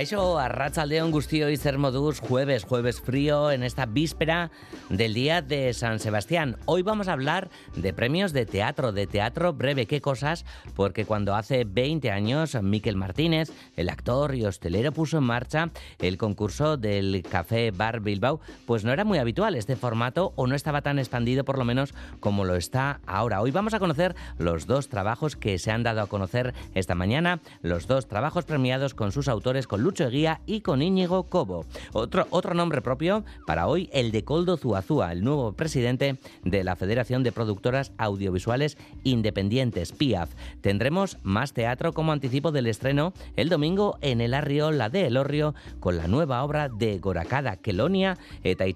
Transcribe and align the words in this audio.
Caixo, 0.00 0.38
Arrachaldeón, 0.38 1.10
Gustío 1.10 1.50
y 1.50 1.58
Cermodús, 1.58 2.20
jueves, 2.20 2.64
jueves 2.64 3.02
frío 3.02 3.50
en 3.50 3.62
esta 3.62 3.84
víspera 3.84 4.50
del 4.88 5.12
Día 5.12 5.42
de 5.42 5.74
San 5.74 5.98
Sebastián. 5.98 6.56
Hoy 6.64 6.80
vamos 6.80 7.08
a 7.08 7.12
hablar 7.12 7.50
de 7.76 7.92
premios 7.92 8.32
de 8.32 8.46
teatro, 8.46 8.92
de 8.92 9.06
teatro 9.06 9.52
breve, 9.52 9.84
qué 9.84 10.00
cosas, 10.00 10.46
porque 10.74 11.04
cuando 11.04 11.34
hace 11.34 11.64
20 11.64 12.10
años 12.10 12.56
Miquel 12.62 12.96
Martínez, 12.96 13.52
el 13.76 13.90
actor 13.90 14.34
y 14.34 14.46
hostelero, 14.46 14.90
puso 14.92 15.18
en 15.18 15.24
marcha 15.24 15.68
el 15.98 16.16
concurso 16.16 16.78
del 16.78 17.22
Café 17.28 17.70
Bar 17.70 18.00
Bilbao, 18.00 18.40
pues 18.64 18.86
no 18.86 18.94
era 18.94 19.04
muy 19.04 19.18
habitual 19.18 19.54
este 19.54 19.76
formato 19.76 20.32
o 20.34 20.46
no 20.46 20.54
estaba 20.54 20.80
tan 20.80 20.98
expandido 20.98 21.44
por 21.44 21.58
lo 21.58 21.66
menos 21.66 21.92
como 22.20 22.46
lo 22.46 22.56
está 22.56 23.00
ahora. 23.06 23.42
Hoy 23.42 23.50
vamos 23.50 23.74
a 23.74 23.78
conocer 23.78 24.16
los 24.38 24.66
dos 24.66 24.88
trabajos 24.88 25.36
que 25.36 25.58
se 25.58 25.70
han 25.70 25.82
dado 25.82 26.00
a 26.00 26.06
conocer 26.06 26.54
esta 26.74 26.94
mañana, 26.94 27.40
los 27.60 27.86
dos 27.86 28.08
trabajos 28.08 28.46
premiados 28.46 28.94
con 28.94 29.12
sus 29.12 29.28
autores, 29.28 29.66
con 29.66 29.89
Lucho 29.90 30.06
Eguía 30.06 30.40
y 30.46 30.60
con 30.60 30.82
Íñigo 30.82 31.24
Cobo. 31.24 31.66
Otro, 31.92 32.28
otro 32.30 32.54
nombre 32.54 32.80
propio 32.80 33.24
para 33.44 33.66
hoy, 33.66 33.90
el 33.92 34.12
de 34.12 34.22
Coldo 34.22 34.56
Zuazúa, 34.56 35.10
el 35.10 35.24
nuevo 35.24 35.54
presidente 35.54 36.16
de 36.44 36.62
la 36.62 36.76
Federación 36.76 37.24
de 37.24 37.32
Productoras 37.32 37.90
Audiovisuales 37.98 38.78
Independientes, 39.02 39.90
PIAF. 39.90 40.30
Tendremos 40.60 41.18
más 41.24 41.54
teatro 41.54 41.92
como 41.92 42.12
anticipo 42.12 42.52
del 42.52 42.68
estreno 42.68 43.14
el 43.34 43.48
domingo 43.48 43.98
en 44.00 44.20
el 44.20 44.34
Arriola 44.34 44.90
de 44.90 45.08
Elorrio 45.08 45.56
con 45.80 45.96
la 45.96 46.06
nueva 46.06 46.44
obra 46.44 46.68
de 46.68 47.00
Goracada, 47.00 47.56
Kelonia 47.56 48.16
eta 48.44 48.66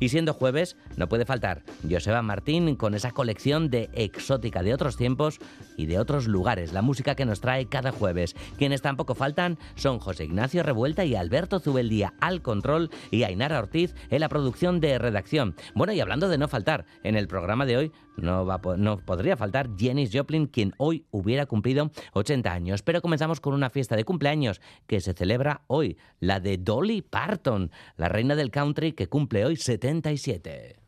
Y 0.00 0.08
siendo 0.08 0.34
jueves, 0.34 0.76
no 0.96 1.08
puede 1.08 1.24
faltar 1.24 1.62
Joseba 1.88 2.22
Martín 2.22 2.74
con 2.74 2.96
esa 2.96 3.12
colección 3.12 3.70
de 3.70 3.90
exótica 3.92 4.64
de 4.64 4.74
otros 4.74 4.96
tiempos 4.96 5.38
y 5.76 5.86
de 5.86 6.00
otros 6.00 6.26
lugares, 6.26 6.72
la 6.72 6.82
música 6.82 7.14
que 7.14 7.26
nos 7.26 7.40
trae 7.40 7.66
cada 7.66 7.92
jueves. 7.92 8.34
Quienes 8.56 8.82
tampoco 8.82 9.14
faltan 9.14 9.56
son 9.76 10.00
José 10.00 10.24
Ignacio 10.24 10.47
Revuelta 10.54 11.04
y 11.04 11.14
Alberto 11.14 11.60
Zubeldía 11.60 12.14
al 12.20 12.42
control 12.42 12.90
y 13.10 13.22
Ainara 13.22 13.58
Ortiz 13.58 13.94
en 14.10 14.20
la 14.20 14.28
producción 14.28 14.80
de 14.80 14.98
redacción. 14.98 15.54
Bueno, 15.74 15.92
y 15.92 16.00
hablando 16.00 16.28
de 16.28 16.38
no 16.38 16.48
faltar, 16.48 16.86
en 17.04 17.16
el 17.16 17.28
programa 17.28 17.66
de 17.66 17.76
hoy 17.76 17.92
no, 18.16 18.44
va, 18.46 18.60
no 18.76 18.98
podría 18.98 19.36
faltar 19.36 19.70
Janis 19.78 20.10
Joplin, 20.12 20.46
quien 20.46 20.74
hoy 20.78 21.04
hubiera 21.10 21.46
cumplido 21.46 21.90
80 22.14 22.52
años. 22.52 22.82
Pero 22.82 23.02
comenzamos 23.02 23.40
con 23.40 23.54
una 23.54 23.70
fiesta 23.70 23.96
de 23.96 24.04
cumpleaños 24.04 24.60
que 24.86 25.00
se 25.00 25.12
celebra 25.12 25.62
hoy, 25.66 25.96
la 26.20 26.40
de 26.40 26.56
Dolly 26.58 27.02
Parton, 27.02 27.70
la 27.96 28.08
reina 28.08 28.34
del 28.34 28.50
country 28.50 28.92
que 28.92 29.08
cumple 29.08 29.44
hoy 29.44 29.56
77. 29.56 30.87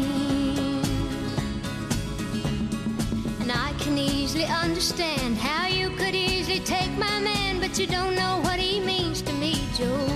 Can 3.79 3.97
easily 3.97 4.45
understand 4.45 5.37
how 5.37 5.67
you 5.67 5.89
could 5.91 6.15
easily 6.15 6.59
take 6.59 6.91
my 6.97 7.19
man, 7.19 7.59
but 7.59 7.77
you 7.79 7.87
don't 7.87 8.15
know 8.15 8.39
what 8.43 8.59
he 8.59 8.79
means 8.79 9.21
to 9.23 9.33
me, 9.33 9.53
Jolene. 9.75 10.10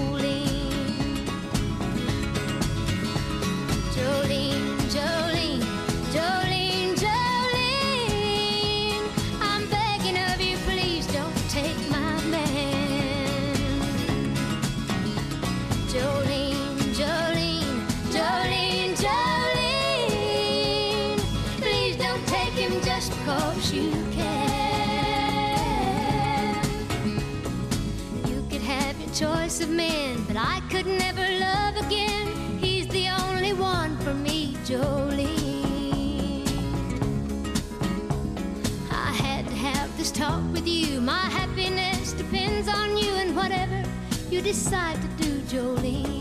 Decide 44.46 45.02
to 45.02 45.08
do, 45.24 45.42
Jolene. 45.50 46.15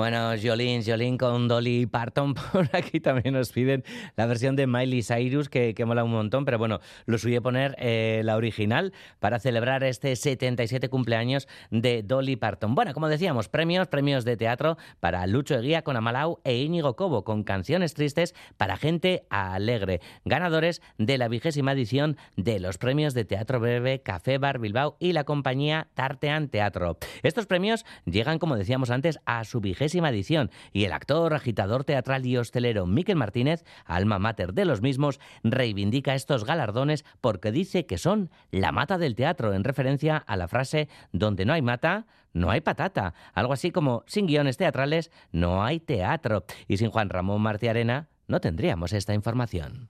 Bueno, 0.00 0.30
Jolín, 0.42 0.82
Jolín 0.82 1.18
con 1.18 1.46
Dolly 1.46 1.84
Parton, 1.84 2.32
por 2.52 2.70
aquí 2.72 3.00
también 3.00 3.34
nos 3.34 3.52
piden 3.52 3.84
la 4.16 4.24
versión 4.24 4.56
de 4.56 4.66
Miley 4.66 5.02
Cyrus, 5.02 5.50
que, 5.50 5.74
que 5.74 5.84
mola 5.84 6.04
un 6.04 6.10
montón, 6.10 6.46
pero 6.46 6.56
bueno, 6.56 6.80
lo 7.04 7.18
suyo 7.18 7.42
poner 7.42 7.76
eh, 7.78 8.22
la 8.24 8.36
original 8.36 8.94
para 9.18 9.38
celebrar 9.40 9.84
este 9.84 10.16
77 10.16 10.88
cumpleaños 10.88 11.48
de 11.70 12.02
Dolly 12.02 12.36
Parton. 12.36 12.74
Bueno, 12.74 12.94
como 12.94 13.10
decíamos, 13.10 13.50
premios, 13.50 13.88
premios 13.88 14.24
de 14.24 14.38
teatro 14.38 14.78
para 15.00 15.26
Lucho 15.26 15.56
Eguía 15.56 15.82
con 15.82 15.98
Amalau 15.98 16.40
e 16.44 16.56
Íñigo 16.56 16.96
Cobo, 16.96 17.22
con 17.22 17.44
canciones 17.44 17.92
tristes 17.92 18.34
para 18.56 18.78
gente 18.78 19.26
alegre. 19.28 20.00
Ganadores 20.24 20.80
de 20.96 21.18
la 21.18 21.28
vigésima 21.28 21.72
edición 21.72 22.16
de 22.36 22.58
los 22.58 22.78
premios 22.78 23.12
de 23.12 23.26
teatro 23.26 23.60
breve 23.60 24.00
Café 24.00 24.38
Bar 24.38 24.60
Bilbao 24.60 24.96
y 24.98 25.12
la 25.12 25.24
compañía 25.24 25.88
Tartean 25.92 26.48
Teatro. 26.48 26.96
Estos 27.22 27.44
premios 27.44 27.84
llegan, 28.06 28.38
como 28.38 28.56
decíamos 28.56 28.88
antes, 28.88 29.20
a 29.26 29.44
su 29.44 29.60
vigésima 29.60 29.89
edición 29.94 30.50
y 30.72 30.84
el 30.84 30.92
actor, 30.92 31.34
agitador 31.34 31.84
teatral 31.84 32.26
y 32.26 32.36
hostelero 32.36 32.86
Miquel 32.86 33.16
Martínez, 33.16 33.64
alma 33.84 34.18
mater 34.18 34.54
de 34.54 34.64
los 34.64 34.80
mismos, 34.80 35.20
reivindica 35.42 36.14
estos 36.14 36.44
galardones 36.44 37.04
porque 37.20 37.52
dice 37.52 37.86
que 37.86 37.98
son 37.98 38.30
la 38.50 38.72
mata 38.72 38.98
del 38.98 39.14
teatro, 39.14 39.54
en 39.54 39.64
referencia 39.64 40.16
a 40.16 40.36
la 40.36 40.48
frase 40.48 40.88
donde 41.12 41.44
no 41.44 41.52
hay 41.52 41.62
mata, 41.62 42.06
no 42.32 42.50
hay 42.50 42.60
patata. 42.60 43.14
Algo 43.34 43.52
así 43.52 43.70
como 43.70 44.04
sin 44.06 44.26
guiones 44.26 44.56
teatrales 44.56 45.10
no 45.32 45.64
hay 45.64 45.80
teatro. 45.80 46.44
Y 46.68 46.76
sin 46.76 46.90
Juan 46.90 47.08
Ramón 47.08 47.42
Martí 47.42 47.68
Arena 47.68 48.08
no 48.28 48.40
tendríamos 48.40 48.92
esta 48.92 49.14
información. 49.14 49.88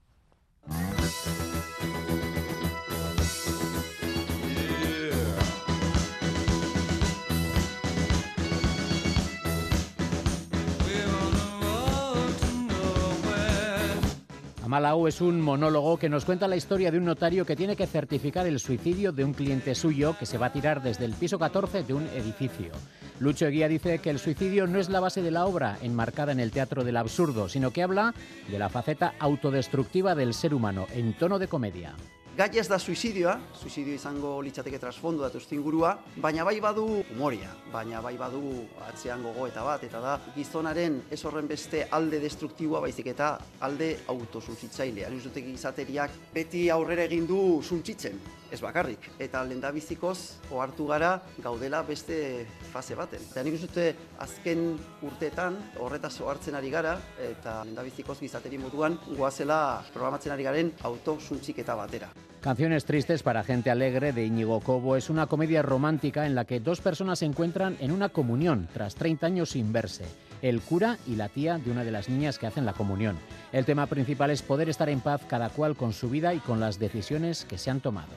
Malau 14.71 15.05
es 15.05 15.19
un 15.19 15.41
monólogo 15.41 15.99
que 15.99 16.07
nos 16.07 16.23
cuenta 16.23 16.47
la 16.47 16.55
historia 16.55 16.91
de 16.91 16.97
un 16.97 17.03
notario 17.03 17.45
que 17.45 17.57
tiene 17.57 17.75
que 17.75 17.87
certificar 17.87 18.47
el 18.47 18.57
suicidio 18.57 19.11
de 19.11 19.25
un 19.25 19.33
cliente 19.33 19.75
suyo 19.75 20.15
que 20.17 20.25
se 20.25 20.37
va 20.37 20.45
a 20.45 20.53
tirar 20.53 20.81
desde 20.81 21.03
el 21.03 21.11
piso 21.11 21.37
14 21.37 21.83
de 21.83 21.93
un 21.93 22.07
edificio. 22.15 22.71
Lucho 23.19 23.47
Eguía 23.47 23.67
dice 23.67 23.99
que 23.99 24.09
el 24.09 24.17
suicidio 24.17 24.67
no 24.67 24.79
es 24.79 24.87
la 24.87 25.01
base 25.01 25.21
de 25.21 25.29
la 25.29 25.45
obra 25.45 25.77
enmarcada 25.81 26.31
en 26.31 26.39
el 26.39 26.51
teatro 26.51 26.85
del 26.85 26.95
absurdo, 26.95 27.49
sino 27.49 27.71
que 27.71 27.83
habla 27.83 28.13
de 28.49 28.59
la 28.59 28.69
faceta 28.69 29.13
autodestructiva 29.19 30.15
del 30.15 30.33
ser 30.33 30.53
humano 30.53 30.87
en 30.93 31.17
tono 31.17 31.37
de 31.37 31.49
comedia. 31.49 31.93
Gai 32.41 32.57
ez 32.57 32.63
da 32.65 32.79
suizidioa, 32.81 33.35
suizidio 33.53 33.93
izango 33.93 34.29
litzateke 34.41 34.79
trasfondo 34.81 35.21
datu 35.21 35.37
ingurua, 35.53 35.91
baina 36.17 36.43
bai 36.43 36.55
badu 36.59 37.03
humoria, 37.13 37.51
baina 37.71 38.01
bai 38.01 38.15
badu 38.17 38.65
atzean 38.87 39.21
gogo 39.21 39.45
eta 39.45 39.61
bat, 39.61 39.83
eta 39.83 40.01
da 40.01 40.15
gizonaren 40.33 41.03
ez 41.11 41.23
horren 41.23 41.45
beste 41.45 41.85
alde 41.91 42.17
destruktiboa 42.19 42.81
baizik 42.81 43.11
eta 43.13 43.37
alde 43.59 43.91
autosuntitzailea. 44.07 45.11
Nuz 45.11 45.21
dute 45.27 45.45
gizateriak 45.45 46.17
beti 46.33 46.67
aurrera 46.71 47.05
egin 47.05 47.27
du 47.29 47.61
suntzitzen, 47.61 48.17
ez 48.51 48.61
bakarrik. 48.61 49.07
Eta 49.19 49.43
lendabizikoz 49.47 50.17
ohartu 50.51 50.87
gara 50.87 51.15
gaudela 51.41 51.81
beste 51.87 52.45
fase 52.71 52.95
baten. 52.95 53.23
Eta 53.31 53.43
nik 53.43 53.59
dute 53.61 53.91
azken 54.19 54.75
urteetan 55.01 55.57
horretaz 55.79 56.17
ohartzen 56.21 56.55
ari 56.59 56.69
gara, 56.73 56.97
eta 57.23 57.61
lendabizikoz 57.65 58.19
gizateri 58.19 58.59
moduan 58.61 58.99
guazela 59.15 59.81
programatzen 59.93 60.35
ari 60.35 60.43
garen 60.43 60.73
autosuntziketa 60.83 61.75
batera. 61.75 62.11
Canciones 62.41 62.85
Tristes 62.85 63.21
para 63.21 63.43
Gente 63.43 63.69
Alegre 63.69 64.13
de 64.13 64.25
Íñigo 64.25 64.61
Cobo 64.61 64.95
es 64.95 65.11
una 65.11 65.27
comedia 65.27 65.61
romántica 65.61 66.25
en 66.25 66.33
la 66.33 66.45
que 66.45 66.59
dos 66.59 66.81
personas 66.81 67.19
se 67.19 67.25
encuentran 67.25 67.77
en 67.79 67.91
una 67.91 68.09
comunión 68.09 68.67
tras 68.73 68.95
30 68.95 69.27
años 69.27 69.51
sin 69.51 69.71
verse. 69.71 70.05
El 70.41 70.59
cura 70.61 70.97
y 71.05 71.17
la 71.17 71.29
tía 71.29 71.59
de 71.59 71.69
una 71.69 71.83
de 71.83 71.91
las 71.91 72.09
niñas 72.09 72.39
que 72.39 72.47
hacen 72.47 72.65
la 72.65 72.73
comunión. 72.73 73.19
El 73.51 73.65
tema 73.65 73.85
principal 73.85 74.31
es 74.31 74.41
poder 74.41 74.69
estar 74.69 74.89
en 74.89 75.01
paz 75.01 75.21
cada 75.27 75.49
cual 75.49 75.75
con 75.75 75.93
su 75.93 76.09
vida 76.09 76.33
y 76.33 76.39
con 76.39 76.59
las 76.59 76.79
decisiones 76.79 77.45
que 77.45 77.59
se 77.59 77.69
han 77.69 77.79
tomado. 77.79 78.09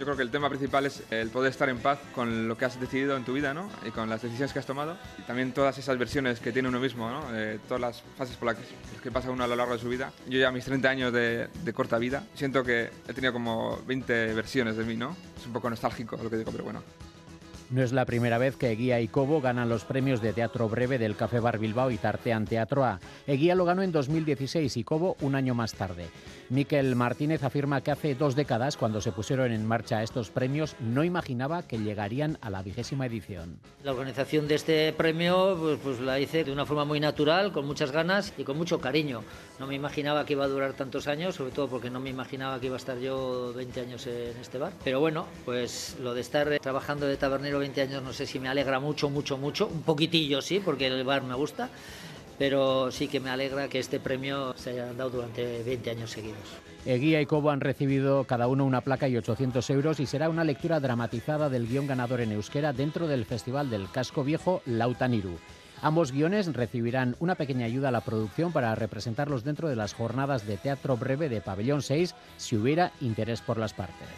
Yo 0.00 0.06
creo 0.06 0.16
que 0.16 0.22
el 0.22 0.30
tema 0.30 0.48
principal 0.48 0.86
es 0.86 1.02
el 1.10 1.28
poder 1.28 1.50
estar 1.50 1.68
en 1.68 1.76
paz 1.76 1.98
con 2.14 2.48
lo 2.48 2.56
que 2.56 2.64
has 2.64 2.80
decidido 2.80 3.18
en 3.18 3.24
tu 3.26 3.34
vida, 3.34 3.52
¿no? 3.52 3.68
Y 3.86 3.90
con 3.90 4.08
las 4.08 4.22
decisiones 4.22 4.50
que 4.50 4.58
has 4.58 4.64
tomado. 4.64 4.96
Y 5.18 5.22
también 5.24 5.52
todas 5.52 5.76
esas 5.76 5.98
versiones 5.98 6.40
que 6.40 6.52
tiene 6.52 6.70
uno 6.70 6.80
mismo, 6.80 7.10
¿no? 7.10 7.22
todas 7.68 7.82
las 7.82 8.02
fases 8.16 8.34
por 8.38 8.46
las 8.46 8.56
que, 9.02 9.10
pasa 9.10 9.30
uno 9.30 9.44
a 9.44 9.46
lo 9.46 9.56
largo 9.56 9.74
de 9.74 9.78
su 9.78 9.90
vida. 9.90 10.10
Yo 10.26 10.38
ya 10.38 10.50
mis 10.52 10.64
30 10.64 10.88
años 10.88 11.12
de, 11.12 11.48
de, 11.52 11.72
corta 11.74 11.98
vida, 11.98 12.24
siento 12.34 12.64
que 12.64 12.88
he 13.06 13.12
tenido 13.12 13.34
como 13.34 13.78
20 13.86 14.32
versiones 14.32 14.78
de 14.78 14.84
mí, 14.84 14.96
¿no? 14.96 15.14
Es 15.38 15.44
un 15.44 15.52
poco 15.52 15.68
nostálgico 15.68 16.16
lo 16.16 16.30
que 16.30 16.38
digo, 16.38 16.50
pero 16.50 16.64
bueno. 16.64 16.82
No 17.70 17.84
es 17.84 17.92
la 17.92 18.04
primera 18.04 18.36
vez 18.36 18.56
que 18.56 18.72
Eguía 18.72 19.00
y 19.00 19.06
Cobo 19.06 19.40
ganan 19.40 19.68
los 19.68 19.84
premios 19.84 20.20
de 20.20 20.32
teatro 20.32 20.68
breve 20.68 20.98
del 20.98 21.14
Café 21.14 21.38
Bar 21.38 21.60
Bilbao 21.60 21.92
y 21.92 21.98
Tartean 21.98 22.44
Teatro 22.44 22.84
A. 22.84 22.98
Eguía 23.28 23.54
lo 23.54 23.64
ganó 23.64 23.82
en 23.82 23.92
2016 23.92 24.76
y 24.76 24.82
Cobo 24.82 25.16
un 25.20 25.36
año 25.36 25.54
más 25.54 25.74
tarde. 25.74 26.08
Miquel 26.48 26.96
Martínez 26.96 27.44
afirma 27.44 27.80
que 27.80 27.92
hace 27.92 28.16
dos 28.16 28.34
décadas, 28.34 28.76
cuando 28.76 29.00
se 29.00 29.12
pusieron 29.12 29.52
en 29.52 29.64
marcha 29.64 30.02
estos 30.02 30.30
premios, 30.30 30.74
no 30.80 31.04
imaginaba 31.04 31.62
que 31.62 31.78
llegarían 31.78 32.38
a 32.40 32.50
la 32.50 32.60
vigésima 32.60 33.06
edición. 33.06 33.60
La 33.84 33.92
organización 33.92 34.48
de 34.48 34.56
este 34.56 34.92
premio 34.92 35.56
pues, 35.56 35.78
pues, 35.80 36.00
la 36.00 36.18
hice 36.18 36.42
de 36.42 36.50
una 36.50 36.66
forma 36.66 36.84
muy 36.84 36.98
natural, 36.98 37.52
con 37.52 37.66
muchas 37.66 37.92
ganas 37.92 38.34
y 38.36 38.42
con 38.42 38.58
mucho 38.58 38.80
cariño. 38.80 39.22
No 39.60 39.68
me 39.68 39.76
imaginaba 39.76 40.26
que 40.26 40.32
iba 40.32 40.44
a 40.44 40.48
durar 40.48 40.72
tantos 40.72 41.06
años, 41.06 41.36
sobre 41.36 41.52
todo 41.52 41.68
porque 41.68 41.88
no 41.88 42.00
me 42.00 42.10
imaginaba 42.10 42.58
que 42.58 42.66
iba 42.66 42.74
a 42.74 42.78
estar 42.78 42.98
yo 42.98 43.52
20 43.54 43.80
años 43.82 44.08
en 44.08 44.36
este 44.40 44.58
bar. 44.58 44.72
Pero 44.82 44.98
bueno, 44.98 45.26
pues 45.44 45.98
lo 46.00 46.14
de 46.14 46.20
estar 46.20 46.58
trabajando 46.58 47.06
de 47.06 47.16
tabernero 47.16 47.59
20 47.60 47.80
años 47.82 48.02
no 48.02 48.12
sé 48.12 48.26
si 48.26 48.40
me 48.40 48.48
alegra 48.48 48.80
mucho, 48.80 49.08
mucho, 49.08 49.38
mucho. 49.38 49.68
Un 49.68 49.82
poquitillo 49.82 50.42
sí, 50.42 50.58
porque 50.58 50.88
el 50.88 51.04
bar 51.04 51.22
me 51.22 51.34
gusta 51.34 51.70
pero 52.40 52.90
sí 52.90 53.06
que 53.06 53.20
me 53.20 53.28
alegra 53.28 53.68
que 53.68 53.78
este 53.78 54.00
premio 54.00 54.54
se 54.56 54.70
haya 54.70 54.94
dado 54.94 55.10
durante 55.10 55.62
20 55.62 55.90
años 55.90 56.10
seguidos. 56.10 56.38
Eguía 56.86 57.20
y 57.20 57.26
Cobo 57.26 57.50
han 57.50 57.60
recibido 57.60 58.24
cada 58.24 58.48
uno 58.48 58.64
una 58.64 58.80
placa 58.80 59.08
y 59.08 59.16
800 59.18 59.68
euros 59.68 60.00
y 60.00 60.06
será 60.06 60.30
una 60.30 60.42
lectura 60.42 60.80
dramatizada 60.80 61.50
del 61.50 61.68
guion 61.68 61.86
ganador 61.86 62.22
en 62.22 62.32
euskera 62.32 62.72
dentro 62.72 63.08
del 63.08 63.26
Festival 63.26 63.68
del 63.68 63.90
Casco 63.90 64.24
Viejo 64.24 64.62
Lautaniru. 64.64 65.36
Ambos 65.82 66.12
guiones 66.12 66.50
recibirán 66.54 67.14
una 67.20 67.34
pequeña 67.34 67.66
ayuda 67.66 67.88
a 67.88 67.92
la 67.92 68.00
producción 68.00 68.52
para 68.52 68.74
representarlos 68.74 69.44
dentro 69.44 69.68
de 69.68 69.76
las 69.76 69.92
jornadas 69.92 70.46
de 70.46 70.56
teatro 70.56 70.96
breve 70.96 71.28
de 71.28 71.42
Pabellón 71.42 71.82
6 71.82 72.14
si 72.38 72.56
hubiera 72.56 72.92
interés 73.02 73.42
por 73.42 73.58
las 73.58 73.74
partes. 73.74 74.08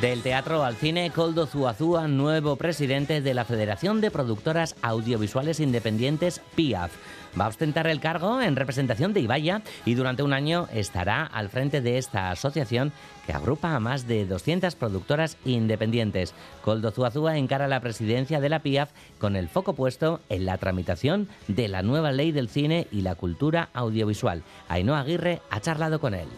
Del 0.00 0.22
teatro 0.22 0.62
al 0.62 0.76
cine, 0.76 1.10
Coldo 1.10 1.46
Zuazúa, 1.46 2.06
nuevo 2.06 2.54
presidente 2.54 3.20
de 3.20 3.34
la 3.34 3.44
Federación 3.44 4.00
de 4.00 4.12
Productoras 4.12 4.76
Audiovisuales 4.80 5.58
Independientes, 5.58 6.40
PIAF. 6.54 6.92
Va 7.38 7.46
a 7.46 7.48
ostentar 7.48 7.88
el 7.88 7.98
cargo 7.98 8.40
en 8.40 8.54
representación 8.54 9.12
de 9.12 9.20
Ibaya 9.20 9.62
y 9.84 9.94
durante 9.94 10.22
un 10.22 10.34
año 10.34 10.68
estará 10.72 11.24
al 11.24 11.48
frente 11.48 11.80
de 11.80 11.98
esta 11.98 12.30
asociación 12.30 12.92
que 13.26 13.32
agrupa 13.32 13.74
a 13.74 13.80
más 13.80 14.06
de 14.06 14.24
200 14.24 14.76
productoras 14.76 15.36
independientes. 15.44 16.32
Coldo 16.62 16.92
Zuazúa 16.92 17.36
encara 17.36 17.66
la 17.66 17.80
presidencia 17.80 18.38
de 18.38 18.50
la 18.50 18.60
PIAF 18.60 18.90
con 19.18 19.34
el 19.34 19.48
foco 19.48 19.72
puesto 19.72 20.20
en 20.28 20.46
la 20.46 20.58
tramitación 20.58 21.28
de 21.48 21.66
la 21.66 21.82
nueva 21.82 22.12
ley 22.12 22.30
del 22.30 22.48
cine 22.48 22.86
y 22.92 23.00
la 23.00 23.16
cultura 23.16 23.70
audiovisual. 23.72 24.44
Ainhoa 24.68 25.00
Aguirre 25.00 25.42
ha 25.50 25.60
charlado 25.60 25.98
con 25.98 26.14
él. 26.14 26.28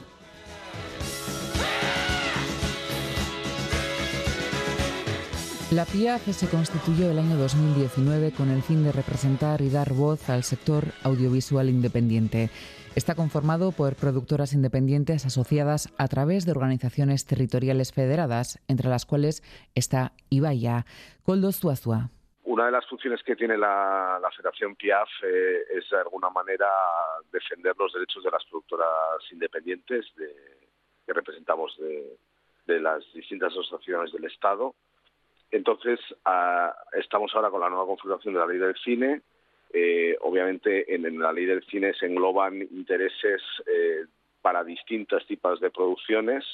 La 5.73 5.85
PIAF 5.85 6.27
se 6.35 6.51
constituyó 6.51 7.13
el 7.13 7.19
año 7.21 7.37
2019 7.37 8.33
con 8.33 8.51
el 8.51 8.61
fin 8.61 8.83
de 8.83 8.91
representar 8.91 9.61
y 9.61 9.71
dar 9.71 9.93
voz 9.93 10.29
al 10.29 10.43
sector 10.43 10.83
audiovisual 11.05 11.69
independiente. 11.69 12.51
Está 12.97 13.15
conformado 13.15 13.71
por 13.71 13.95
productoras 13.95 14.53
independientes 14.53 15.25
asociadas 15.27 15.95
a 15.97 16.09
través 16.09 16.45
de 16.45 16.51
organizaciones 16.51 17.25
territoriales 17.25 17.93
federadas, 17.93 18.59
entre 18.67 18.89
las 18.89 19.07
cuales 19.07 19.45
está 19.77 20.11
Ibaya. 20.29 20.87
Coldo 21.23 21.53
Zuazua. 21.53 22.11
Una 22.43 22.67
de 22.67 22.73
las 22.73 22.85
funciones 22.89 23.23
que 23.23 23.37
tiene 23.37 23.57
la, 23.57 24.19
Federación 24.37 24.75
PIAF 24.75 25.09
eh, 25.23 25.63
es 25.79 25.89
de 25.89 25.99
alguna 25.99 26.31
manera 26.31 26.67
defender 27.31 27.77
los 27.79 27.93
derechos 27.93 28.25
de 28.25 28.31
las 28.33 28.45
productoras 28.47 29.23
independientes 29.31 30.05
que 31.07 31.13
representamos 31.13 31.79
de 31.79 32.81
las 32.81 33.05
distintas 33.15 33.53
asociaciones 33.53 34.11
del 34.13 34.25
Estado 34.25 34.75
entonces, 35.51 35.99
ah, 36.25 36.75
estamos 36.93 37.33
ahora 37.35 37.51
con 37.51 37.61
la 37.61 37.69
nueva 37.69 37.87
configuración 37.87 38.35
de 38.35 38.41
la 38.41 38.47
ley 38.47 38.59
del 38.59 38.77
cine. 38.77 39.23
Eh, 39.73 40.17
obviamente, 40.23 40.95
en, 40.95 41.19
la 41.19 41.33
ley 41.33 41.47
del 41.47 41.65
cine 41.65 41.93
se 41.95 42.07
engloban 42.07 42.61
intereses 42.63 43.43
eh, 43.67 44.05
para 44.43 44.65
distintos 44.65 45.27
tipos 45.27 45.61
de 45.61 45.71
producciones, 45.71 46.45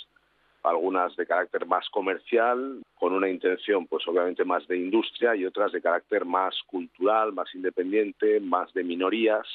algunas 0.62 1.14
de 1.16 1.26
carácter 1.26 1.66
más 1.66 1.88
comercial, 1.90 2.82
con 2.94 3.12
una 3.12 3.28
intención, 3.28 3.86
pues 3.86 4.06
obviamente 4.08 4.44
más 4.44 4.66
de 4.66 4.78
industria, 4.78 5.36
y 5.36 5.46
otras 5.46 5.72
de 5.72 5.82
carácter 5.82 6.24
más 6.24 6.54
cultural, 6.66 7.32
más 7.32 7.54
independiente, 7.54 8.40
más 8.40 8.72
de 8.74 8.82
minorías. 8.82 9.46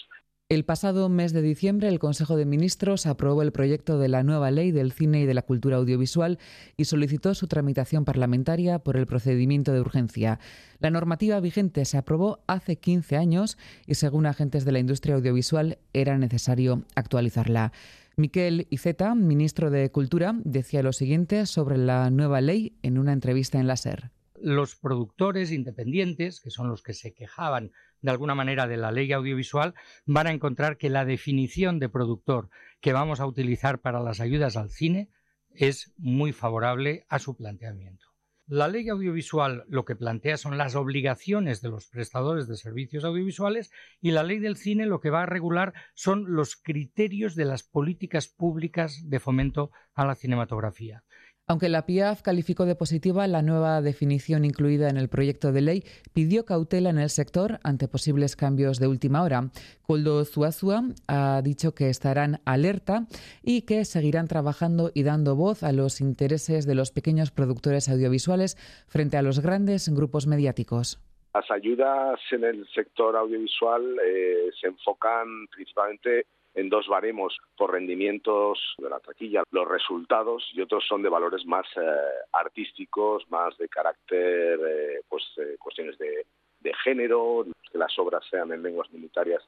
El 0.51 0.65
pasado 0.65 1.07
mes 1.07 1.31
de 1.31 1.41
diciembre, 1.41 1.87
el 1.87 1.97
Consejo 1.97 2.35
de 2.35 2.43
Ministros 2.43 3.05
aprobó 3.05 3.41
el 3.41 3.53
proyecto 3.53 3.97
de 3.97 4.09
la 4.09 4.21
nueva 4.21 4.51
ley 4.51 4.71
del 4.71 4.91
cine 4.91 5.21
y 5.21 5.25
de 5.25 5.33
la 5.33 5.43
cultura 5.43 5.77
audiovisual 5.77 6.39
y 6.75 6.83
solicitó 6.83 7.33
su 7.35 7.47
tramitación 7.47 8.03
parlamentaria 8.03 8.77
por 8.79 8.97
el 8.97 9.07
procedimiento 9.07 9.71
de 9.71 9.79
urgencia. 9.79 10.41
La 10.79 10.89
normativa 10.89 11.39
vigente 11.39 11.85
se 11.85 11.97
aprobó 11.97 12.39
hace 12.47 12.75
15 12.75 13.15
años 13.15 13.57
y, 13.87 13.95
según 13.95 14.25
agentes 14.25 14.65
de 14.65 14.73
la 14.73 14.79
industria 14.79 15.15
audiovisual, 15.15 15.77
era 15.93 16.17
necesario 16.17 16.83
actualizarla. 16.95 17.71
Miquel 18.17 18.67
Iceta, 18.71 19.15
ministro 19.15 19.71
de 19.71 19.89
Cultura, 19.89 20.35
decía 20.43 20.83
lo 20.83 20.91
siguiente 20.91 21.45
sobre 21.45 21.77
la 21.77 22.09
nueva 22.09 22.41
ley 22.41 22.73
en 22.83 22.97
una 22.97 23.13
entrevista 23.13 23.57
en 23.57 23.67
la 23.67 23.77
SER. 23.77 24.11
Los 24.43 24.75
productores 24.75 25.51
independientes, 25.51 26.41
que 26.41 26.49
son 26.49 26.67
los 26.67 26.81
que 26.81 26.93
se 26.93 27.13
quejaban 27.13 27.71
de 28.01 28.11
alguna 28.11 28.35
manera 28.35 28.67
de 28.67 28.77
la 28.77 28.91
ley 28.91 29.11
audiovisual, 29.11 29.75
van 30.05 30.27
a 30.27 30.31
encontrar 30.31 30.77
que 30.77 30.89
la 30.89 31.05
definición 31.05 31.79
de 31.79 31.89
productor 31.89 32.49
que 32.79 32.93
vamos 32.93 33.19
a 33.19 33.27
utilizar 33.27 33.79
para 33.81 33.99
las 33.99 34.19
ayudas 34.19 34.57
al 34.57 34.69
cine 34.69 35.09
es 35.53 35.93
muy 35.97 36.31
favorable 36.31 37.05
a 37.09 37.19
su 37.19 37.35
planteamiento. 37.35 38.07
La 38.47 38.67
ley 38.67 38.89
audiovisual 38.89 39.63
lo 39.69 39.85
que 39.85 39.95
plantea 39.95 40.35
son 40.35 40.57
las 40.57 40.75
obligaciones 40.75 41.61
de 41.61 41.69
los 41.69 41.87
prestadores 41.87 42.49
de 42.49 42.57
servicios 42.57 43.05
audiovisuales 43.05 43.71
y 44.01 44.11
la 44.11 44.23
ley 44.23 44.39
del 44.39 44.57
cine 44.57 44.87
lo 44.87 44.99
que 44.99 45.09
va 45.09 45.23
a 45.23 45.25
regular 45.25 45.73
son 45.93 46.33
los 46.33 46.57
criterios 46.57 47.35
de 47.35 47.45
las 47.45 47.63
políticas 47.63 48.27
públicas 48.27 49.09
de 49.09 49.21
fomento 49.21 49.71
a 49.93 50.05
la 50.05 50.15
cinematografía. 50.15 51.05
Aunque 51.51 51.67
la 51.67 51.85
PIAF 51.85 52.21
calificó 52.21 52.65
de 52.65 52.75
positiva 52.75 53.27
la 53.27 53.41
nueva 53.41 53.81
definición 53.81 54.45
incluida 54.45 54.87
en 54.87 54.95
el 54.95 55.09
proyecto 55.09 55.51
de 55.51 55.59
ley, 55.59 55.83
pidió 56.13 56.45
cautela 56.45 56.89
en 56.89 56.97
el 56.97 57.09
sector 57.09 57.59
ante 57.61 57.89
posibles 57.89 58.37
cambios 58.37 58.79
de 58.79 58.87
última 58.87 59.21
hora. 59.21 59.49
Coldo 59.81 60.23
Zuazua 60.23 60.81
ha 61.09 61.41
dicho 61.43 61.75
que 61.75 61.89
estarán 61.89 62.39
alerta 62.45 63.05
y 63.43 63.63
que 63.63 63.83
seguirán 63.83 64.29
trabajando 64.29 64.91
y 64.93 65.03
dando 65.03 65.35
voz 65.35 65.63
a 65.63 65.73
los 65.73 65.99
intereses 65.99 66.65
de 66.65 66.73
los 66.73 66.91
pequeños 66.91 67.31
productores 67.31 67.89
audiovisuales 67.89 68.55
frente 68.87 69.17
a 69.17 69.21
los 69.21 69.41
grandes 69.41 69.89
grupos 69.89 70.27
mediáticos. 70.27 71.01
Las 71.33 71.51
ayudas 71.51 72.17
en 72.31 72.45
el 72.45 72.65
sector 72.73 73.17
audiovisual 73.17 73.97
eh, 74.05 74.51
se 74.57 74.67
enfocan 74.67 75.47
principalmente 75.47 76.27
en 76.53 76.69
dos 76.69 76.87
baremos 76.87 77.37
por 77.57 77.71
rendimientos 77.71 78.59
de 78.77 78.89
la 78.89 78.99
taquilla, 78.99 79.43
los 79.51 79.67
resultados 79.67 80.49
y 80.53 80.61
otros 80.61 80.85
son 80.87 81.01
de 81.01 81.09
valores 81.09 81.45
más 81.45 81.65
eh, 81.77 81.81
artísticos, 82.33 83.29
más 83.29 83.57
de 83.57 83.69
carácter, 83.69 84.59
eh, 84.59 85.01
pues 85.07 85.23
eh, 85.37 85.55
cuestiones 85.59 85.97
de, 85.97 86.25
de, 86.59 86.73
género, 86.83 87.45
que 87.71 87.77
las 87.77 87.97
obras 87.99 88.23
sean 88.29 88.51
en 88.51 88.63
lenguas 88.63 88.91
militares, 88.91 89.41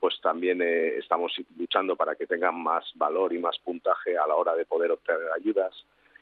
pues 0.00 0.18
también 0.22 0.62
estamos 0.62 1.32
luchando 1.58 1.96
para 1.96 2.14
que 2.14 2.26
tengan 2.26 2.62
más 2.62 2.84
valor 2.94 3.32
y 3.32 3.38
más 3.38 3.58
puntaje 3.58 4.16
a 4.16 4.26
la 4.26 4.34
hora 4.34 4.54
de 4.54 4.66
poder 4.66 4.90
obtener 4.92 5.28
ayudas 5.34 5.74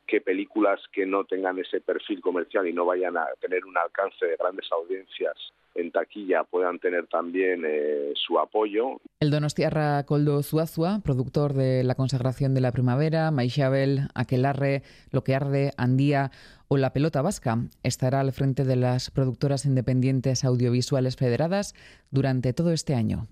que 0.06 0.20
películas 0.20 0.80
que 0.92 1.06
no 1.06 1.24
tengan 1.24 1.58
ese 1.58 1.80
perfil 1.80 2.20
comercial 2.20 2.66
y 2.68 2.72
no 2.72 2.84
vayan 2.84 3.16
a 3.16 3.26
tener 3.40 3.64
un 3.64 3.76
alcance 3.76 4.26
de 4.26 4.36
grandes 4.36 4.70
audiencias 4.72 5.36
en 5.74 5.90
taquilla 5.90 6.44
puedan 6.44 6.78
tener 6.78 7.06
también 7.08 7.64
eh, 7.66 8.12
su 8.14 8.38
apoyo. 8.38 9.00
El 9.20 9.30
donostiarra 9.30 10.04
Coldo 10.04 10.42
Zuazua, 10.42 11.00
productor 11.02 11.52
de 11.52 11.82
La 11.84 11.94
consagración 11.94 12.54
de 12.54 12.60
la 12.60 12.72
primavera, 12.72 13.30
Maixabel, 13.30 14.08
Aquelarre, 14.14 14.82
Lo 15.10 15.24
que 15.24 15.34
arde, 15.34 15.72
Andía 15.76 16.30
o 16.68 16.76
La 16.76 16.92
pelota 16.92 17.22
vasca, 17.22 17.58
estará 17.82 18.20
al 18.20 18.32
frente 18.32 18.64
de 18.64 18.76
las 18.76 19.10
productoras 19.10 19.64
independientes 19.64 20.44
audiovisuales 20.44 21.16
federadas 21.16 21.74
durante 22.10 22.52
todo 22.52 22.72
este 22.72 22.94
año. 22.94 23.26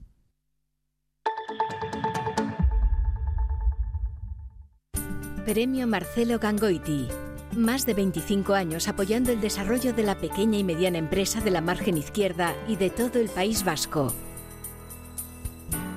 Premio 5.45 5.89
Marcelo 5.89 6.39
Gangoiti. 6.39 7.09
Más 7.57 7.85
de 7.85 7.95
25 7.95 8.55
años 8.55 8.87
apoyando 8.87 9.33
el 9.33 9.41
desarrollo 9.41 9.93
de 9.93 10.05
la 10.05 10.15
pequeña 10.15 10.59
y 10.59 10.65
mediana 10.65 10.99
empresa 10.99 11.41
de 11.41 11.51
la 11.51 11.61
margen 11.61 11.97
izquierda 11.99 12.55
y 12.69 12.77
de 12.77 12.91
todo 12.91 13.19
el 13.19 13.29
País 13.29 13.65
Vasco. 13.65 14.15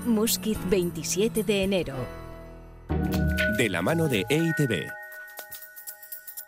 Musquiz 0.05 0.57
27 0.69 1.43
de 1.43 1.63
enero. 1.63 1.95
De 3.57 3.69
la 3.69 3.81
mano 3.81 4.07
de 4.07 4.25
EITB. 4.29 5.04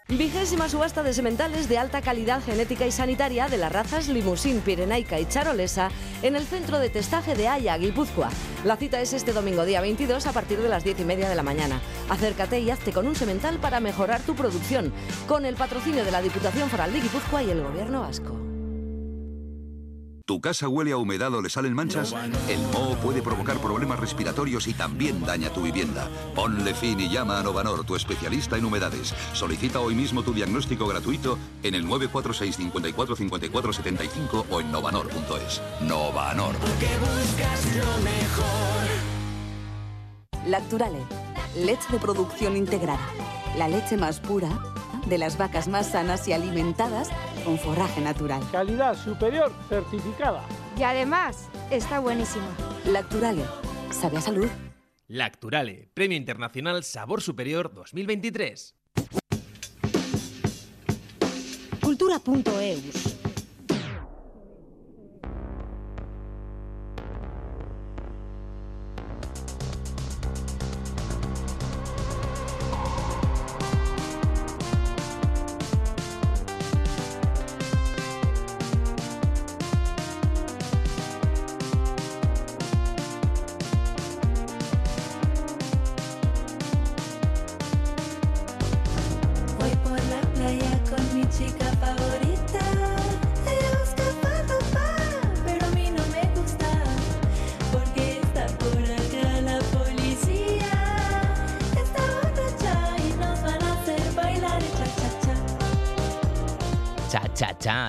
Vigésima 0.10 0.70
subasta 0.70 1.04
de 1.04 1.14
sementales 1.14 1.68
de 1.68 1.78
alta 1.78 2.02
calidad 2.02 2.42
genética 2.42 2.86
y 2.88 2.92
sanitaria 2.92 3.50
de 3.50 3.58
las 3.58 3.74
razas 3.74 4.08
Limousin, 4.08 4.62
Pirenaica 4.62 5.20
y 5.20 5.26
Charolesa 5.26 5.90
en 6.22 6.38
el 6.38 6.46
centro 6.46 6.80
de 6.80 6.90
testaje 6.90 7.36
de 7.36 7.50
Haya, 7.50 7.78
Guipúzcoa. 7.78 8.30
La 8.64 8.78
cita 8.78 9.02
es 9.02 9.12
este 9.12 9.34
domingo 9.34 9.66
día 9.66 9.82
22 9.82 10.26
a 10.26 10.32
partir 10.32 10.60
de 10.60 10.70
las 10.70 10.86
10 10.86 11.02
y 11.02 11.04
media 11.04 11.28
de 11.28 11.36
la 11.36 11.44
mañana. 11.44 11.82
Acércate 12.10 12.62
y 12.62 12.72
hazte 12.72 12.94
con 12.94 13.06
un 13.06 13.16
semental 13.16 13.60
para 13.60 13.82
mejorar 13.82 14.22
tu 14.22 14.34
producción, 14.34 14.94
con 15.28 15.46
el 15.46 15.56
patrocinio 15.56 16.06
de 16.06 16.12
la 16.12 16.22
Diputación 16.22 16.70
Foral 16.70 16.94
de 16.94 17.02
Guipúzcoa 17.02 17.44
y 17.44 17.52
el 17.52 17.62
Gobierno 17.62 18.00
Vasco. 18.00 18.47
¿Tu 20.28 20.42
casa 20.42 20.68
huele 20.68 20.92
a 20.92 20.98
humedad 20.98 21.34
o 21.34 21.42
le 21.42 21.50
salen 21.50 21.74
manchas? 21.74 22.14
El 22.50 22.60
moho 22.74 22.98
puede 22.98 23.22
provocar 23.22 23.60
problemas 23.60 23.98
respiratorios 23.98 24.68
y 24.68 24.74
también 24.74 25.24
daña 25.24 25.50
tu 25.52 25.62
vivienda. 25.62 26.10
Ponle 26.36 26.74
fin 26.74 27.00
y 27.00 27.08
llama 27.08 27.40
a 27.40 27.44
Novanor, 27.44 27.86
tu 27.86 27.96
especialista 27.96 28.58
en 28.58 28.66
humedades. 28.66 29.16
Solicita 29.32 29.80
hoy 29.80 29.96
mismo 29.96 30.24
tu 30.24 30.34
diagnóstico 30.34 30.86
gratuito 30.86 31.40
en 31.64 31.76
el 31.76 31.88
946 31.88 32.58
54 32.58 33.16
54 33.16 33.72
75 33.72 34.48
o 34.52 34.60
en 34.60 34.70
novanor.es. 34.70 35.62
Novanor. 35.80 36.58
Porque 36.58 36.90
buscas 37.00 37.66
lo 37.78 37.98
mejor. 38.04 38.88
Lacturale, 40.46 41.00
leche 41.56 41.88
de 41.90 42.00
producción 42.00 42.58
integrada. 42.58 43.08
La 43.58 43.70
leche 43.70 43.96
más 43.96 44.20
pura 44.20 44.50
de 45.10 45.18
las 45.18 45.38
vacas 45.38 45.68
más 45.68 45.92
sanas 45.92 46.28
y 46.28 46.34
alimentadas 46.34 47.10
con 47.46 47.58
forraje 47.58 48.02
natural. 48.02 48.42
Calidad 48.52 48.96
superior 48.96 49.52
certificada. 49.70 50.44
Y 50.78 50.84
además, 50.84 51.50
está 51.72 52.00
buenísimo. 52.00 52.46
Lacturale, 52.86 53.44
sabe 53.92 54.18
a 54.18 54.22
salud. 54.22 54.48
Lacturale, 55.08 55.90
Premio 55.94 56.18
Internacional 56.18 56.84
Sabor 56.84 57.22
Superior 57.22 57.74
2023. 57.74 58.76
Cultura.eus 61.82 63.17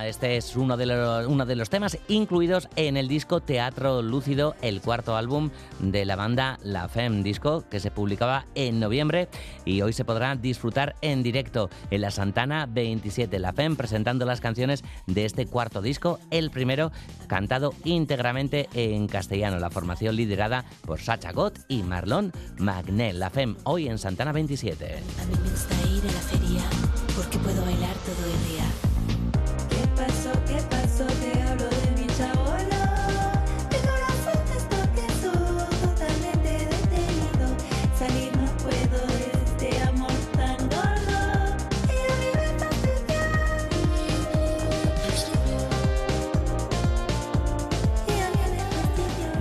Este 0.04 0.36
es 0.36 0.54
uno 0.54 0.76
de, 0.76 0.86
los, 0.86 1.26
uno 1.26 1.44
de 1.44 1.56
los 1.56 1.70
temas 1.70 1.98
incluidos 2.06 2.68
en 2.76 2.96
el 2.96 3.08
disco 3.08 3.40
Teatro 3.40 4.00
Lúcido, 4.00 4.54
el 4.62 4.80
cuarto 4.80 5.16
álbum 5.16 5.50
de 5.80 6.04
la 6.04 6.14
banda 6.14 6.58
La 6.62 6.88
Femme, 6.88 7.24
disco 7.24 7.64
que 7.68 7.80
se 7.80 7.90
publicaba 7.90 8.46
en 8.54 8.78
noviembre 8.78 9.28
y 9.64 9.82
hoy 9.82 9.92
se 9.92 10.04
podrá 10.04 10.36
disfrutar 10.36 10.94
en 11.00 11.24
directo 11.24 11.68
en 11.90 12.02
la 12.02 12.12
Santana 12.12 12.66
27. 12.66 13.40
La 13.40 13.52
Femme 13.52 13.76
presentando 13.76 14.24
las 14.24 14.40
canciones 14.40 14.84
de 15.06 15.24
este 15.24 15.46
cuarto 15.46 15.82
disco, 15.82 16.20
el 16.30 16.50
primero 16.50 16.92
cantado 17.26 17.74
íntegramente 17.84 18.68
en 18.74 19.08
castellano, 19.08 19.58
la 19.58 19.70
formación 19.70 20.14
liderada 20.14 20.64
por 20.86 21.00
Sacha 21.00 21.32
Gott 21.32 21.58
y 21.66 21.82
Marlon 21.82 22.32
Magnel. 22.58 23.18
La 23.18 23.30
Femme 23.30 23.56
hoy 23.64 23.88
en 23.88 23.98
Santana 23.98 24.32
27. 24.32 24.84
A 24.86 25.24
mí 25.26 25.34
me 25.42 25.50
gusta 25.50 25.74
ir 25.88 26.02
a 26.08 26.12
la 26.12 26.20
feria 26.20 26.62
porque 27.16 27.38
puedo 27.38 27.62
bailar 27.62 27.94
todo 27.96 28.24
el 28.24 28.48
día 28.48 28.67
pasó? 30.56 30.77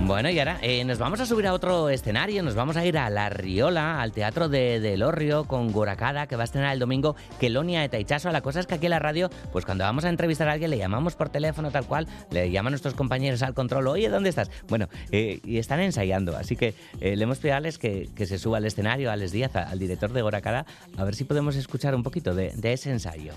Bueno, 0.08 0.30
y 0.30 0.38
ahora 0.38 0.58
eh, 0.62 0.82
nos 0.86 0.98
vamos 0.98 1.20
a 1.20 1.26
subir 1.26 1.46
a 1.46 1.52
otro 1.52 1.90
escenario, 1.90 2.42
nos 2.42 2.54
vamos 2.54 2.78
a 2.78 2.86
ir 2.86 2.96
a 2.96 3.10
La 3.10 3.28
Riola, 3.28 4.00
al 4.00 4.12
Teatro 4.12 4.48
de, 4.48 4.80
de 4.80 4.96
Lorrio, 4.96 5.44
con 5.44 5.70
Goracada, 5.70 6.26
que 6.26 6.34
va 6.34 6.44
a 6.44 6.44
estrenar 6.44 6.72
el 6.72 6.78
domingo 6.78 7.14
Kelonia 7.38 7.82
de 7.82 7.90
Taichazo. 7.90 8.32
La 8.32 8.40
cosa 8.40 8.60
es 8.60 8.66
que 8.66 8.76
aquí 8.76 8.86
en 8.86 8.92
la 8.92 9.00
radio, 9.00 9.28
pues 9.52 9.66
cuando 9.66 9.84
vamos 9.84 10.06
a 10.06 10.08
entrevistar 10.08 10.48
a 10.48 10.52
alguien, 10.52 10.70
le 10.70 10.78
llamamos 10.78 11.14
por 11.14 11.28
teléfono 11.28 11.70
tal 11.70 11.84
cual, 11.84 12.06
le 12.30 12.50
llaman 12.50 12.70
nuestros 12.70 12.94
compañeros 12.94 13.42
al 13.42 13.52
control, 13.52 13.86
oye, 13.86 14.08
¿dónde 14.08 14.30
estás? 14.30 14.50
Bueno, 14.66 14.88
eh, 15.12 15.40
y 15.44 15.58
están 15.58 15.80
ensayando, 15.80 16.38
así 16.38 16.56
que 16.56 16.72
eh, 17.02 17.14
le 17.14 17.24
hemos 17.24 17.38
pedido 17.38 17.56
a 17.56 17.58
Alex 17.58 17.76
que, 17.76 18.08
que, 18.16 18.24
se 18.24 18.38
suba 18.38 18.56
al 18.56 18.64
escenario, 18.64 19.10
a 19.10 19.12
Alex 19.12 19.32
Díaz, 19.32 19.54
al 19.56 19.78
director 19.78 20.10
de 20.14 20.22
Goracada, 20.22 20.64
a 20.96 21.04
ver 21.04 21.16
si 21.16 21.24
podemos 21.24 21.54
escuchar 21.54 21.94
un 21.94 22.02
poquito 22.02 22.34
de, 22.34 22.52
de 22.56 22.72
ese 22.72 22.90
ensayo. 22.90 23.34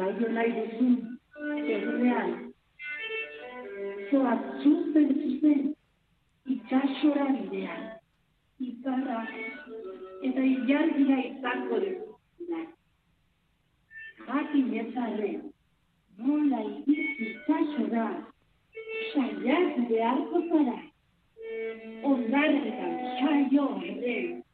Jaio 0.00 0.28
nahi 0.34 0.52
duzun 0.56 0.94
egunean, 1.76 2.30
zoaz 4.10 4.38
zuzen 4.62 5.10
zuzen, 5.22 5.60
itxasora 6.54 7.26
bidean, 7.36 7.82
iparra 8.68 9.18
eta 10.28 10.46
ilargia 10.52 11.18
izango 11.30 11.80
dut. 11.84 12.06
Jakin 14.30 14.74
ezarren, 14.84 15.40
nola 16.18 16.60
iriz 16.70 17.08
itxasora, 17.28 18.08
saiak 19.12 19.80
beharko 19.88 20.44
zara, 20.48 20.78
ondarretan 22.12 22.94
saio 23.18 23.66
horren, 23.74 24.44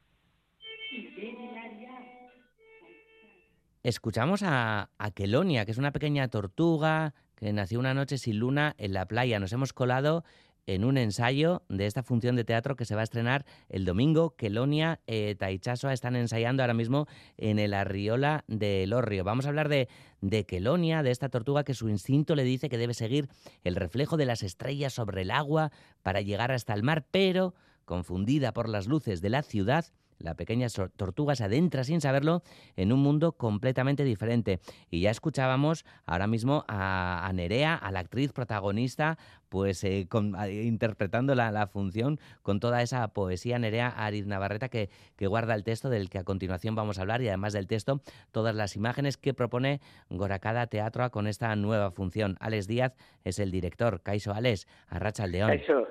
Escuchamos 3.87 4.43
a, 4.43 4.91
a 4.99 5.11
Kelonia, 5.13 5.65
que 5.65 5.71
es 5.71 5.79
una 5.79 5.93
pequeña 5.93 6.27
tortuga 6.27 7.15
que 7.37 7.53
nació 7.53 7.79
una 7.79 7.95
noche 7.95 8.19
sin 8.19 8.41
luna 8.41 8.75
en 8.79 8.93
la 8.93 9.07
playa. 9.07 9.39
Nos 9.39 9.53
hemos 9.53 9.73
colado 9.73 10.25
en 10.67 10.85
un 10.85 10.99
ensayo 10.99 11.63
de 11.69 11.87
esta 11.87 12.03
función 12.03 12.35
de 12.35 12.43
teatro 12.43 12.75
que 12.75 12.85
se 12.85 12.97
va 12.97 13.03
a 13.03 13.05
estrenar 13.05 13.47
el 13.69 13.85
domingo. 13.85 14.35
Kelonia 14.35 14.99
eh, 15.07 15.37
Taichasoa 15.39 15.93
están 15.93 16.17
ensayando 16.17 16.65
ahora 16.65 16.75
mismo 16.75 17.07
en 17.37 17.61
el 17.61 17.75
Arriola 17.75 18.43
de 18.49 18.83
Elorrio. 18.83 19.23
Vamos 19.23 19.47
a 19.47 19.51
hablar 19.51 19.69
de, 19.69 19.89
de 20.21 20.45
Kelonia, 20.47 21.05
de 21.05 21.13
esta 21.13 21.29
tortuga 21.29 21.63
que 21.63 21.75
su 21.75 21.89
instinto 21.89 22.35
le 22.35 22.43
dice 22.43 22.69
que 22.69 22.79
debe 22.79 22.93
seguir 22.93 23.29
el 23.63 23.77
reflejo 23.77 24.17
de 24.17 24.27
las 24.27 24.43
estrellas 24.43 24.95
sobre 24.95 25.23
el 25.23 25.31
agua 25.31 25.71
para 26.03 26.23
llegar 26.23 26.51
hasta 26.51 26.75
el 26.75 26.83
mar, 26.83 27.07
pero 27.13 27.55
confundida 27.85 28.53
por 28.53 28.69
las 28.69 28.89
luces 28.89 29.21
de 29.21 29.31
la 29.31 29.45
ciudad, 29.45 29.85
la 30.19 30.35
pequeña 30.35 30.67
tortuga 30.97 31.35
se 31.37 31.45
adentra 31.45 31.85
sin 31.85 32.01
saberlo 32.01 32.43
en 32.77 32.93
un 32.93 33.01
mundo 33.01 33.33
completamente 33.33 34.05
diferente. 34.05 34.61
Y 34.91 35.01
ya 35.01 35.11
escuchábamos 35.11 35.85
ahora 36.05 36.27
mismo 36.27 36.65
a, 36.69 37.27
a 37.27 37.33
Nerea, 37.33 37.75
a 37.75 37.91
la 37.93 38.01
actriz 38.01 38.33
protagonista, 38.33 39.19
pues 39.49 39.85
eh, 39.85 40.07
con- 40.09 40.35
interpretando 40.51 41.35
la, 41.35 41.67
función 41.69 42.19
con 42.43 42.61
toda 42.61 42.83
esa 42.83 43.09
poesía 43.09 43.59
Nerea 43.59 43.89
Ariz 43.89 44.27
Navarreta 44.27 44.69
que, 44.69 44.91
guarda 45.21 45.55
el 45.55 45.65
texto 45.65 45.89
del 45.89 46.11
que 46.11 46.19
a 46.19 46.25
continuación 46.25 46.75
vamos 46.75 46.99
a 46.99 47.03
hablar 47.03 47.23
y 47.23 47.29
además 47.29 47.53
del 47.53 47.67
texto 47.67 48.01
todas 48.33 48.55
las 48.55 48.77
imágenes 48.77 49.17
que 49.17 49.35
propone 49.35 49.81
Goracada 50.11 50.67
Teatro 50.67 51.11
con 51.11 51.27
esta 51.27 51.55
nueva 51.57 51.91
función. 51.91 52.37
Alex 52.41 52.67
Díaz 52.67 52.95
es 53.25 53.39
el 53.39 53.51
director. 53.51 54.01
Caiso 54.03 54.33
Alex, 54.33 54.67
Arracha 54.89 55.27
León. 55.27 55.51
Eso, 55.53 55.87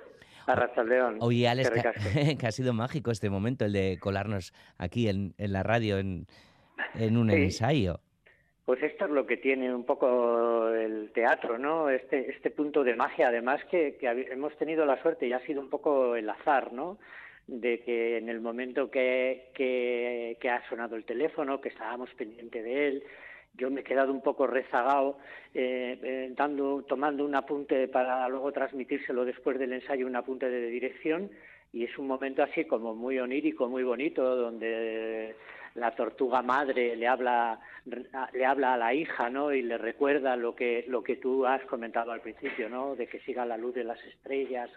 Arrachaldeón. 0.47 1.17
Oye, 1.21 1.47
Alex, 1.47 1.69
que, 2.39 2.47
ha 2.47 2.51
sido 2.51 2.73
mágico 2.73 3.11
este 3.11 3.29
momento, 3.29 3.65
el 3.65 3.73
de 3.73 3.97
colarnos 3.99 4.53
aquí 4.77 5.07
en, 5.09 5.33
en 5.37 5.53
la 5.53 5.63
radio, 5.63 5.97
en, 5.97 6.27
en 6.95 7.17
un 7.17 7.29
Sí. 7.29 7.35
ensayo. 7.35 7.99
Pues 8.65 8.81
esto 8.81 9.05
es 9.05 9.11
lo 9.11 9.27
que 9.27 9.37
tiene 9.37 9.73
un 9.73 9.85
poco 9.85 10.69
el 10.69 11.11
teatro, 11.13 11.59
¿no? 11.59 11.89
Este, 11.89 12.31
este 12.31 12.49
punto 12.49 12.83
de 12.83 12.95
magia, 12.95 13.27
además 13.27 13.63
que, 13.69 13.95
que 13.97 14.07
hemos 14.31 14.57
tenido 14.57 14.85
la 14.87 14.99
suerte 15.03 15.27
y 15.27 15.33
ha 15.33 15.39
sido 15.45 15.61
un 15.61 15.69
poco 15.69 16.15
el 16.15 16.27
azar, 16.29 16.73
¿no? 16.73 16.97
De 17.45 17.81
que 17.81 18.17
en 18.17 18.27
el 18.27 18.41
momento 18.41 18.89
que, 18.89 19.51
que, 19.53 20.37
que 20.41 20.49
ha 20.49 20.67
sonado 20.67 20.95
el 20.95 21.05
teléfono, 21.05 21.61
que 21.61 21.69
estábamos 21.69 22.09
pendientes 22.17 22.63
de 22.63 22.87
él, 22.87 23.03
yo 23.57 23.69
me 23.69 23.81
he 23.81 23.83
quedado 23.83 24.12
un 24.12 24.21
poco 24.21 24.47
rezagado, 24.47 25.17
eh, 25.53 26.00
eh, 26.03 26.33
dando, 26.35 26.83
tomando 26.83 27.25
un 27.25 27.35
apunte 27.35 27.88
para 27.88 28.27
luego 28.29 28.51
transmitírselo 28.51 29.25
después 29.25 29.57
del 29.59 29.74
ensayo, 29.74 30.07
un 30.07 30.15
apunte 30.15 30.50
de 30.50 30.67
dirección, 30.67 31.29
y 31.74 31.83
es 31.83 31.97
un 31.97 32.07
momento 32.07 32.43
así 32.43 32.65
como 32.65 32.95
muy 32.95 33.19
onírico, 33.19 33.67
muy 33.67 33.83
bonito, 33.83 34.35
donde 34.35 35.35
la 35.75 35.91
tortuga 35.91 36.41
madre 36.41 36.95
le 36.95 37.07
habla 37.07 37.59
le 38.34 38.45
habla 38.45 38.73
a 38.73 38.77
la 38.77 38.93
hija, 38.93 39.30
¿no? 39.30 39.53
Y 39.53 39.62
le 39.62 39.77
recuerda 39.77 40.36
lo 40.36 40.56
que 40.56 40.86
lo 40.88 41.03
que 41.03 41.17
tú 41.17 41.45
has 41.45 41.62
comentado 41.65 42.12
al 42.12 42.21
principio, 42.21 42.69
¿no? 42.69 42.95
De 42.95 43.08
que 43.08 43.19
siga 43.19 43.45
la 43.45 43.58
luz 43.58 43.75
de 43.75 43.84
las 43.84 44.01
estrellas 44.06 44.69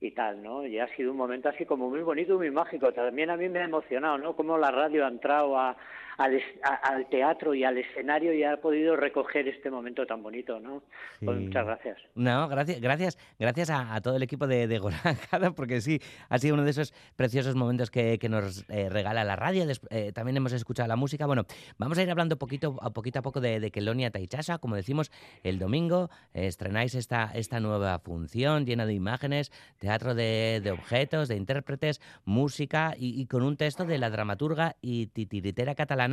y 0.00 0.10
tal, 0.10 0.42
¿no? 0.42 0.66
Y 0.66 0.78
ha 0.78 0.88
sido 0.96 1.12
un 1.12 1.16
momento 1.16 1.48
así 1.48 1.64
como 1.64 1.88
muy 1.88 2.00
bonito, 2.00 2.36
muy 2.36 2.50
mágico. 2.50 2.92
También 2.92 3.30
a 3.30 3.36
mí 3.36 3.48
me 3.48 3.60
ha 3.60 3.64
emocionado, 3.64 4.18
¿no? 4.18 4.36
Cómo 4.36 4.58
la 4.58 4.70
radio 4.70 5.06
ha 5.06 5.08
entrado 5.08 5.58
a, 5.58 5.76
al, 6.18 6.40
a- 6.62 6.74
al 6.94 7.08
teatro 7.08 7.54
y 7.54 7.64
al 7.64 7.78
escenario 7.78 8.32
y 8.32 8.44
ha 8.44 8.56
podido 8.60 8.96
recoger 8.96 9.48
este 9.48 9.70
momento 9.70 10.06
tan 10.06 10.22
bonito, 10.22 10.60
¿no? 10.60 10.82
Pues 11.24 11.38
Sí. 11.38 11.44
muchas 11.46 11.66
gracias. 11.66 11.98
No, 12.14 12.48
gracias, 12.48 12.80
gracias, 12.80 13.18
gracias 13.38 13.70
a, 13.70 13.94
a 13.94 14.00
todo 14.00 14.16
el 14.16 14.22
equipo 14.22 14.46
de, 14.46 14.66
de 14.66 14.78
Goracada, 14.78 15.50
porque 15.52 15.80
sí, 15.80 16.00
ha 16.28 16.38
sido 16.38 16.54
uno 16.54 16.64
de 16.64 16.70
esos 16.70 16.92
preciosos 17.16 17.54
momentos 17.54 17.90
que, 17.90 18.18
que 18.18 18.28
nos 18.28 18.64
eh, 18.68 18.88
regala 18.88 19.24
la 19.24 19.36
radio. 19.36 19.66
Des- 19.66 19.80
eh, 19.90 20.12
también 20.12 20.36
hemos 20.36 20.52
escuchado 20.52 20.86
la 20.88 20.96
música. 20.96 21.26
Bueno, 21.26 21.44
vamos 21.78 21.98
a 21.98 22.02
ir 22.02 22.10
hablando 22.10 22.36
poquito 22.38 22.76
a 22.82 22.90
poquito 22.90 23.18
a 23.18 23.22
poco 23.22 23.40
de, 23.40 23.60
de 23.60 23.70
Kelonia 23.70 24.10
Taichasa. 24.10 24.58
Como 24.58 24.76
decimos, 24.76 25.10
el 25.42 25.58
domingo 25.58 26.10
eh, 26.34 26.46
estrenáis 26.46 26.94
esta, 26.94 27.30
esta 27.34 27.60
nueva 27.60 27.98
función 27.98 28.66
llena 28.66 28.86
de 28.86 28.92
imágenes, 28.94 29.50
teatro 29.78 30.14
de, 30.14 30.60
de 30.62 30.70
objetos, 30.70 31.28
de 31.28 31.36
intérpretes, 31.36 32.00
música 32.24 32.94
y, 32.98 33.20
y 33.20 33.26
con 33.26 33.42
un 33.42 33.56
texto 33.56 33.84
de 33.84 33.98
la 33.98 34.10
dramaturga 34.10 34.76
y 34.80 35.06
titiritera 35.08 35.74
catalana 35.74 36.03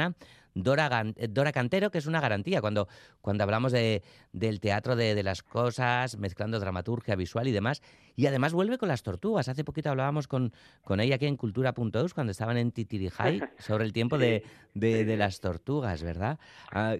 Dora, 0.53 1.51
Cantero, 1.53 1.91
que 1.91 1.97
es 1.97 2.07
una 2.07 2.19
garantía 2.19 2.59
cuando, 2.59 2.87
cuando 3.21 3.43
hablamos 3.43 3.71
de, 3.71 4.03
del 4.33 4.59
teatro 4.59 4.95
de, 4.95 5.15
de 5.15 5.23
las 5.23 5.43
cosas, 5.43 6.17
mezclando 6.17 6.59
dramaturgia 6.59 7.15
visual 7.15 7.47
y 7.47 7.51
demás. 7.51 7.81
Y 8.17 8.25
además 8.25 8.51
vuelve 8.51 8.77
con 8.77 8.89
las 8.89 9.01
tortugas. 9.03 9.47
Hace 9.47 9.63
poquito 9.63 9.89
hablábamos 9.89 10.27
con, 10.27 10.51
con 10.83 10.99
ella 10.99 11.15
aquí 11.15 11.25
en 11.25 11.37
Cultura.eus 11.37 12.13
cuando 12.13 12.31
estaban 12.31 12.57
en 12.57 12.71
Titirijay 12.71 13.41
sobre 13.59 13.85
el 13.85 13.93
tiempo 13.93 14.17
de, 14.17 14.43
de- 14.73 15.05
las 15.17 15.39
tortugas, 15.39 16.03
¿verdad? 16.03 16.37
Ah, 16.71 16.97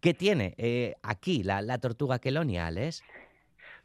¿Qué 0.00 0.14
tiene 0.14 0.54
eh, 0.58 0.94
aquí 1.02 1.42
la, 1.42 1.62
la 1.62 1.78
tortuga 1.78 2.18
Kelonia, 2.18 2.66
Alex? 2.66 3.02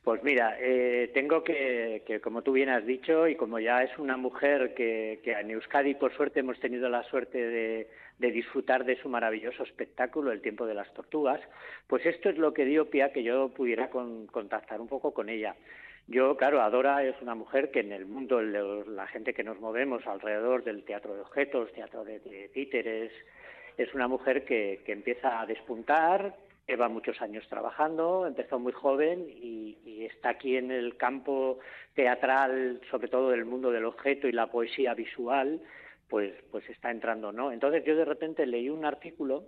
Pues 0.04 0.22
mira, 0.22 0.58
eh, 0.60 1.12
tengo 1.14 1.46
que, 1.46 2.04
que, 2.06 2.20
como 2.20 2.42
tú 2.42 2.52
bien 2.52 2.68
has 2.68 2.86
dicho, 2.86 3.26
y 3.26 3.36
como 3.36 3.58
ya 3.60 3.84
es 3.84 3.98
una 3.98 4.18
mujer 4.18 4.74
que, 4.74 5.22
que 5.24 5.32
en 5.32 5.52
Euskadi, 5.52 5.94
por 5.96 6.14
suerte, 6.14 6.42
hemos 6.42 6.60
tenido 6.60 6.90
la 6.90 7.04
suerte 7.04 7.38
de, 7.38 7.88
disfrutar 8.20 8.84
de 8.84 8.98
su 8.98 9.08
maravilloso 9.08 9.64
espectáculo, 9.64 10.32
El 10.32 10.42
tiempo 10.42 10.66
de 10.66 10.74
las 10.74 10.94
tortugas, 10.94 11.40
pues 11.88 12.06
esto 12.06 12.30
es 12.30 12.38
lo 12.38 12.54
que 12.54 12.66
dio 12.66 12.90
pie 12.90 13.04
a 13.04 13.14
que 13.14 13.24
yo 13.24 13.50
pudiera 13.50 13.90
con- 13.90 14.28
contactar 14.28 14.82
un 14.82 14.90
poco 14.90 15.14
con 15.14 15.30
ella. 15.30 15.56
Yo, 16.08 16.36
claro, 16.36 16.62
Adora 16.62 17.04
es 17.06 17.16
una 17.22 17.34
mujer 17.36 17.72
que 17.72 17.80
en 17.80 17.94
el 17.94 18.06
mundo, 18.06 18.42
la 18.42 19.08
gente 19.08 19.34
que 19.34 19.44
nos 19.44 19.60
movemos 19.62 20.06
alrededor 20.06 20.66
del 20.66 20.84
teatro 20.84 21.16
de 21.16 21.22
objetos, 21.22 21.72
teatro 21.72 22.04
de, 22.04 22.20
de 22.20 22.50
títeres, 22.50 23.12
es 23.78 23.94
una 23.94 24.10
mujer 24.10 24.44
que, 24.44 24.82
que 24.86 24.92
empieza 24.92 25.40
a 25.40 25.46
despuntar, 25.46 26.36
lleva 26.68 26.88
muchos 26.90 27.22
años 27.22 27.46
trabajando, 27.50 28.26
empezó 28.26 28.60
muy 28.60 28.72
joven 28.72 29.26
y, 29.30 29.78
está 30.06 30.30
aquí 30.30 30.58
en 30.58 30.70
el 30.70 30.98
campo 30.98 31.60
teatral, 31.96 32.82
sobre 32.92 33.08
todo 33.08 33.30
del 33.30 33.46
mundo 33.46 33.72
del 33.72 33.86
objeto 33.86 34.28
y 34.28 34.34
la 34.34 34.48
poesía 34.48 34.94
visual, 34.94 35.62
pues, 36.10 36.34
pues 36.52 36.70
está 36.70 36.92
entrando, 36.92 37.32
¿no? 37.32 37.52
Entonces 37.54 37.86
yo 37.86 37.96
de 37.96 38.04
repente 38.06 38.46
leí 38.46 38.70
un 38.70 38.84
artículo 38.84 39.46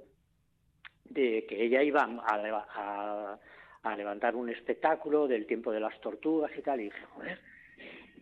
de 1.09 1.45
que 1.45 1.61
ella 1.63 1.83
iba 1.83 2.03
a, 2.03 2.63
a- 2.73 3.39
a 3.83 3.95
levantar 3.97 4.35
un 4.35 4.49
espectáculo 4.49 5.27
del 5.27 5.45
tiempo 5.45 5.71
de 5.71 5.81
las 5.81 5.99
tortugas 6.01 6.51
y 6.57 6.61
tal, 6.61 6.79
y 6.79 6.85
dije, 6.85 7.03
joder, 7.13 7.39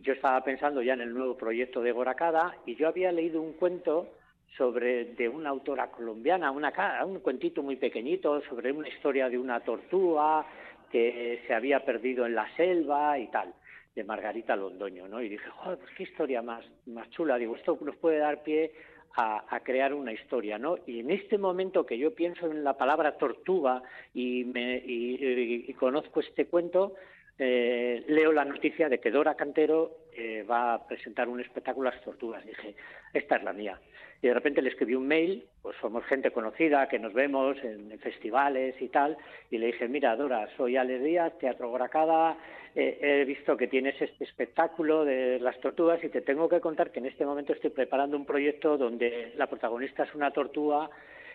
yo 0.02 0.12
estaba 0.12 0.42
pensando 0.44 0.82
ya 0.82 0.92
en 0.94 1.00
el 1.00 1.14
nuevo 1.14 1.36
proyecto 1.36 1.80
de 1.80 1.92
Goracada 1.92 2.56
y 2.66 2.74
yo 2.74 2.88
había 2.88 3.12
leído 3.12 3.40
un 3.40 3.54
cuento 3.54 4.08
sobre 4.56 5.06
de 5.16 5.28
una 5.28 5.50
autora 5.50 5.90
colombiana, 5.90 6.50
una 6.50 6.72
un 7.04 7.20
cuentito 7.20 7.62
muy 7.62 7.76
pequeñito 7.76 8.40
sobre 8.42 8.70
una 8.72 8.88
historia 8.88 9.28
de 9.28 9.38
una 9.38 9.60
tortuga 9.60 10.46
que 10.90 11.42
se 11.46 11.54
había 11.54 11.84
perdido 11.84 12.24
en 12.24 12.34
la 12.36 12.48
selva 12.56 13.18
y 13.18 13.26
tal, 13.28 13.52
de 13.96 14.04
Margarita 14.04 14.54
Londoño, 14.54 15.08
¿no? 15.08 15.20
Y 15.20 15.28
dije, 15.28 15.48
joder, 15.50 15.78
pues 15.78 15.90
qué 15.96 16.02
historia 16.04 16.40
más, 16.40 16.64
más 16.86 17.10
chula. 17.10 17.36
Digo, 17.36 17.56
esto 17.56 17.76
nos 17.80 17.96
puede 17.96 18.18
dar 18.18 18.42
pie 18.44 18.72
a, 19.16 19.44
a 19.48 19.60
crear 19.60 19.92
una 19.92 20.12
historia, 20.12 20.58
¿no? 20.58 20.76
Y 20.86 21.00
en 21.00 21.10
este 21.10 21.36
momento 21.38 21.84
que 21.86 21.98
yo 21.98 22.14
pienso 22.14 22.50
en 22.50 22.62
la 22.62 22.76
palabra 22.76 23.16
tortuga 23.16 23.82
y, 24.12 24.44
me, 24.44 24.76
y, 24.76 25.64
y- 25.68 25.72
conozco 25.74 26.20
este 26.20 26.46
cuento, 26.46 26.94
eh, 27.38 28.04
leo 28.06 28.30
la 28.32 28.44
noticia 28.44 28.88
de 28.88 29.00
que 29.00 29.10
Dora 29.10 29.34
Cantero 29.34 29.96
eh, 30.12 30.44
va 30.48 30.74
a 30.74 30.86
presentar 30.86 31.28
un 31.28 31.40
espectáculo 31.40 31.90
Las 31.90 32.00
Tortugas. 32.02 32.44
Dije, 32.46 32.76
esta 33.12 33.36
es 33.36 33.42
la 33.42 33.52
mía. 33.52 33.80
Y 34.24 34.28
de 34.28 34.32
repente 34.32 34.62
le 34.62 34.70
escribí 34.70 34.94
un 34.94 35.06
mail, 35.06 35.44
pues 35.60 35.76
somos 35.82 36.02
gente 36.06 36.30
conocida, 36.30 36.88
que 36.88 36.98
nos 36.98 37.12
vemos 37.12 37.62
en, 37.62 37.90
festivales 37.98 38.74
y 38.80 38.88
tal, 38.88 39.18
y 39.50 39.58
le 39.58 39.66
dije, 39.66 39.86
mira, 39.86 40.16
Dora, 40.16 40.48
soy 40.56 40.78
Alex 40.78 41.04
Díaz, 41.04 41.38
Teatro 41.38 41.68
Goracada, 41.68 42.38
eh, 42.74 42.98
he 43.02 43.24
visto 43.26 43.54
que 43.54 43.68
tienes 43.68 44.00
este 44.00 44.24
espectáculo 44.24 45.04
de 45.04 45.38
Las 45.40 45.60
Tortugas 45.60 46.02
y 46.02 46.08
te 46.08 46.22
tengo 46.22 46.48
que 46.48 46.62
contar 46.62 46.90
que 46.90 47.00
en 47.00 47.06
este 47.06 47.26
momento 47.26 47.52
estoy 47.52 47.68
preparando 47.68 48.16
un 48.16 48.24
proyecto 48.24 48.78
donde 48.78 49.34
la 49.36 49.46
protagonista 49.46 50.04
es 50.04 50.14
una 50.14 50.30
tortuga 50.30 50.88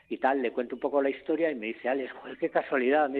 y 0.09 0.17
tal, 0.17 0.41
le 0.41 0.51
cuento 0.51 0.73
un 0.73 0.81
poco 0.81 0.99
la 0.99 1.11
historia 1.11 1.51
y 1.51 1.55
me 1.55 1.67
dice, 1.67 1.89
Alex, 1.89 2.11
joder, 2.13 2.37
qué 2.39 2.49
casualidad, 2.49 3.11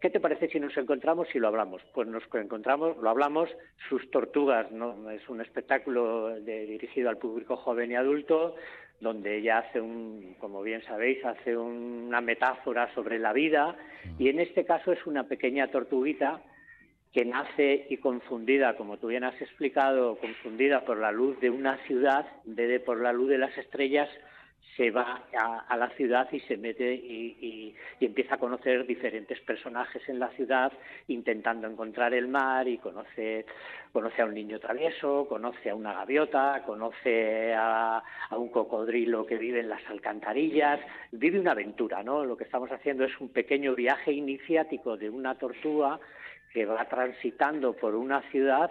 ¿qué 0.00 0.10
te 0.10 0.18
parece 0.18 0.48
si 0.48 0.58
nos 0.58 0.76
encontramos 0.76 1.32
y 1.32 1.38
lo 1.38 1.46
hablamos? 1.46 1.80
Pues 1.94 2.08
nos 2.08 2.24
encontramos, 2.34 2.96
lo 2.96 3.08
hablamos, 3.08 3.48
sus 3.88 4.10
tortugas, 4.10 4.72
¿no? 4.72 5.08
Es 5.10 5.28
un 5.28 5.40
espectáculo 5.40 6.30
de- 6.40 6.66
dirigido 6.66 7.08
al 7.08 7.18
público 7.18 7.56
joven 7.56 7.92
y 7.92 7.94
adulto, 7.94 8.56
donde 9.00 9.36
ella 9.38 9.58
hace 9.58 9.80
un, 9.80 10.34
como 10.38 10.62
bien 10.62 10.82
sabéis, 10.82 11.24
hace 11.24 11.56
un- 11.56 12.04
una 12.08 12.20
metáfora 12.20 12.92
sobre 12.94 13.18
la 13.18 13.32
vida, 13.32 13.76
y 14.18 14.28
en 14.28 14.40
este 14.40 14.64
caso 14.64 14.92
es 14.92 15.06
una 15.06 15.24
pequeña 15.24 15.68
tortuguita 15.68 16.40
que 17.12 17.24
nace 17.24 17.86
y 17.88 17.96
confundida, 17.98 18.76
como 18.76 18.98
tú 18.98 19.08
bien 19.08 19.24
has 19.24 19.40
explicado, 19.40 20.16
confundida 20.16 20.84
por 20.84 20.98
la 20.98 21.12
luz 21.12 21.38
de 21.40 21.50
una 21.50 21.78
ciudad, 21.86 22.26
en 22.46 22.56
de 22.56 22.80
por 22.80 23.00
la 23.00 23.12
luz 23.12 23.28
de 23.30 23.38
las 23.38 23.56
estrellas, 23.56 24.08
se 24.76 24.90
va 24.90 25.22
a, 25.38 25.60
a 25.68 25.76
la 25.76 25.88
ciudad 25.90 26.28
y 26.32 26.40
se 26.40 26.56
mete 26.56 26.92
y, 26.94 27.36
y- 27.40 28.04
empieza 28.04 28.34
a 28.34 28.38
conocer 28.38 28.86
diferentes 28.86 29.40
personajes 29.40 30.06
en 30.08 30.18
la 30.18 30.28
ciudad, 30.30 30.72
intentando 31.08 31.66
encontrar 31.66 32.12
el 32.14 32.28
mar 32.28 32.68
y 32.68 32.78
conoce, 32.78 33.46
conoce 33.92 34.20
a 34.22 34.26
un 34.26 34.34
niño 34.34 34.58
travieso, 34.60 35.26
conoce 35.28 35.70
a 35.70 35.74
una 35.74 35.94
gaviota, 35.94 36.62
conoce 36.66 37.54
a, 37.54 38.02
a 38.30 38.36
un 38.36 38.50
cocodrilo 38.50 39.24
que 39.24 39.36
vive 39.38 39.60
en 39.60 39.68
las 39.68 39.84
alcantarillas, 39.88 40.80
vive 41.12 41.38
una 41.40 41.52
aventura, 41.52 42.02
¿no? 42.02 42.24
Lo 42.24 42.36
que 42.36 42.44
estamos 42.44 42.70
haciendo 42.70 43.04
es 43.04 43.18
un 43.20 43.30
pequeño 43.30 43.74
viaje 43.74 44.12
iniciático 44.12 44.96
de 44.96 45.08
una 45.10 45.36
tortuga 45.36 45.98
que 46.52 46.66
va 46.66 46.84
transitando 46.86 47.72
por 47.74 47.94
una 47.94 48.20
ciudad 48.30 48.70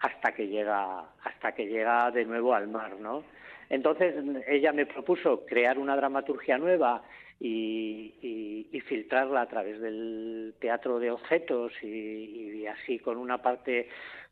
hasta 0.00 0.32
que 0.32 0.48
llega 0.48 1.00
hasta 1.22 1.52
que 1.52 1.66
llega 1.66 2.10
de 2.10 2.24
nuevo 2.24 2.54
al 2.54 2.68
mar, 2.68 2.96
¿no? 3.00 3.24
Entonces 3.70 4.14
ella 4.46 4.72
me 4.72 4.86
propuso 4.86 5.44
crear 5.46 5.78
una 5.78 5.96
dramaturgia 5.96 6.58
nueva 6.58 7.02
y, 7.40 8.14
y- 8.22 8.68
y 8.72 8.80
filtrarla 8.80 9.42
a 9.42 9.48
través 9.48 9.80
del 9.80 10.54
teatro 10.58 10.98
de 10.98 11.10
objetos 11.10 11.72
y, 11.82 11.86
y 12.60 12.66
así 12.66 12.98
con 12.98 13.16
una 13.18 13.38
parte 13.42 13.88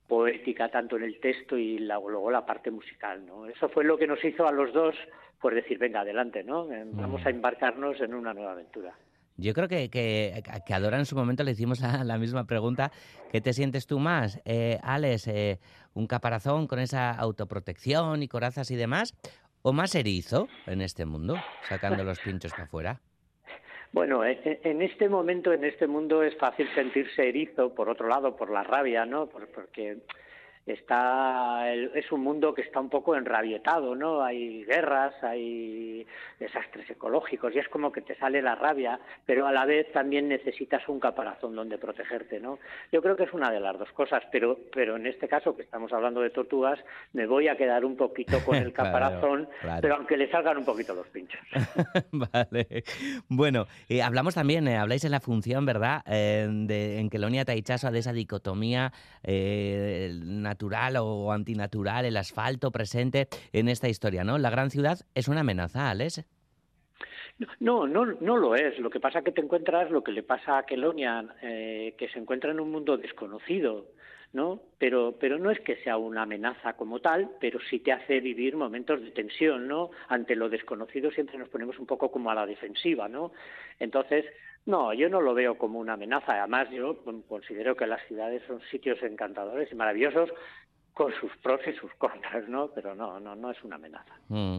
poética 0.09 0.69
tanto 0.69 0.97
en 0.97 1.03
el 1.05 1.19
texto 1.19 1.57
y 1.57 1.79
la- 1.79 1.97
luego 1.97 2.31
la 2.31 2.45
parte 2.47 2.71
musical, 2.71 3.25
¿no? 3.27 3.47
Eso 3.47 3.69
fue 3.69 3.85
lo 3.85 3.97
que 3.99 4.07
nos 4.07 4.23
hizo 4.25 4.47
a 4.47 4.53
los 4.53 4.73
dos 4.73 4.95
por 5.41 5.55
decir 5.55 5.79
venga 5.79 6.01
adelante, 6.01 6.43
¿no? 6.45 6.67
Vamos 6.93 7.25
a 7.27 7.31
embarcarnos 7.31 8.01
en 8.01 8.15
una 8.15 8.33
nueva 8.33 8.53
aventura. 8.53 8.95
Yo 9.37 9.53
creo 9.53 9.67
que, 9.69 9.91
que, 9.91 10.43
que 10.65 10.75
a 10.75 10.81
Dora 10.81 10.99
en 10.99 11.07
su 11.07 11.17
momento 11.17 11.43
le 11.43 11.51
hicimos 11.53 11.81
la, 11.81 12.19
misma 12.19 12.45
pregunta. 12.45 12.93
¿Qué 13.33 13.41
te 13.41 13.53
sientes 13.53 13.87
tú 13.87 13.99
más, 13.99 14.41
eh, 14.45 14.79
Alex? 14.83 15.27
eh, 15.29 15.59
¿Un 15.93 16.07
caparazón 16.07 16.67
con 16.67 16.79
esa 16.79 17.11
autoprotección 17.11 18.23
y 18.23 18.29
corazas 18.29 18.71
y 18.71 18.77
demás? 18.77 19.15
¿O 19.63 19.73
más 19.73 19.95
erizo 19.95 20.49
en 20.67 20.83
este 20.83 21.05
mundo, 21.05 21.37
sacando 21.69 22.05
los 22.05 22.21
pinchos 22.21 22.53
para 22.53 22.65
afuera? 22.65 23.01
Bueno, 23.93 24.25
e- 24.25 24.41
e- 24.45 24.61
en 24.69 24.83
este 24.83 25.09
momento, 25.09 25.53
en 25.53 25.63
este 25.63 25.87
mundo 25.87 26.25
es 26.25 26.37
fácil 26.37 26.69
sentirse 26.75 27.29
erizo, 27.29 27.73
por 27.77 27.89
otro 27.89 28.09
lado, 28.09 28.35
por 28.35 28.51
la 28.51 28.65
rabia, 28.65 29.07
¿no? 29.07 29.29
Por- 29.29 29.47
porque 29.53 29.99
está 30.67 31.73
el- 31.73 31.91
es 31.95 32.11
un 32.13 32.23
mundo 32.23 32.55
que 32.55 32.63
está 32.63 32.81
un 32.81 32.89
poco 32.91 33.17
enrabietado, 33.17 33.95
¿no? 33.95 34.23
Hay 34.23 34.65
guerras, 34.65 35.15
hay 35.23 36.07
desastres 36.39 36.89
ecológicos 36.91 37.55
y 37.55 37.59
es 37.59 37.69
como 37.69 37.93
que 37.93 38.01
te 38.01 38.15
sale 38.17 38.41
la 38.43 38.55
rabia, 38.55 38.99
pero 39.27 39.47
a 39.47 39.53
la 39.53 39.65
vez 39.67 39.91
también 39.93 40.29
necesitas 40.29 40.87
un 40.89 41.01
caparazón 41.01 41.55
donde 41.55 41.79
protegerte, 41.79 42.41
¿no? 42.41 42.59
Yo 42.93 43.03
creo 43.03 43.17
que 43.17 43.25
es 43.25 43.33
una 43.33 43.51
de 43.51 43.61
las 43.61 43.79
dos 43.79 43.91
cosas, 43.93 44.23
pero 44.33 44.59
pero 44.73 44.97
en 44.97 45.07
este 45.07 45.29
caso 45.29 45.55
que 45.57 45.63
estamos 45.63 45.93
hablando 45.93 46.21
de 46.21 46.31
tortugas, 46.31 46.79
me 47.13 47.27
voy 47.27 47.49
a 47.49 47.57
quedar 47.57 47.85
un 47.85 47.97
poquito 47.97 48.39
con 48.45 48.55
el 48.57 48.73
Claro, 48.75 48.91
caparazón, 48.93 49.49
claro. 49.61 49.81
pero 49.83 49.95
aunque 49.97 50.17
le 50.17 50.31
salgan 50.31 50.57
un 50.59 50.65
poquito 50.65 50.95
los 50.95 51.07
pinchos. 51.09 51.41
Vale. 52.13 52.85
Bueno, 53.29 53.67
eh, 53.89 54.03
hablamos 54.03 54.35
también, 54.35 54.67
eh, 54.69 54.77
habláis 54.77 55.05
en 55.05 55.11
la 55.13 55.21
función, 55.21 55.65
¿verdad? 55.67 56.03
Eh, 56.07 56.49
de, 56.51 56.99
en 56.99 57.09
Kelonia 57.11 57.45
Taichaso 57.45 57.91
de 57.91 57.99
esa 58.01 58.13
dicotomía 58.13 58.93
eh, 59.23 60.11
natural 60.55 60.97
o 60.99 61.33
antinatural, 61.33 62.05
el 62.05 62.17
asfalto 62.17 62.71
presente 62.71 63.29
en 63.53 63.69
esta 63.69 63.89
historia, 63.89 64.23
¿no? 64.23 64.39
La 64.39 64.51
gran 64.51 64.71
ciudad 64.71 65.01
es 65.15 65.27
una 65.27 65.41
amenaza, 65.41 65.91
Alex. 65.91 66.25
No, 67.59 67.87
no, 67.87 68.05
no 68.07 68.37
lo 68.37 68.55
es. 68.55 68.79
Lo 68.79 68.91
que 68.91 69.01
pasa 69.01 69.19
es 69.19 69.25
que 69.25 69.33
te 69.33 69.41
encuentras 69.41 69.91
lo 69.91 70.05
que 70.05 70.13
le 70.13 70.23
pasa 70.23 70.59
a 70.59 70.67
Kelonia, 70.67 71.25
eh, 71.43 71.95
que 71.99 72.09
se 72.09 72.19
encuentra 72.19 72.53
en 72.53 72.61
un 72.61 72.71
mundo 72.71 72.97
desconocido, 72.97 73.87
¿no? 74.33 74.61
Pero, 74.79 75.17
pero 75.19 75.39
no 75.39 75.51
es 75.51 75.59
que 75.61 75.77
sea 75.83 75.97
una 75.97 76.23
amenaza 76.23 76.75
como 76.75 77.01
tal, 77.01 77.31
pero 77.41 77.59
sí 77.69 77.81
te 77.81 77.93
hace 77.93 78.21
vivir 78.21 78.57
momentos 78.57 79.03
de 79.03 79.11
tensión, 79.11 79.67
¿no? 79.67 79.91
Ante 80.09 80.37
lo 80.37 80.49
desconocido 80.49 81.11
siempre 81.11 81.37
nos 81.39 81.49
ponemos 81.49 81.79
un 81.79 81.87
poco 81.87 82.11
como 82.11 82.31
a 82.31 82.35
la 82.37 82.47
defensiva, 82.47 83.09
¿no? 83.09 83.33
Entonces, 83.81 84.25
no, 84.67 84.95
yo 84.95 85.11
no 85.11 85.21
lo 85.21 85.35
veo 85.35 85.59
como 85.59 85.79
una 85.79 85.95
amenaza. 85.95 86.39
Además, 86.39 86.71
yo 86.71 87.05
considero 87.29 87.77
que 87.77 87.87
las 87.87 88.03
ciudades 88.07 88.43
son 88.47 88.61
sitios 88.71 89.03
encantadores 89.03 89.71
y 89.71 89.75
maravillosos 89.75 90.31
con 90.95 91.13
sus 91.21 91.31
pros 91.43 91.61
y 91.67 91.73
sus 91.79 91.93
contras, 91.99 92.49
¿no? 92.49 92.71
Pero 92.73 92.95
no, 92.95 93.19
no, 93.19 93.35
no 93.35 93.51
es 93.51 93.63
una 93.65 93.75
amenaza. 93.77 94.15
Mm. 94.29 94.59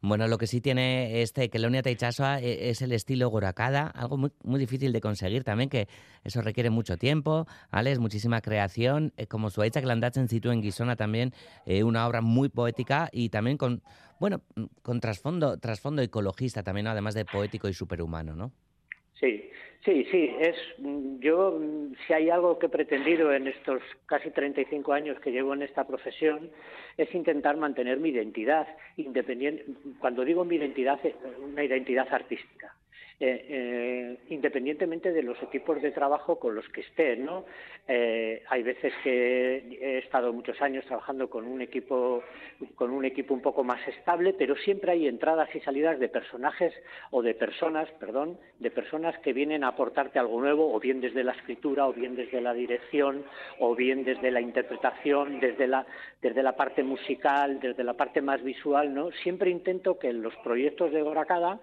Bueno, 0.00 0.26
lo 0.28 0.38
que 0.38 0.46
sí 0.46 0.62
tiene 0.62 1.20
este 1.20 1.50
Kelonia 1.50 1.82
Taichasoa 1.82 2.40
e- 2.40 2.70
es 2.70 2.80
el 2.80 2.92
estilo 2.92 3.28
Gorakada, 3.28 3.88
algo 3.88 4.16
muy, 4.16 4.32
muy 4.42 4.58
difícil 4.58 4.92
de 4.92 5.00
conseguir 5.02 5.44
también, 5.44 5.68
que 5.68 5.86
eso 6.24 6.40
requiere 6.40 6.70
mucho 6.70 6.96
tiempo, 6.96 7.46
Alex, 7.70 7.98
muchísima 7.98 8.40
creación, 8.40 9.12
eh, 9.18 9.26
como 9.26 9.50
su 9.50 9.62
que 9.62 10.20
en 10.20 10.28
situ 10.28 10.50
en 10.50 10.62
Guisona 10.62 10.96
también, 10.96 11.34
eh, 11.66 11.84
una 11.84 12.06
obra 12.06 12.22
muy 12.22 12.48
poética 12.48 13.10
y 13.12 13.28
también 13.28 13.58
con, 13.58 13.82
bueno, 14.18 14.40
mm, 14.56 14.64
con 14.82 15.00
trasfondo, 15.00 15.58
trasfondo 15.58 16.00
ecologista 16.00 16.62
también, 16.62 16.86
además 16.86 17.12
de 17.14 17.26
poético 17.26 17.68
y 17.68 17.74
superhumano, 17.74 18.34
¿no? 18.34 18.52
Sí, 19.24 19.50
sí, 19.84 20.06
sí. 20.10 20.36
Es 20.38 20.56
yo 21.20 21.58
si 22.06 22.12
hay 22.12 22.28
algo 22.28 22.58
que 22.58 22.66
he 22.66 22.68
pretendido 22.68 23.32
en 23.32 23.48
estos 23.48 23.80
casi 24.04 24.30
35 24.30 24.92
años 24.92 25.18
que 25.20 25.32
llevo 25.32 25.54
en 25.54 25.62
esta 25.62 25.86
profesión 25.86 26.50
es 26.98 27.12
intentar 27.14 27.56
mantener 27.56 27.98
mi 27.98 28.10
identidad 28.10 28.68
independiente. 28.98 29.64
Cuando 29.98 30.24
digo 30.24 30.44
mi 30.44 30.56
identidad, 30.56 31.00
eh, 31.04 31.14
una 31.42 31.64
identidad 31.64 32.06
artística. 32.10 32.74
Eh, 33.20 33.46
eh, 33.48 34.18
independientemente 34.30 35.12
de 35.12 35.22
los 35.22 35.40
equipos 35.40 35.80
de 35.80 35.92
trabajo 35.92 36.38
con 36.40 36.54
los 36.56 36.68
que 36.70 36.80
esté, 36.80 37.16
¿no? 37.16 37.44
Eh, 37.86 38.42
hay 38.48 38.62
veces 38.64 38.92
que 39.04 39.78
he 39.80 39.98
estado 39.98 40.32
muchos 40.32 40.60
años 40.60 40.84
trabajando 40.86 41.30
con 41.30 41.46
un 41.46 41.60
equipo 41.60 42.24
con 42.74 42.90
un 42.90 43.04
equipo 43.04 43.32
un 43.32 43.40
poco 43.40 43.62
más 43.62 43.86
estable, 43.86 44.32
pero 44.32 44.56
siempre 44.56 44.92
hay 44.92 45.06
entradas 45.06 45.48
y 45.54 45.60
salidas 45.60 46.00
de 46.00 46.08
personajes 46.08 46.72
o 47.12 47.22
de 47.22 47.34
personas, 47.34 47.88
perdón, 48.00 48.36
de 48.58 48.70
personas 48.72 49.16
que 49.20 49.32
vienen 49.32 49.62
a 49.62 49.68
aportarte 49.68 50.18
algo 50.18 50.40
nuevo, 50.40 50.74
o 50.74 50.80
bien 50.80 51.00
desde 51.00 51.22
la 51.22 51.32
escritura, 51.32 51.86
o 51.86 51.92
bien 51.92 52.16
desde 52.16 52.40
la 52.40 52.52
dirección, 52.52 53.24
o 53.60 53.76
bien 53.76 54.02
desde 54.04 54.32
la 54.32 54.40
interpretación, 54.40 55.38
desde 55.38 55.68
la 55.68 55.86
desde 56.20 56.42
la 56.42 56.56
parte 56.56 56.82
musical, 56.82 57.60
desde 57.60 57.84
la 57.84 57.94
parte 57.94 58.22
más 58.22 58.42
visual, 58.42 58.92
¿no? 58.92 59.12
Siempre 59.22 59.50
intento 59.50 59.98
que 59.98 60.08
en 60.08 60.22
los 60.22 60.34
proyectos 60.36 60.90
de 60.90 61.02
Gorakada 61.02 61.60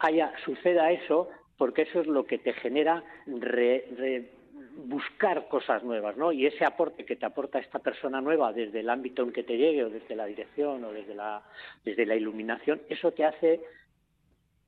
haya 0.00 0.32
suceda 0.44 0.90
eso 0.90 1.28
porque 1.56 1.82
eso 1.82 2.00
es 2.00 2.06
lo 2.06 2.24
que 2.24 2.38
te 2.38 2.52
genera 2.54 3.02
re- 3.26 3.86
re- 3.96 4.30
buscar 4.76 5.48
cosas 5.48 5.84
nuevas, 5.84 6.16
¿no? 6.16 6.32
Y 6.32 6.46
ese 6.46 6.64
aporte 6.64 7.04
que 7.04 7.16
te 7.16 7.26
aporta 7.26 7.58
esta 7.58 7.78
persona 7.78 8.20
nueva 8.20 8.52
desde 8.52 8.80
el 8.80 8.88
ámbito 8.90 9.22
en 9.22 9.32
que 9.32 9.42
te 9.42 9.56
llegue 9.56 9.84
o 9.84 9.90
desde 9.90 10.16
la 10.16 10.26
dirección 10.26 10.82
o 10.84 10.92
desde 10.92 11.14
la 11.14 11.42
desde 11.84 12.06
la 12.06 12.16
iluminación, 12.16 12.80
eso 12.88 13.12
te 13.12 13.24
hace 13.24 13.60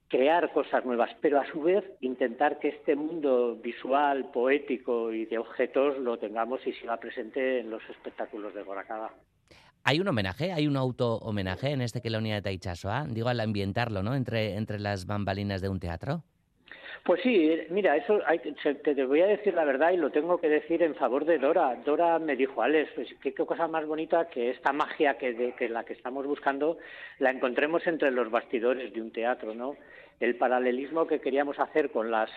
crear 0.09 0.53
cosas 0.53 0.85
nuevas, 0.85 1.11
pero 1.23 1.40
a 1.40 1.47
su 1.47 1.62
vez 1.62 1.83
intentar 2.03 2.59
que 2.59 2.68
este 2.68 2.95
mundo 2.95 3.57
visual, 3.57 4.31
poético 4.31 5.11
y 5.11 5.25
de 5.25 5.38
objetos 5.38 5.97
lo 5.99 6.18
tengamos 6.18 6.66
y 6.66 6.73
siga 6.75 6.99
presente 6.99 7.61
en 7.61 7.71
los 7.71 7.83
espectáculos 7.88 8.53
de 8.53 8.62
Gorakada. 8.62 9.11
Hay 9.85 9.99
un 10.01 10.07
homenaje, 10.07 10.53
hay 10.53 10.66
un 10.68 10.77
auto-homenaje 10.77 11.71
en 11.71 11.81
este 11.81 12.01
Kelonia 12.01 12.37
de 12.37 12.42
Taichasoa, 12.42 13.07
digo, 13.09 13.29
al 13.29 13.40
ambientarlo, 13.40 14.03
¿no? 14.03 14.14
Entre, 14.14 14.55
entre 14.55 14.79
las 14.79 15.07
bambalinas 15.07 15.61
de 15.61 15.68
un 15.68 15.81
teatro. 15.81 16.23
Pues 17.05 17.21
sí, 17.23 17.51
mira, 17.71 17.97
eso 17.97 18.21
hay, 18.27 18.38
que- 18.38 18.53
te, 18.53 19.05
voy 19.05 19.23
a 19.23 19.27
decir 19.27 19.55
la 19.55 19.64
verdad 19.64 19.90
y 19.90 19.97
lo 19.97 20.11
tengo 20.11 20.38
que 20.38 20.49
decir 20.49 20.85
en 20.85 20.95
favor 20.95 21.25
de 21.25 21.38
Dora. 21.38 21.75
Dora 21.85 22.21
me 22.21 22.37
dijo, 22.37 22.62
Alex, 22.62 22.92
pues 22.95 23.09
qué, 23.21 23.35
cosa 23.35 23.66
más 23.66 23.85
bonita 23.87 24.29
que 24.29 24.51
esta 24.51 24.73
magia 24.73 25.18
que, 25.18 25.53
que 25.59 25.68
la 25.68 25.83
que 25.83 25.95
estamos 25.95 26.27
buscando 26.29 26.79
la 27.18 27.31
encontremos 27.33 27.85
entre 27.88 28.12
los 28.12 28.31
bastidores 28.31 28.92
de 28.92 29.03
un 29.03 29.11
teatro, 29.11 29.53
¿no? 29.53 29.75
El 30.21 30.37
paralelismo 30.37 31.09
que 31.09 31.21
queríamos 31.21 31.59
hacer 31.59 31.90
con 31.90 32.12
las 32.12 32.31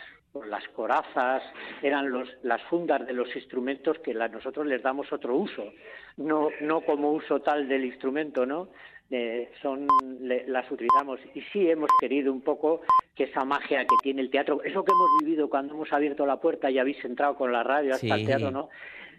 las 0.43 0.67
corazas 0.69 1.43
eran 1.81 2.09
los, 2.11 2.27
las 2.43 2.61
fundas 2.63 3.05
de 3.07 3.13
los 3.13 3.33
instrumentos 3.35 3.97
que 3.99 4.13
la- 4.13 4.27
nosotros 4.27 4.65
les 4.65 4.81
damos 4.81 5.11
otro 5.13 5.35
uso, 5.35 5.71
no, 6.17 6.49
no 6.61 6.81
como 6.81 7.11
uso 7.13 7.41
tal 7.41 7.67
del 7.67 7.85
instrumento, 7.85 8.45
¿no? 8.45 8.67
Eh, 9.11 9.51
son 9.61 9.87
le- 10.19 10.47
las 10.47 10.69
utilizamos 10.71 11.19
y 11.35 11.41
sí 11.53 11.69
hemos 11.69 11.89
querido 11.99 12.33
un 12.33 12.41
poco 12.41 12.81
que 13.13 13.25
esa 13.25 13.45
magia 13.45 13.81
que 13.83 13.95
tiene 14.01 14.21
el 14.21 14.31
teatro, 14.31 14.61
eso 14.63 14.83
que 14.83 14.91
hemos 14.91 15.09
vivido 15.23 15.47
cuando 15.49 15.75
hemos 15.75 15.93
abierto 15.93 16.25
la 16.25 16.41
puerta 16.41 16.69
y 16.71 16.79
habéis 16.79 17.03
entrado 17.05 17.35
con 17.35 17.51
la 17.51 17.63
radio 17.63 17.93
hasta 17.93 18.13
el 18.15 18.21
Sí. 18.21 18.25
teatro, 18.25 18.51
¿no? 18.51 18.69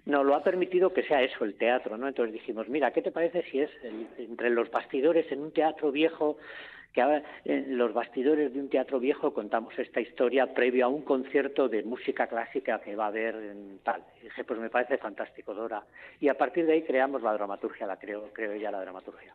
Nos 0.04 0.24
lo 0.24 0.34
ha 0.34 0.42
permitido 0.42 0.92
que 0.92 1.02
sea 1.04 1.22
eso 1.22 1.44
el 1.44 1.54
teatro, 1.54 1.96
¿no? 1.96 2.06
Entonces 2.08 2.32
dijimos, 2.32 2.68
mira, 2.68 2.92
¿qué 2.92 3.00
te 3.02 3.10
parece 3.12 3.42
si 3.50 3.60
es 3.60 3.70
el- 3.84 4.06
entre 4.18 4.50
los 4.50 4.70
bastidores 4.70 5.30
en 5.32 5.40
un 5.40 5.52
teatro 5.52 5.90
viejo 5.92 6.36
que 6.96 7.02
ahora, 7.02 7.22
en 7.44 7.76
los 7.76 7.92
bastidores 7.92 8.54
de 8.54 8.58
un 8.58 8.70
teatro 8.70 8.98
viejo 8.98 9.34
contamos 9.34 9.78
esta 9.78 10.00
historia 10.00 10.54
previo 10.54 10.86
a 10.86 10.88
un 10.88 11.02
concierto 11.02 11.68
de 11.68 11.82
música 11.82 12.26
clásica 12.26 12.80
que 12.80 12.96
va 12.96 13.04
a 13.04 13.08
haber 13.08 13.34
en 13.34 13.80
tal. 13.84 14.02
Y 14.22 14.24
dije, 14.24 14.44
pues 14.44 14.58
me 14.58 14.70
parece 14.70 14.96
fantástico, 14.96 15.52
Dora. 15.52 15.84
Y 16.20 16.28
a 16.28 16.38
partir 16.38 16.64
de 16.64 16.72
ahí 16.72 16.82
creamos 16.84 17.20
la 17.20 17.34
dramaturgia, 17.34 17.86
la 17.86 17.98
creo, 17.98 18.32
creo 18.32 18.56
ya 18.56 18.70
la 18.70 18.80
dramaturgia. 18.80 19.34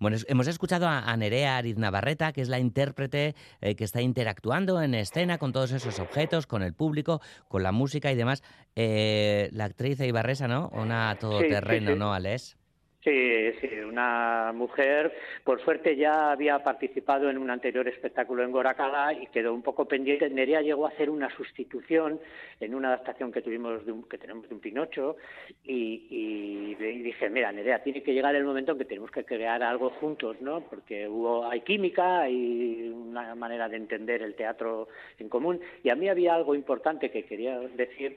Bueno, 0.00 0.16
hemos 0.26 0.48
escuchado 0.48 0.88
a, 0.88 1.16
Nerea 1.16 1.58
Ariz 1.58 1.78
Navarreta, 1.78 2.32
que 2.32 2.40
es 2.40 2.48
la 2.48 2.58
intérprete 2.58 3.36
eh, 3.60 3.76
que 3.76 3.84
está 3.84 4.02
interactuando 4.02 4.82
en 4.82 4.96
escena 4.96 5.38
con 5.38 5.52
todos 5.52 5.70
esos 5.70 6.00
objetos, 6.00 6.48
con 6.48 6.64
el 6.64 6.74
público, 6.74 7.20
con 7.46 7.62
la 7.62 7.70
música 7.70 8.10
y 8.10 8.16
demás. 8.16 8.42
Eh, 8.74 9.48
la 9.52 9.66
actriz 9.66 10.00
Ibarresa, 10.00 10.48
¿no? 10.48 10.70
Una 10.72 11.16
todoterreno, 11.20 11.92
sí. 11.92 11.98
¿no, 12.00 12.12
Alex? 12.12 12.56
Sí, 13.04 13.52
sí, 13.60 13.68
una 13.80 14.50
mujer, 14.54 15.12
por 15.44 15.60
suerte 15.62 15.94
ya 15.94 16.32
había 16.32 16.60
participado 16.60 17.28
en 17.28 17.36
un 17.36 17.50
anterior 17.50 17.86
espectáculo 17.86 18.42
en 18.42 18.50
Goracala 18.50 19.12
y 19.12 19.26
quedó 19.26 19.52
un 19.52 19.60
poco 19.60 19.84
pendiente. 19.84 20.30
Nerea 20.30 20.62
llegó 20.62 20.86
a 20.86 20.88
hacer 20.88 21.10
una 21.10 21.28
sustitución 21.36 22.18
en 22.60 22.74
una 22.74 22.88
adaptación 22.88 23.30
que 23.30 23.42
tuvimos 23.42 23.84
de 23.84 23.92
un, 23.92 24.08
que 24.08 24.16
tenemos 24.16 24.48
de 24.48 24.54
un 24.54 24.60
Pinocho 24.62 25.18
y, 25.64 26.06
y 26.08 26.74
dije, 27.02 27.28
mira, 27.28 27.52
Nerea, 27.52 27.82
tiene 27.82 28.02
que 28.02 28.14
llegar 28.14 28.34
el 28.36 28.44
momento 28.44 28.72
en 28.72 28.78
que 28.78 28.86
tenemos 28.86 29.10
que 29.10 29.24
crear 29.24 29.62
algo 29.62 29.90
juntos, 29.90 30.40
¿no? 30.40 30.62
Porque 30.62 31.06
hubo, 31.06 31.46
hay 31.46 31.60
química, 31.60 32.22
hay 32.22 32.88
una 32.88 33.34
manera 33.34 33.68
de 33.68 33.76
entender 33.76 34.22
el 34.22 34.34
teatro 34.34 34.88
en 35.18 35.28
común 35.28 35.60
y 35.82 35.90
a 35.90 35.94
mí 35.94 36.08
había 36.08 36.34
algo 36.34 36.54
importante 36.54 37.10
que 37.10 37.26
quería 37.26 37.58
decir 37.58 38.16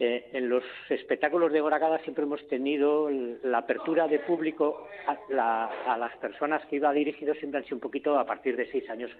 eh, 0.00 0.30
en 0.32 0.48
los 0.48 0.64
espectáculos 0.88 1.52
de 1.52 1.60
Goracada 1.60 1.98
siempre 1.98 2.24
hemos 2.24 2.46
tenido 2.48 3.08
la 3.10 3.58
apertura 3.58 4.08
de 4.08 4.18
público 4.20 4.88
a, 5.06 5.16
la- 5.28 5.66
a 5.86 5.98
las 5.98 6.16
personas 6.16 6.64
que 6.66 6.76
iba 6.76 6.90
dirigido 6.92 7.34
siempre 7.34 7.58
han 7.58 7.64
sido 7.64 7.76
un 7.76 7.80
poquito 7.82 8.18
a 8.18 8.24
partir 8.24 8.56
de 8.56 8.66
seis 8.70 8.88
años. 8.90 9.10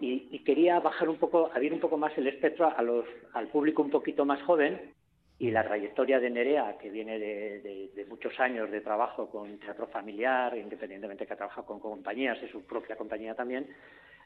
Y, 0.00 0.38
quería 0.40 0.80
bajar 0.80 1.08
un 1.08 1.16
poco, 1.18 1.50
abrir 1.54 1.72
un 1.72 1.78
poco 1.78 1.96
más 1.96 2.16
el 2.18 2.26
espectro 2.26 2.72
al 3.34 3.46
público 3.48 3.82
un 3.82 3.90
poquito 3.90 4.24
más 4.24 4.42
joven 4.42 4.92
y 5.38 5.50
la 5.50 5.62
trayectoria 5.64 6.18
de 6.18 6.30
Nerea, 6.30 6.76
que 6.78 6.90
viene 6.90 7.18
de 7.18 8.06
muchos 8.08 8.38
años 8.40 8.70
de 8.70 8.80
trabajo 8.80 9.28
con 9.30 9.58
teatro 9.58 9.86
familiar, 9.88 10.56
independientemente 10.56 11.26
que 11.26 11.34
ha 11.34 11.36
trabajado 11.36 11.66
con 11.66 11.78
compañías, 11.78 12.42
es 12.42 12.50
su 12.50 12.64
propia 12.64 12.96
compañía 12.96 13.34
también, 13.34 13.66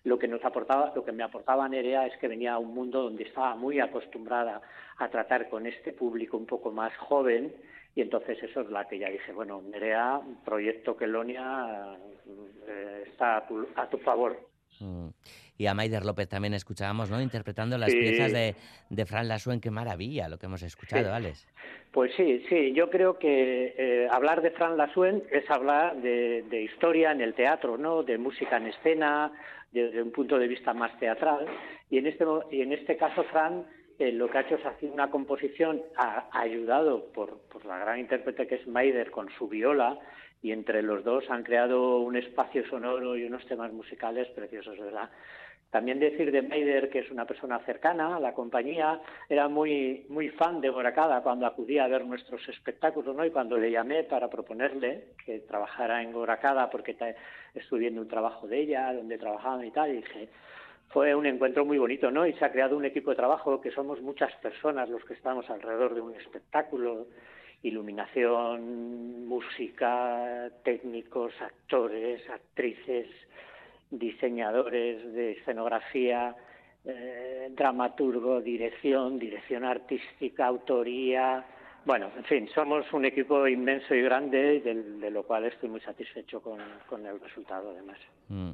lo 0.06 0.18
que 0.18 0.28
nos 0.28 0.44
aportaba, 0.44 0.92
lo 0.94 1.04
que 1.04 1.10
me 1.12 1.24
aportaba 1.24 1.68
Nerea 1.68 2.06
es 2.06 2.16
que 2.18 2.28
venía 2.28 2.54
a 2.54 2.58
un 2.58 2.72
mundo 2.72 3.02
donde 3.02 3.24
estaba 3.24 3.56
muy 3.56 3.80
acostumbrada 3.80 4.62
a 4.98 5.08
tratar 5.08 5.48
con 5.48 5.66
este 5.66 5.92
público 5.92 6.36
un 6.36 6.46
poco 6.46 6.70
más 6.70 6.96
joven 6.96 7.52
y 7.94 8.02
entonces 8.02 8.40
eso 8.42 8.60
es 8.60 8.70
la 8.70 8.86
que 8.86 8.98
ya 9.00 9.08
dije, 9.10 9.32
bueno, 9.32 9.60
Nerea, 9.62 10.20
proyecto 10.44 10.96
Kelonia 10.96 11.96
eh, 12.68 13.04
está 13.10 13.38
a 13.38 13.46
tu, 13.48 13.66
a 13.74 13.88
tu 13.88 13.98
favor. 13.98 14.38
Mm. 14.78 15.08
Y 15.58 15.66
a 15.68 15.72
Maider 15.74 16.04
López 16.04 16.28
también 16.28 16.52
escuchábamos, 16.52 17.10
¿no? 17.10 17.18
Interpretando 17.22 17.78
las 17.78 17.90
Sí. 17.90 17.98
piezas 17.98 18.30
de, 18.30 18.54
de 18.90 19.06
Fran 19.06 19.26
Lasuen. 19.26 19.58
Qué 19.58 19.70
maravilla 19.70 20.28
lo 20.28 20.36
que 20.36 20.44
hemos 20.44 20.62
escuchado, 20.62 21.04
Sí. 21.06 21.10
Alex. 21.10 21.48
Pues 21.92 22.12
sí, 22.14 22.44
sí, 22.50 22.74
yo 22.74 22.90
creo 22.90 23.18
que 23.18 23.74
eh, 23.78 24.06
hablar 24.10 24.42
de 24.42 24.50
Fran 24.50 24.76
Lasuen 24.76 25.22
es 25.32 25.50
hablar 25.50 25.96
de, 26.02 26.42
de 26.50 26.60
historia 26.60 27.10
en 27.12 27.22
el 27.22 27.32
teatro, 27.32 27.78
¿no? 27.78 28.02
De 28.02 28.18
música 28.18 28.58
en 28.58 28.66
escena, 28.66 29.32
desde 29.82 30.02
un 30.02 30.12
punto 30.12 30.38
de 30.38 30.48
vista 30.48 30.74
más 30.74 30.98
teatral. 30.98 31.46
Y 31.90 31.98
en 31.98 32.06
este, 32.06 32.24
y 32.50 32.62
en 32.62 32.72
este 32.72 32.96
caso, 32.96 33.24
Fran 33.24 33.64
eh, 33.98 34.12
lo 34.12 34.28
que 34.28 34.38
ha 34.38 34.40
hecho 34.42 34.56
es 34.56 34.66
hacer 34.66 34.90
una 34.90 35.10
composición 35.10 35.82
ayudado 36.32 37.10
por, 37.12 37.40
por 37.48 37.64
la 37.64 37.78
gran 37.78 37.98
intérprete 37.98 38.46
que 38.46 38.56
es 38.56 38.66
Maider 38.66 39.10
con 39.10 39.30
su 39.38 39.48
viola 39.48 39.98
y 40.42 40.52
entre 40.52 40.82
los 40.82 41.02
dos 41.02 41.24
han 41.30 41.42
creado 41.42 42.00
un 42.00 42.16
espacio 42.16 42.66
sonoro 42.68 43.16
y 43.16 43.24
unos 43.24 43.46
temas 43.46 43.72
musicales 43.72 44.28
preciosos, 44.28 44.78
¿verdad? 44.78 45.10
También 45.76 46.00
decir 46.00 46.32
de 46.32 46.40
Maider, 46.40 46.88
que 46.88 47.00
es 47.00 47.10
una 47.10 47.26
persona 47.26 47.58
cercana 47.58 48.16
a 48.16 48.18
la 48.18 48.32
compañía, 48.32 48.98
era 49.28 49.46
muy, 49.46 50.06
muy 50.08 50.30
fan 50.30 50.62
de 50.62 50.70
Goracada 50.70 51.22
cuando 51.22 51.44
acudía 51.44 51.84
a 51.84 51.88
ver 51.88 52.06
nuestros 52.06 52.48
espectáculos, 52.48 53.14
¿no? 53.14 53.26
Y 53.26 53.30
cuando 53.30 53.58
le 53.58 53.70
llamé 53.70 54.02
para 54.04 54.30
proponerle 54.30 55.08
que 55.22 55.40
trabajara 55.40 56.02
en 56.02 56.12
Goracada, 56.12 56.70
porque 56.70 56.96
estuve 57.52 57.80
viendo 57.80 58.00
un 58.00 58.08
trabajo 58.08 58.46
de 58.48 58.58
ella, 58.58 58.90
donde 58.94 59.18
trabajaban 59.18 59.66
y 59.66 59.70
tal, 59.70 59.90
y 59.90 59.96
dije, 59.96 60.30
fue 60.88 61.14
un 61.14 61.26
encuentro 61.26 61.66
muy 61.66 61.76
bonito, 61.76 62.10
¿no? 62.10 62.26
Y 62.26 62.32
se 62.32 62.46
ha 62.46 62.52
creado 62.52 62.74
un 62.74 62.86
equipo 62.86 63.10
de 63.10 63.16
trabajo 63.16 63.60
que 63.60 63.70
somos 63.70 64.00
muchas 64.00 64.34
personas 64.36 64.88
los 64.88 65.04
que 65.04 65.12
estamos 65.12 65.50
alrededor 65.50 65.94
de 65.94 66.00
un 66.00 66.14
espectáculo, 66.14 67.08
iluminación, 67.62 69.26
música, 69.26 70.48
técnicos, 70.64 71.34
actores, 71.42 72.22
actrices, 72.30 73.08
diseñadores 73.90 75.12
de 75.14 75.32
escenografía, 75.32 76.34
eh, 76.84 77.48
dramaturgo, 77.50 78.40
dirección, 78.40 79.18
dirección 79.18 79.64
artística, 79.64 80.46
autoría. 80.46 81.44
Bueno, 81.84 82.10
en 82.16 82.24
fin, 82.24 82.48
somos 82.54 82.92
un 82.92 83.04
equipo 83.04 83.46
inmenso 83.46 83.94
y 83.94 84.02
grande, 84.02 84.60
del- 84.60 85.00
de, 85.00 85.10
lo 85.10 85.22
cual 85.22 85.44
estoy 85.44 85.68
muy 85.68 85.80
satisfecho 85.80 86.40
con, 86.40 86.58
con 86.88 87.06
el 87.06 87.20
resultado, 87.20 87.70
además. 87.70 87.98
Mm. 88.28 88.50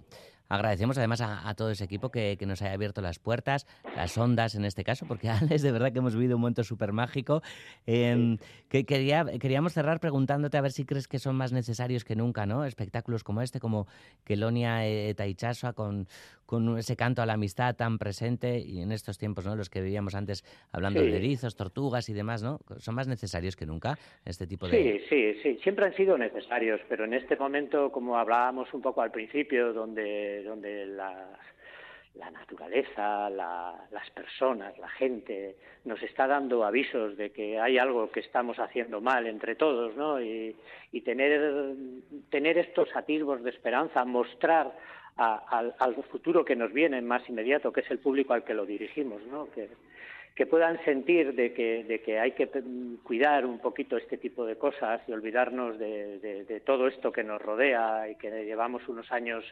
Agradecemos 0.48 0.98
además 0.98 1.20
a, 1.20 1.48
a 1.48 1.54
todo 1.54 1.70
ese 1.70 1.84
equipo 1.84 2.10
que, 2.10 2.36
que 2.38 2.46
nos 2.46 2.60
haya 2.62 2.74
abierto 2.74 3.00
las 3.00 3.18
puertas, 3.18 3.66
las 3.96 4.16
ondas 4.18 4.54
en 4.54 4.64
este 4.64 4.84
caso, 4.84 5.06
porque 5.06 5.28
Alex, 5.30 5.62
de 5.62 5.72
verdad 5.72 5.92
que 5.92 5.98
hemos 5.98 6.14
vivido 6.14 6.36
un 6.36 6.42
momento 6.42 6.62
súper 6.64 6.92
mágico. 6.92 7.42
Eh, 7.86 8.36
que 8.68 8.84
quería, 8.84 9.24
queríamos 9.40 9.72
cerrar 9.72 10.00
preguntándote 10.00 10.56
a 10.56 10.60
ver 10.60 10.72
si 10.72 10.84
crees 10.84 11.08
que 11.08 11.18
son 11.18 11.36
más 11.36 11.52
necesarios 11.52 12.04
que 12.04 12.16
nunca, 12.16 12.46
¿no? 12.46 12.64
Espectáculos 12.64 13.22
como 13.24 13.42
este, 13.42 13.60
como 13.60 13.86
Kelonia 14.24 14.86
e 14.86 15.14
Taichasua, 15.14 15.72
con, 15.74 16.06
con 16.46 16.78
ese 16.78 16.96
canto 16.96 17.22
a 17.22 17.26
la 17.26 17.34
amistad 17.34 17.74
tan 17.76 17.98
presente 17.98 18.58
y 18.58 18.80
en 18.80 18.92
estos 18.92 19.18
tiempos, 19.18 19.44
¿no? 19.44 19.56
Los 19.56 19.68
que 19.70 19.80
vivíamos 19.80 20.14
antes 20.14 20.44
hablando 20.70 21.00
Sí. 21.00 21.06
de 21.08 21.16
erizos, 21.16 21.56
tortugas 21.56 22.08
y 22.08 22.12
demás, 22.12 22.42
¿no? 22.42 22.60
Son 22.78 22.94
más 22.94 23.08
necesarios 23.08 23.56
que 23.56 23.66
nunca 23.66 23.98
este 24.24 24.46
tipo 24.46 24.68
de... 24.68 25.00
Sí, 25.00 25.06
sí, 25.08 25.40
sí, 25.42 25.58
siempre 25.62 25.86
han 25.86 25.94
sido 25.94 26.16
necesarios, 26.16 26.80
pero 26.88 27.04
en 27.04 27.14
este 27.14 27.36
momento, 27.36 27.90
como 27.90 28.16
hablábamos 28.16 28.72
un 28.72 28.80
poco 28.82 29.02
al 29.02 29.10
principio, 29.10 29.72
donde, 29.72 30.31
donde 30.42 30.86
la 32.14 32.30
naturaleza, 32.30 33.30
la- 33.30 33.74
las 33.90 34.10
personas, 34.10 34.76
la 34.78 34.88
gente 34.90 35.56
nos 35.84 36.02
está 36.02 36.26
dando 36.26 36.62
avisos 36.64 37.16
de 37.16 37.30
que 37.30 37.58
hay 37.58 37.78
algo 37.78 38.10
que 38.10 38.20
estamos 38.20 38.58
haciendo 38.58 39.00
mal 39.00 39.26
entre 39.26 39.54
todos, 39.54 39.96
¿no? 39.96 40.20
Y, 40.20 40.54
tener, 41.04 41.74
tener 42.30 42.58
estos 42.58 42.94
atisbos 42.94 43.42
de 43.42 43.50
esperanza, 43.50 44.04
mostrar 44.04 44.72
al, 45.16 45.74
futuro 46.10 46.44
que 46.44 46.54
nos 46.54 46.72
viene 46.72 47.00
más 47.00 47.26
inmediato, 47.28 47.72
que 47.72 47.80
es 47.80 47.90
el 47.90 47.98
público 47.98 48.34
al 48.34 48.44
que 48.44 48.54
lo 48.54 48.66
dirigimos, 48.66 49.22
¿no? 49.26 49.50
Que, 49.50 49.68
que 50.34 50.46
puedan 50.46 50.82
sentir 50.84 51.34
de 51.34 51.52
que, 51.52 51.84
de 51.84 52.00
que 52.00 52.18
hay 52.18 52.32
que 52.32 52.48
cuidar 53.02 53.44
un 53.44 53.58
poquito 53.58 53.96
este 53.96 54.16
tipo 54.16 54.46
de 54.46 54.56
cosas 54.56 55.00
y 55.06 55.12
olvidarnos 55.12 55.78
de, 55.78 56.18
de- 56.18 56.60
todo 56.60 56.86
esto 56.88 57.10
que 57.12 57.22
nos 57.24 57.40
rodea 57.42 58.08
y 58.08 58.14
que 58.16 58.30
llevamos 58.44 58.86
unos 58.88 59.10
años 59.12 59.44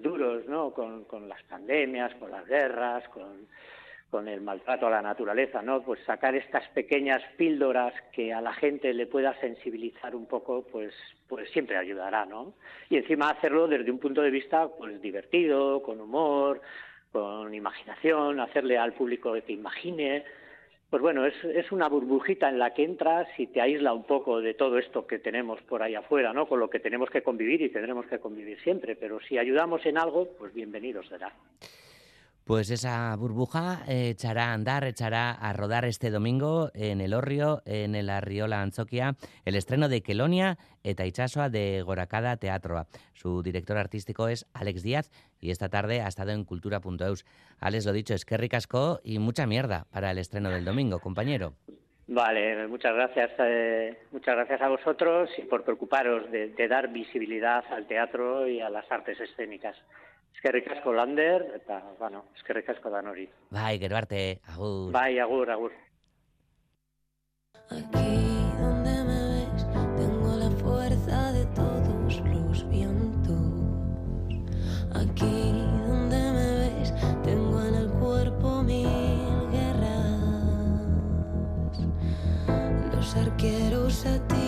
duros, 0.00 0.46
¿no? 0.46 0.72
Con, 0.72 1.04
con 1.04 1.28
las 1.28 1.42
pandemias, 1.44 2.14
con 2.16 2.30
las 2.30 2.46
guerras, 2.46 3.08
con, 3.08 3.46
con 4.12 4.28
el 4.28 4.42
maltrato 4.42 4.86
a 4.86 4.90
la 4.90 5.00
naturaleza, 5.00 5.62
¿no? 5.62 5.82
Pues 5.82 5.98
sacar 6.04 6.34
estas 6.34 6.68
pequeñas 6.68 7.22
píldoras 7.38 7.94
que 8.12 8.32
a 8.34 8.42
la 8.42 8.52
gente 8.52 8.92
le 8.92 9.06
pueda 9.06 9.38
sensibilizar 9.40 10.14
un 10.14 10.26
poco, 10.26 10.66
pues, 10.70 10.92
pues 11.28 11.50
siempre 11.50 11.78
ayudará, 11.78 12.26
¿no? 12.26 12.52
Y 12.90 12.98
encima 12.98 13.30
hacerlo 13.30 13.66
desde 13.66 13.90
un 13.90 13.98
punto 13.98 14.20
de 14.20 14.30
vista, 14.30 14.68
pues 14.68 15.00
divertido, 15.00 15.82
con 15.82 15.98
humor, 15.98 16.60
con 17.10 17.54
imaginación, 17.54 18.38
hacerle 18.40 18.76
al 18.76 18.92
público 18.92 19.32
que 19.32 19.52
imagine. 19.52 20.24
Pues 20.92 21.00
bueno, 21.00 21.24
es, 21.24 21.32
es 21.42 21.72
una 21.72 21.88
burbujita 21.88 22.50
en 22.50 22.58
la 22.58 22.74
que 22.74 22.84
entras 22.84 23.26
y 23.38 23.46
te 23.46 23.62
aísla 23.62 23.94
un 23.94 24.04
poco 24.04 24.42
de 24.42 24.52
todo 24.52 24.76
esto 24.76 25.06
que 25.06 25.18
tenemos 25.18 25.58
por 25.62 25.82
ahí 25.82 25.94
afuera, 25.94 26.34
¿no? 26.34 26.46
Con 26.46 26.60
lo 26.60 26.68
que 26.68 26.80
tenemos 26.80 27.08
que 27.08 27.22
convivir 27.22 27.62
y 27.62 27.70
tendremos 27.70 28.04
que 28.04 28.18
convivir 28.18 28.60
siempre. 28.60 28.94
Pero 28.94 29.18
si 29.20 29.38
ayudamos 29.38 29.86
en 29.86 29.96
algo, 29.96 30.28
pues 30.38 30.52
bienvenido 30.52 31.02
será. 31.04 31.32
Pues 32.44 32.70
esa 32.70 33.14
burbuja 33.14 33.84
echará 33.86 34.46
a 34.46 34.52
andar, 34.52 34.82
echará 34.82 35.30
a 35.30 35.52
rodar 35.52 35.84
este 35.84 36.10
domingo 36.10 36.70
en 36.74 37.00
el 37.00 37.14
Orrio, 37.14 37.62
en 37.66 37.94
el 37.94 38.10
Arriola 38.10 38.62
Antzoquia, 38.62 39.14
el 39.44 39.54
estreno 39.54 39.88
de 39.88 40.02
Kelonia 40.02 40.58
eta 40.82 41.06
Itxasoa 41.06 41.50
de 41.50 41.82
Gorakada 41.82 42.36
Teatroa. 42.36 42.88
Su 43.14 43.44
director 43.44 43.78
artístico 43.78 44.26
es 44.26 44.46
Alex 44.54 44.82
Díaz 44.82 45.10
y 45.40 45.52
esta 45.52 45.68
tarde 45.68 46.00
ha 46.00 46.08
estado 46.08 46.32
en 46.32 46.44
cultura.eus. 46.44 47.24
Alex, 47.60 47.86
lo 47.86 47.92
dicho, 47.92 48.14
es 48.14 48.24
que 48.24 48.36
ricasco 48.36 49.00
y 49.04 49.20
mucha 49.20 49.46
mierda 49.46 49.86
para 49.92 50.10
el 50.10 50.18
estreno 50.18 50.50
del 50.50 50.64
domingo, 50.64 50.98
compañero. 50.98 51.54
Vale, 52.08 52.66
muchas 52.66 52.92
gracias, 52.92 53.30
eh, 53.38 53.98
muchas 54.10 54.34
gracias 54.34 54.60
a 54.60 54.68
vosotros 54.68 55.30
y 55.38 55.42
por 55.42 55.62
preocuparos 55.62 56.28
de 56.30 56.68
dar 56.68 56.88
visibilidad 56.88 57.64
al 57.70 57.86
teatro 57.86 58.48
y 58.48 58.60
a 58.60 58.68
las 58.68 58.90
artes 58.90 59.20
escénicas. 59.20 59.76
Es 60.34 60.40
que 60.40 60.52
ricasco 60.52 60.92
Lander, 60.92 61.52
eta, 61.54 61.82
bueno, 61.98 62.24
es 62.34 62.42
que 62.42 62.52
ricasco 62.52 62.90
Danori. 62.90 63.28
Bai, 63.50 63.78
gero 63.78 63.96
arte, 63.96 64.40
agur. 64.48 64.92
Bai, 64.92 65.18
agur, 65.18 65.50
agur. 65.50 65.72
donde 67.70 69.04
me 69.04 69.20
ves, 69.28 69.66
tengo 69.96 70.36
la 70.36 70.50
fuerza 70.50 71.32
de 71.32 71.44
todos 71.46 72.20
los 72.20 72.68
vientos. 72.68 73.38
Aquí 74.94 75.52
donde 75.86 76.16
me 76.16 76.56
ves, 76.58 76.92
tengo 77.22 77.62
en 77.62 77.74
el 77.74 77.88
cuerpo 77.90 78.62
mil 78.62 78.88
guerras. 79.50 80.12
Los 82.94 83.16
arqueros 83.16 84.06
a 84.06 84.26
tiro, 84.28 84.41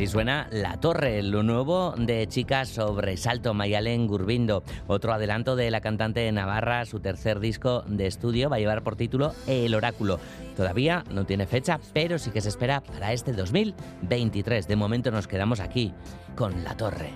Así 0.00 0.06
suena 0.06 0.48
La 0.50 0.80
Torre, 0.80 1.22
lo 1.22 1.42
nuevo 1.42 1.92
de 1.94 2.26
Chicas 2.26 2.70
Sobresalto, 2.70 3.52
Mayalen 3.52 4.06
Gurbindo. 4.06 4.62
Otro 4.86 5.12
adelanto 5.12 5.56
de 5.56 5.70
la 5.70 5.82
cantante 5.82 6.20
de 6.20 6.32
Navarra, 6.32 6.86
su 6.86 7.00
tercer 7.00 7.38
disco 7.38 7.82
de 7.86 8.06
estudio 8.06 8.48
va 8.48 8.56
a 8.56 8.60
llevar 8.60 8.82
por 8.82 8.96
título 8.96 9.34
El 9.46 9.74
Oráculo. 9.74 10.18
Todavía 10.56 11.04
no 11.10 11.26
tiene 11.26 11.44
fecha, 11.44 11.78
pero 11.92 12.18
sí 12.18 12.30
que 12.30 12.40
se 12.40 12.48
espera 12.48 12.80
para 12.80 13.12
este 13.12 13.34
2023. 13.34 14.66
De 14.66 14.74
momento 14.74 15.10
nos 15.10 15.28
quedamos 15.28 15.60
aquí 15.60 15.92
con 16.34 16.64
La 16.64 16.74
Torre. 16.78 17.10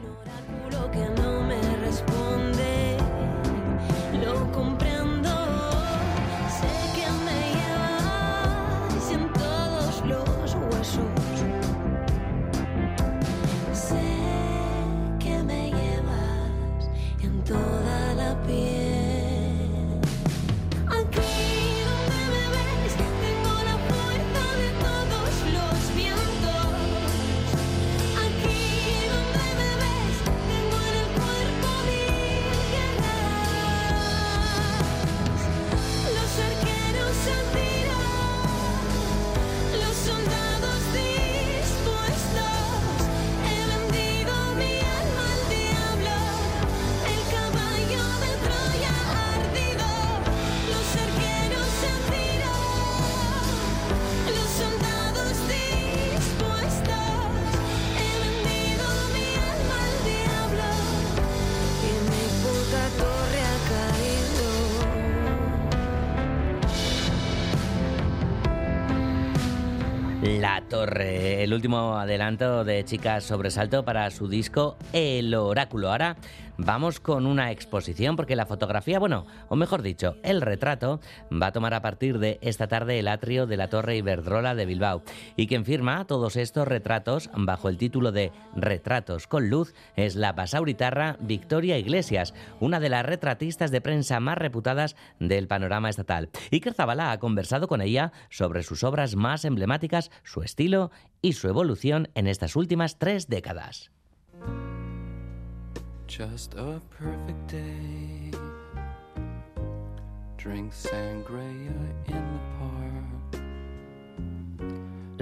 Torre, 70.69 71.43
el 71.43 71.53
último 71.53 71.97
adelanto 71.97 72.65
de 72.65 72.85
Chicas 72.85 73.25
Sobresalto 73.25 73.85
para 73.85 74.11
su 74.11 74.29
disco 74.29 74.77
El 74.93 75.35
Oráculo. 75.35 75.91
Ahora 75.91 76.17
vamos 76.57 77.01
con 77.01 77.27
una 77.27 77.51
exposición 77.51 78.17
porque 78.17 78.37
la 78.37 78.47
fotografía, 78.47 78.99
bueno, 78.99 79.27
o 79.49 79.57
mejor 79.57 79.83
dicho, 79.83 80.17
el 80.23 80.41
retrato 80.41 81.01
va 81.31 81.49
a 81.49 81.53
tomar 81.53 81.75
a 81.75 81.83
partir 81.83 82.19
de 82.19 82.39
esta 82.43 82.69
tarde 82.69 82.99
el 82.99 83.09
atrio 83.09 83.47
de 83.47 83.57
la 83.57 83.69
Torre 83.69 83.97
Iberdrola 83.97 84.55
de 84.55 84.67
Bilbao. 84.67 85.03
Y 85.37 85.47
quien 85.47 85.65
firma 85.65 86.07
todos 86.07 86.37
estos 86.37 86.69
retratos 86.69 87.31
bajo 87.35 87.69
el 87.69 87.79
título 87.79 88.13
de 88.13 88.33
Retratos 88.55 89.27
con 89.27 89.51
Luz 89.51 89.75
es 89.97 90.15
la 90.15 90.33
basauritarra 90.33 91.17
Victoria 91.21 91.79
Iglesias, 91.79 92.35
una 92.61 92.81
de 92.81 92.89
las 92.89 93.05
retratistas 93.05 93.71
de 93.71 93.81
prensa 93.81 94.21
más 94.21 94.39
reputadas 94.39 94.97
del 95.19 95.49
panorama 95.49 95.91
estatal. 95.91 96.31
Iker 96.53 96.75
Zabala 96.75 97.11
ha 97.11 97.19
conversado 97.19 97.69
con 97.69 97.81
ella 97.81 98.13
sobre 98.31 98.63
sus 98.63 98.85
obras 98.85 99.17
más 99.17 99.45
emblemáticas, 99.45 100.11
su 100.23 100.43
estilo 100.55 100.93
y 101.21 101.33
su 101.33 101.49
evolución 101.49 102.09
en 102.15 102.29
estas 102.29 102.55
últimas 102.55 102.97
tres 102.99 103.29
décadas. 103.29 103.91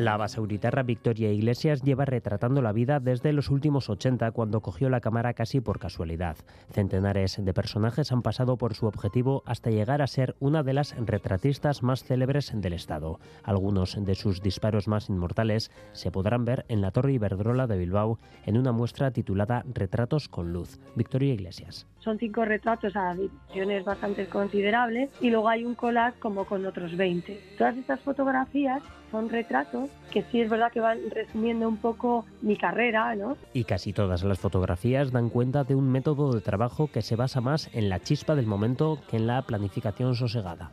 La 0.03 0.17
basauritarra 0.17 0.83
Victoria 0.83 1.31
Iglesias 1.31 1.83
lleva 1.83 2.05
retratando 2.05 2.61
la 2.61 2.73
vida 2.73 2.99
desde 2.99 3.33
los 3.33 3.51
últimos 3.51 3.89
80 3.89 4.33
cuando 4.33 4.61
cogió 4.61 4.91
la 4.91 5.01
cámara 5.01 5.33
casi 5.33 5.61
por 5.61 5.79
casualidad. 5.79 6.37
Centenares 6.73 7.37
de 7.41 7.55
personajes 7.55 8.11
han 8.11 8.21
pasado 8.21 8.57
por 8.57 8.75
su 8.75 8.87
objetivo 8.87 9.45
hasta 9.47 9.71
llegar 9.71 10.03
a 10.03 10.09
ser 10.09 10.35
una 10.41 10.65
de 10.65 10.73
las 10.73 10.97
retratistas 10.97 11.85
más 11.85 12.03
célebres 12.03 12.51
del 12.53 12.73
Estado. 12.73 13.21
Algunos 13.45 13.97
de 13.97 14.17
sus 14.17 14.43
disparos 14.43 14.89
más 14.89 15.09
inmortales 15.09 15.71
se 15.93 16.11
podrán 16.11 16.45
ver 16.45 16.65
en 16.67 16.81
la 16.81 16.91
Torre 16.91 17.13
Iberdrola 17.13 17.69
de 17.69 17.79
Bilbao 17.79 18.19
en 18.45 18.59
una 18.59 18.73
muestra 18.73 19.13
titulada 19.13 19.65
Retratos 19.73 20.29
con 20.29 20.53
Luz. 20.53 20.81
Victoria 20.97 21.33
Iglesias. 21.33 21.87
Son 22.03 22.19
cinco 22.19 22.45
retratos 22.45 22.97
a 22.97 23.15
dimensiones 23.15 23.85
bastante 23.85 24.27
considerables 24.27 25.11
y 25.21 25.31
luego 25.31 25.49
hay 25.49 25.65
un 25.65 25.77
collage 25.77 26.19
como 26.19 26.45
con 26.45 26.67
otros 26.67 26.97
20. 26.97 27.41
Todas 27.57 27.77
estas 27.77 28.01
fotografías 28.01 28.83
son 29.13 29.29
retratos 29.29 29.89
que 30.11 30.23
sí 30.25 30.41
es 30.41 30.51
verdad 30.51 30.73
que 30.73 30.81
van 30.81 30.99
resumiendo 31.11 31.69
un 31.69 31.77
poco 31.77 32.25
mi 32.41 32.57
carrera, 32.57 33.15
¿no? 33.15 33.37
Y 33.53 33.65
casi 33.65 33.93
todas 33.93 34.25
las 34.25 34.41
fotografías 34.41 35.13
dan 35.13 35.29
cuenta 35.29 35.63
de 35.63 35.77
un 35.77 35.93
método 35.93 36.33
de 36.33 36.41
trabajo 36.41 36.89
que 36.91 37.03
se 37.03 37.15
basa 37.15 37.41
más 37.41 37.71
en 37.73 37.89
la 37.89 38.01
chispa 38.01 38.35
del 38.35 38.47
momento 38.47 38.99
que 39.09 39.19
en 39.19 39.29
la 39.29 39.43
planificación 39.43 40.17
sosegada. 40.17 40.73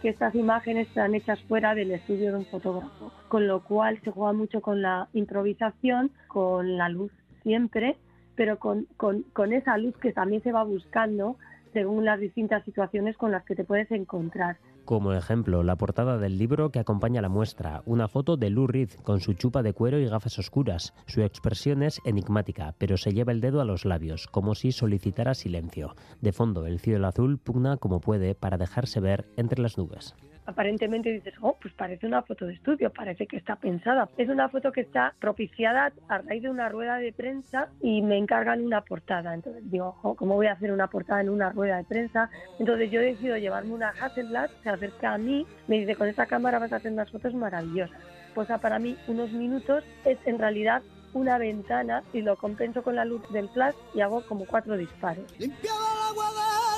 que 0.00 0.08
estas 0.08 0.34
imágenes 0.34 0.88
están 0.88 1.14
hechas 1.14 1.38
fuera 1.42 1.74
del 1.74 1.90
estudio 1.90 2.30
de 2.30 2.38
un 2.38 2.46
fotógrafo, 2.46 3.12
con 3.28 3.46
lo 3.46 3.62
cual 3.62 4.00
se 4.02 4.10
juega 4.10 4.32
mucho 4.32 4.62
con 4.62 4.80
la 4.80 5.08
improvisación, 5.12 6.10
con 6.28 6.78
la 6.78 6.88
luz 6.88 7.12
siempre, 7.42 7.98
pero 8.42 8.58
con, 8.58 8.88
con, 8.96 9.22
con 9.32 9.52
esa 9.52 9.78
luz 9.78 9.96
que 9.98 10.12
también 10.12 10.42
se 10.42 10.50
va 10.50 10.64
buscando 10.64 11.36
según 11.72 12.04
las 12.04 12.18
distintas 12.18 12.64
situaciones 12.64 13.16
con 13.16 13.30
las 13.30 13.44
que 13.44 13.54
te 13.54 13.62
puedes 13.62 13.88
encontrar. 13.92 14.56
Como 14.84 15.12
ejemplo, 15.12 15.62
la 15.62 15.76
portada 15.76 16.18
del 16.18 16.38
libro 16.38 16.70
que 16.72 16.80
acompaña 16.80 17.22
la 17.22 17.28
muestra, 17.28 17.82
una 17.86 18.08
foto 18.08 18.36
de 18.36 18.50
Lou 18.50 18.66
Reed 18.66 18.90
con 19.04 19.20
su 19.20 19.34
chupa 19.34 19.62
de 19.62 19.74
cuero 19.74 20.00
y 20.00 20.08
gafas 20.08 20.40
oscuras. 20.40 20.92
Su 21.06 21.22
expresión 21.22 21.84
es 21.84 22.00
enigmática, 22.04 22.74
pero 22.78 22.96
se 22.96 23.12
lleva 23.12 23.30
el 23.30 23.40
dedo 23.40 23.60
a 23.60 23.64
los 23.64 23.84
labios, 23.84 24.26
como 24.26 24.56
si 24.56 24.72
solicitara 24.72 25.34
silencio. 25.34 25.94
De 26.20 26.32
fondo, 26.32 26.66
el 26.66 26.80
cielo 26.80 27.06
azul 27.06 27.38
pugna 27.38 27.76
como 27.76 28.00
puede 28.00 28.34
para 28.34 28.58
dejarse 28.58 28.98
ver 28.98 29.24
entre 29.36 29.62
las 29.62 29.78
nubes 29.78 30.16
aparentemente 30.46 31.10
dices, 31.10 31.34
oh, 31.40 31.56
pues 31.60 31.72
parece 31.74 32.06
una 32.06 32.22
foto 32.22 32.46
de 32.46 32.54
estudio, 32.54 32.90
parece 32.90 33.26
que 33.26 33.36
está 33.36 33.56
pensada. 33.56 34.08
Es 34.16 34.28
una 34.28 34.48
foto 34.48 34.72
que 34.72 34.80
está 34.80 35.14
propiciada 35.20 35.92
a 36.08 36.18
raíz 36.18 36.42
de 36.42 36.50
una 36.50 36.68
rueda 36.68 36.96
de 36.96 37.12
prensa 37.12 37.68
y 37.80 38.02
me 38.02 38.18
encargan 38.18 38.64
una 38.64 38.82
portada. 38.82 39.34
Entonces 39.34 39.70
digo, 39.70 39.96
oh, 40.02 40.14
¿cómo 40.14 40.34
voy 40.34 40.46
a 40.46 40.52
hacer 40.52 40.72
una 40.72 40.88
portada 40.88 41.20
en 41.20 41.30
una 41.30 41.50
rueda 41.50 41.76
de 41.76 41.84
prensa? 41.84 42.30
Entonces 42.58 42.90
yo 42.90 43.00
decido 43.00 43.36
llevarme 43.36 43.72
una 43.72 43.90
Hasselblad, 43.90 44.50
se 44.62 44.70
acerca 44.70 45.14
a 45.14 45.18
mí, 45.18 45.46
me 45.68 45.78
dice, 45.78 45.96
con 45.96 46.08
esta 46.08 46.26
cámara 46.26 46.58
vas 46.58 46.72
a 46.72 46.76
hacer 46.76 46.92
unas 46.92 47.10
fotos 47.10 47.34
maravillosas. 47.34 47.98
Pues 48.34 48.48
para 48.60 48.78
mí 48.78 48.96
unos 49.08 49.30
minutos 49.32 49.84
es 50.04 50.18
en 50.24 50.38
realidad 50.38 50.82
una 51.12 51.38
ventana 51.38 52.02
y 52.12 52.22
lo 52.22 52.36
compenso 52.36 52.82
con 52.82 52.96
la 52.96 53.04
luz 53.04 53.20
del 53.30 53.48
flash 53.50 53.74
y 53.94 54.00
hago 54.00 54.24
como 54.26 54.46
cuatro 54.46 54.76
disparos. 54.76 55.24
Limpiaba 55.38 55.78
el 55.78 56.10
agua 56.10 56.30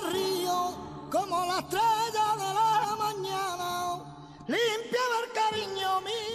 del 0.03 0.13
río 0.13 0.95
como 1.11 1.45
la 1.47 1.59
estrella 1.61 2.27
de 2.37 2.55
la 2.55 2.74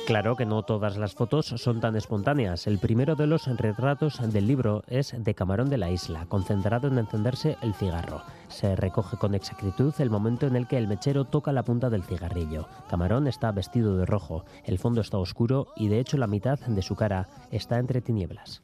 Claro 0.09 0.35
que 0.35 0.47
no 0.47 0.63
todas 0.63 0.97
las 0.97 1.13
fotos 1.13 1.45
son 1.45 1.79
tan 1.79 1.95
espontáneas. 1.95 2.65
El 2.65 2.79
primero 2.79 3.15
de 3.15 3.27
los 3.27 3.45
retratos 3.45 4.19
del 4.33 4.47
libro 4.47 4.83
es 4.87 5.13
de 5.15 5.35
Camarón 5.35 5.69
de 5.69 5.77
la 5.77 5.91
Isla, 5.91 6.25
concentrado 6.25 6.87
en 6.87 6.97
encenderse 6.97 7.57
el 7.61 7.75
cigarro. 7.75 8.23
Se 8.47 8.75
recoge 8.75 9.17
con 9.17 9.35
exactitud 9.35 9.93
el 9.99 10.09
momento 10.09 10.47
en 10.47 10.55
el 10.55 10.65
que 10.65 10.79
el 10.79 10.87
mechero 10.87 11.25
toca 11.25 11.51
la 11.51 11.61
punta 11.61 11.91
del 11.91 12.03
cigarrillo. 12.03 12.67
Camarón 12.89 13.27
está 13.27 13.51
vestido 13.51 13.97
de 13.97 14.07
rojo, 14.07 14.45
el 14.63 14.79
fondo 14.79 15.01
está 15.01 15.19
oscuro 15.19 15.67
y 15.75 15.89
de 15.89 15.99
hecho 15.99 16.17
la 16.17 16.25
mitad 16.25 16.57
de 16.57 16.81
su 16.81 16.95
cara 16.95 17.27
está 17.51 17.77
entre 17.77 18.01
tinieblas. 18.01 18.63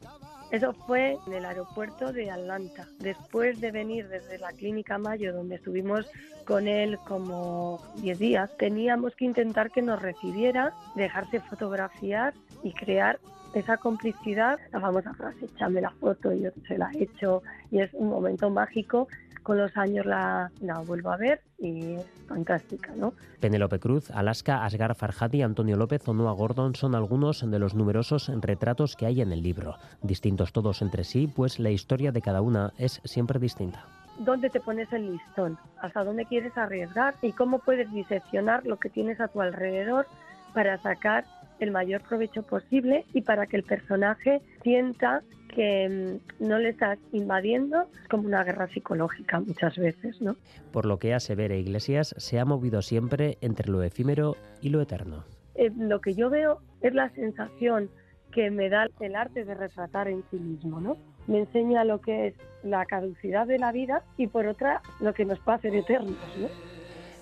Eso 0.51 0.73
fue 0.73 1.17
en 1.27 1.33
el 1.33 1.45
aeropuerto 1.45 2.13
de 2.13 2.31
Atlanta. 2.31 2.87
Después 2.99 3.59
de 3.59 3.71
venir 3.71 4.07
desde 4.07 4.37
la 4.37 4.51
clínica 4.51 4.97
Mayo, 4.97 5.33
donde 5.33 5.55
estuvimos 5.55 6.09
con 6.45 6.67
él 6.67 6.97
como 7.07 7.81
10 7.97 8.19
días, 8.19 8.51
teníamos 8.57 9.15
que 9.15 9.25
intentar 9.25 9.71
que 9.71 9.81
nos 9.81 10.01
recibiera, 10.01 10.73
dejarse 10.95 11.39
fotografiar 11.41 12.33
y 12.63 12.73
crear 12.73 13.19
esa 13.53 13.77
complicidad, 13.77 14.59
la 14.71 14.81
famosa 14.81 15.13
frase, 15.13 15.45
échame 15.45 15.81
la 15.81 15.91
foto, 15.91 16.31
y 16.33 16.41
yo 16.41 16.49
se 16.67 16.77
la 16.77 16.91
he 16.93 17.03
hecho, 17.03 17.41
y 17.71 17.79
es 17.79 17.93
un 17.93 18.09
momento 18.09 18.49
mágico. 18.49 19.07
Con 19.45 19.59
los 19.59 19.77
años 19.77 20.07
la, 20.07 20.49
la 20.59 20.79
vuelvo 20.79 21.11
a 21.11 21.17
ver 21.17 21.39
y 21.59 21.93
es 21.93 22.05
fantástica, 22.27 22.93
¿no? 22.95 23.13
Penélope 23.39 23.77
Cruz, 23.77 24.09
Alaska, 24.09 24.65
Asgar 24.65 24.95
Farhadi, 24.95 25.43
Antonio 25.43 25.77
López 25.77 26.01
o 26.07 26.15
Noah 26.15 26.33
Gordon 26.33 26.73
son 26.73 26.95
algunos 26.95 27.47
de 27.47 27.59
los 27.59 27.75
numerosos 27.75 28.31
retratos 28.41 28.95
que 28.95 29.05
hay 29.05 29.21
en 29.21 29.31
el 29.31 29.43
libro. 29.43 29.77
Distintos 30.01 30.51
todos 30.51 30.81
entre 30.81 31.03
sí, 31.03 31.27
pues 31.27 31.59
la 31.59 31.69
historia 31.69 32.11
de 32.11 32.23
cada 32.23 32.41
una 32.41 32.73
es 32.79 33.01
siempre 33.03 33.37
distinta. 33.37 33.85
¿Dónde 34.17 34.49
te 34.49 34.59
pones 34.59 34.91
el 34.91 35.11
listón? 35.11 35.59
¿Hasta 35.79 36.03
dónde 36.03 36.25
quieres 36.25 36.57
arriesgar? 36.57 37.13
¿Y 37.21 37.31
cómo 37.33 37.59
puedes 37.59 37.91
diseccionar 37.93 38.65
lo 38.65 38.77
que 38.77 38.89
tienes 38.89 39.21
a 39.21 39.27
tu 39.27 39.41
alrededor 39.41 40.07
para 40.55 40.79
sacar 40.79 41.23
el 41.59 41.71
mayor 41.71 42.01
provecho 42.01 42.43
posible 42.43 43.05
y 43.13 43.21
para 43.21 43.47
que 43.47 43.57
el 43.57 43.63
personaje 43.63 44.41
sienta 44.63 45.21
que 45.53 46.19
mm, 46.39 46.47
no 46.47 46.59
le 46.59 46.69
estás 46.69 46.99
invadiendo 47.13 47.87
es 48.01 48.07
como 48.09 48.27
una 48.27 48.43
guerra 48.43 48.67
psicológica 48.67 49.39
muchas 49.39 49.77
veces, 49.77 50.21
¿no? 50.21 50.35
Por 50.71 50.85
lo 50.85 50.99
que 50.99 51.13
asevera 51.13 51.55
Iglesias, 51.55 52.13
se 52.17 52.39
ha 52.39 52.45
movido 52.45 52.81
siempre 52.81 53.37
entre 53.41 53.71
lo 53.71 53.81
efímero 53.81 54.35
y 54.61 54.69
lo 54.69 54.81
eterno. 54.81 55.23
Eh, 55.55 55.71
lo 55.77 56.01
que 56.01 56.13
yo 56.13 56.29
veo 56.29 56.59
es 56.81 56.93
la 56.93 57.09
sensación 57.11 57.89
que 58.31 58.51
me 58.51 58.69
da 58.69 58.87
el 58.99 59.15
arte 59.15 59.45
de 59.45 59.55
retratar 59.55 60.09
en 60.09 60.23
sí 60.29 60.37
mismo, 60.37 60.81
¿no? 60.81 60.97
Me 61.27 61.39
enseña 61.39 61.85
lo 61.85 62.01
que 62.01 62.27
es 62.27 62.33
la 62.63 62.85
caducidad 62.85 63.47
de 63.47 63.57
la 63.57 63.71
vida 63.71 64.03
y 64.17 64.27
por 64.27 64.45
otra 64.45 64.81
lo 64.99 65.13
que 65.13 65.23
nos 65.23 65.39
puede 65.39 65.57
hacer 65.57 65.75
eternos, 65.75 66.17
¿no? 66.37 66.74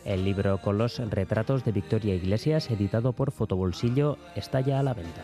El 0.05 0.25
libro 0.25 0.57
con 0.59 0.77
los 0.77 0.99
retratos 1.09 1.63
de 1.63 1.71
Victoria 1.71 2.15
Iglesias, 2.15 2.69
editado 2.69 3.13
por 3.13 3.31
Fotobolsillo, 3.31 4.17
está 4.35 4.59
ya 4.59 4.79
a 4.79 4.83
la 4.83 4.93
venta. 4.93 5.23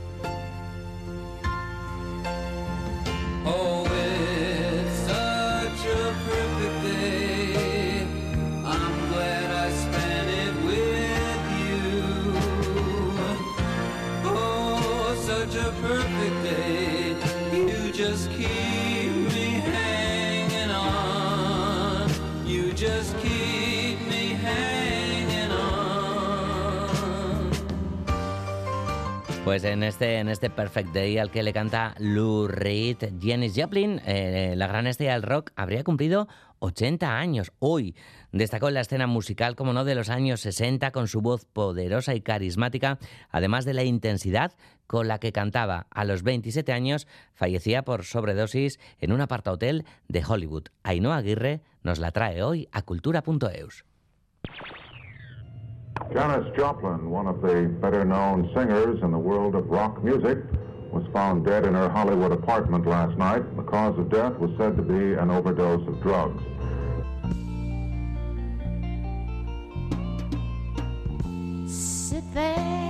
Pues 29.61 29.73
en 29.73 29.83
este, 29.83 30.17
en 30.17 30.27
este 30.27 30.49
Perfect 30.49 30.89
Day 30.89 31.19
al 31.19 31.29
que 31.29 31.43
le 31.43 31.53
canta 31.53 31.93
Lou 31.99 32.47
Reed, 32.47 32.97
Janis 33.21 33.53
Joplin, 33.55 34.01
eh, 34.07 34.55
la 34.57 34.65
gran 34.65 34.87
estrella 34.87 35.13
del 35.13 35.21
rock, 35.21 35.51
habría 35.55 35.83
cumplido 35.83 36.27
80 36.57 37.19
años 37.19 37.51
hoy. 37.59 37.95
Destacó 38.31 38.69
en 38.69 38.73
la 38.73 38.81
escena 38.81 39.05
musical, 39.05 39.55
como 39.55 39.71
no, 39.71 39.85
de 39.85 39.93
los 39.93 40.09
años 40.09 40.41
60 40.41 40.89
con 40.89 41.07
su 41.07 41.21
voz 41.21 41.45
poderosa 41.45 42.15
y 42.15 42.21
carismática, 42.21 42.97
además 43.29 43.63
de 43.63 43.75
la 43.75 43.83
intensidad 43.83 44.51
con 44.87 45.07
la 45.07 45.19
que 45.19 45.31
cantaba. 45.31 45.85
A 45.91 46.05
los 46.05 46.23
27 46.23 46.73
años 46.73 47.05
fallecía 47.35 47.83
por 47.83 48.03
sobredosis 48.03 48.79
en 48.97 49.11
un 49.11 49.21
apartahotel 49.21 49.85
de 50.07 50.25
Hollywood. 50.27 50.69
Ainhoa 50.81 51.17
Aguirre 51.17 51.61
nos 51.83 51.99
la 51.99 52.09
trae 52.09 52.41
hoy 52.41 52.67
a 52.71 52.81
cultura.eus. 52.81 53.85
Janis 56.13 56.45
Joplin, 56.57 57.09
one 57.09 57.25
of 57.25 57.41
the 57.41 57.69
better 57.79 58.03
known 58.03 58.49
singers 58.53 59.01
in 59.01 59.11
the 59.11 59.17
world 59.17 59.55
of 59.55 59.69
rock 59.69 60.03
music, 60.03 60.39
was 60.91 61.03
found 61.13 61.45
dead 61.45 61.65
in 61.65 61.73
her 61.73 61.87
Hollywood 61.87 62.33
apartment 62.33 62.85
last 62.85 63.17
night. 63.17 63.43
The 63.55 63.63
cause 63.63 63.97
of 63.97 64.09
death 64.09 64.37
was 64.37 64.51
said 64.57 64.75
to 64.75 64.81
be 64.81 65.13
an 65.13 65.31
overdose 65.31 65.87
of 65.87 66.01
drugs. 66.01 66.43
Sit 71.65 72.23
there. 72.33 72.81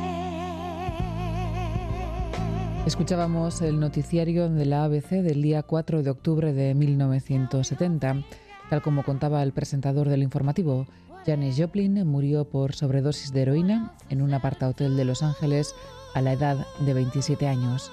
Escuchábamos 2.87 3.61
el 3.61 3.79
noticiario 3.79 4.49
de 4.49 4.65
la 4.65 4.85
ABC 4.85 5.21
del 5.21 5.43
día 5.43 5.61
4 5.61 6.01
de 6.01 6.09
octubre 6.09 6.53
de 6.53 6.73
1970. 6.73 8.23
Tal 8.71 8.81
como 8.81 9.03
contaba 9.03 9.43
el 9.43 9.51
presentador 9.53 10.09
del 10.09 10.23
informativo, 10.23 10.87
Janis 11.25 11.57
Joplin 11.57 12.05
murió 12.07 12.45
por 12.45 12.73
sobredosis 12.73 13.31
de 13.31 13.43
heroína 13.43 13.93
en 14.09 14.21
un 14.21 14.33
apartahotel 14.33 14.97
de 14.97 15.05
Los 15.05 15.21
Ángeles 15.21 15.75
a 16.13 16.21
la 16.21 16.33
edad 16.33 16.65
de 16.79 16.93
27 16.93 17.47
años. 17.47 17.91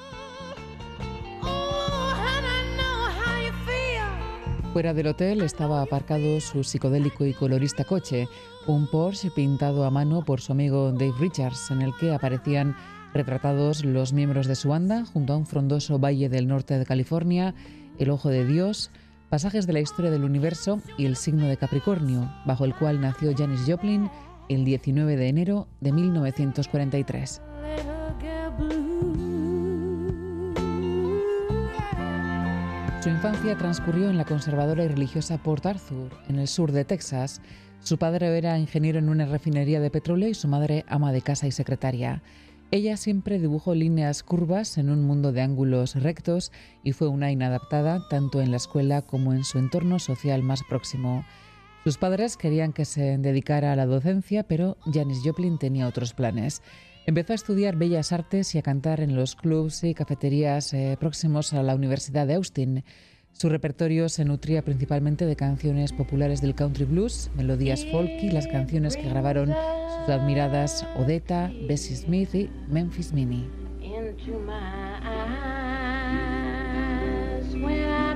Fuera 4.72 4.94
del 4.94 5.08
hotel 5.08 5.42
estaba 5.42 5.82
aparcado 5.82 6.40
su 6.40 6.62
psicodélico 6.62 7.26
y 7.26 7.34
colorista 7.34 7.84
coche, 7.84 8.28
un 8.66 8.86
Porsche 8.86 9.30
pintado 9.30 9.84
a 9.84 9.90
mano 9.90 10.24
por 10.24 10.40
su 10.40 10.52
amigo 10.52 10.92
Dave 10.92 11.14
Richards, 11.18 11.70
en 11.70 11.82
el 11.82 11.92
que 11.98 12.12
aparecían 12.12 12.76
retratados 13.12 13.84
los 13.84 14.12
miembros 14.12 14.46
de 14.46 14.54
su 14.54 14.68
banda 14.68 15.04
junto 15.04 15.32
a 15.32 15.36
un 15.36 15.46
frondoso 15.46 15.98
valle 15.98 16.28
del 16.28 16.46
norte 16.46 16.78
de 16.78 16.86
California, 16.86 17.54
el 17.98 18.10
ojo 18.10 18.28
de 18.28 18.44
Dios, 18.46 18.90
pasajes 19.28 19.66
de 19.66 19.72
la 19.72 19.80
historia 19.80 20.10
del 20.10 20.24
universo 20.24 20.80
y 20.96 21.06
el 21.06 21.16
signo 21.16 21.46
de 21.46 21.56
Capricornio, 21.56 22.32
bajo 22.46 22.64
el 22.64 22.74
cual 22.74 23.00
nació 23.00 23.34
Janis 23.36 23.64
Joplin 23.66 24.10
el 24.48 24.64
19 24.64 25.16
de 25.16 25.28
enero 25.28 25.68
de 25.80 25.92
1943. 25.92 27.42
Su 33.02 33.08
infancia 33.10 33.56
transcurrió 33.56 34.10
en 34.10 34.16
la 34.16 34.24
conservadora 34.24 34.84
y 34.84 34.88
religiosa 34.88 35.38
Port 35.38 35.64
Arthur, 35.66 36.10
en 36.28 36.38
el 36.38 36.48
sur 36.48 36.72
de 36.72 36.84
Texas. 36.84 37.40
Su 37.80 37.96
padre 37.96 38.36
era 38.36 38.58
ingeniero 38.58 38.98
en 38.98 39.08
una 39.08 39.26
refinería 39.26 39.80
de 39.80 39.90
petróleo 39.90 40.28
y 40.28 40.34
su 40.34 40.48
madre 40.48 40.84
ama 40.88 41.12
de 41.12 41.22
casa 41.22 41.46
y 41.46 41.52
secretaria. 41.52 42.22
Ella 42.70 42.98
siempre 42.98 43.38
dibujó 43.38 43.74
líneas 43.74 44.22
curvas 44.22 44.76
en 44.76 44.90
un 44.90 45.02
mundo 45.02 45.32
de 45.32 45.40
ángulos 45.40 45.94
rectos 45.94 46.52
y 46.84 46.92
fue 46.92 47.08
una 47.08 47.32
inadaptada 47.32 48.06
tanto 48.10 48.42
en 48.42 48.50
la 48.50 48.58
escuela 48.58 49.00
como 49.00 49.32
en 49.32 49.44
su 49.44 49.58
entorno 49.58 49.98
social 49.98 50.42
más 50.42 50.62
próximo. 50.68 51.24
Sus 51.84 51.96
padres 51.96 52.36
querían 52.36 52.74
que 52.74 52.84
se 52.84 53.16
dedicara 53.16 53.72
a 53.72 53.76
la 53.76 53.86
docencia, 53.86 54.42
pero 54.42 54.76
Janis 54.92 55.22
Joplin 55.24 55.56
tenía 55.58 55.88
otros 55.88 56.12
planes. 56.12 56.60
Empezó 57.06 57.32
a 57.32 57.36
estudiar 57.36 57.76
bellas 57.76 58.12
artes 58.12 58.54
y 58.54 58.58
a 58.58 58.62
cantar 58.62 59.00
en 59.00 59.16
los 59.16 59.34
clubs 59.34 59.82
y 59.82 59.94
cafeterías 59.94 60.74
eh, 60.74 60.98
próximos 61.00 61.54
a 61.54 61.62
la 61.62 61.74
Universidad 61.74 62.26
de 62.26 62.34
Austin. 62.34 62.84
Su 63.38 63.48
repertorio 63.48 64.08
se 64.08 64.24
nutría 64.24 64.62
principalmente 64.62 65.24
de 65.24 65.36
canciones 65.36 65.92
populares 65.92 66.40
del 66.40 66.56
country 66.56 66.84
blues, 66.86 67.30
melodías 67.36 67.86
folk 67.92 68.10
y 68.20 68.32
las 68.32 68.48
canciones 68.48 68.96
que 68.96 69.08
grabaron 69.08 69.50
sus 69.50 70.08
admiradas 70.08 70.84
Odetta, 70.96 71.48
Bessie 71.68 71.94
Smith 71.94 72.34
y 72.34 72.50
Memphis 72.68 73.12
Minnie. 73.12 73.48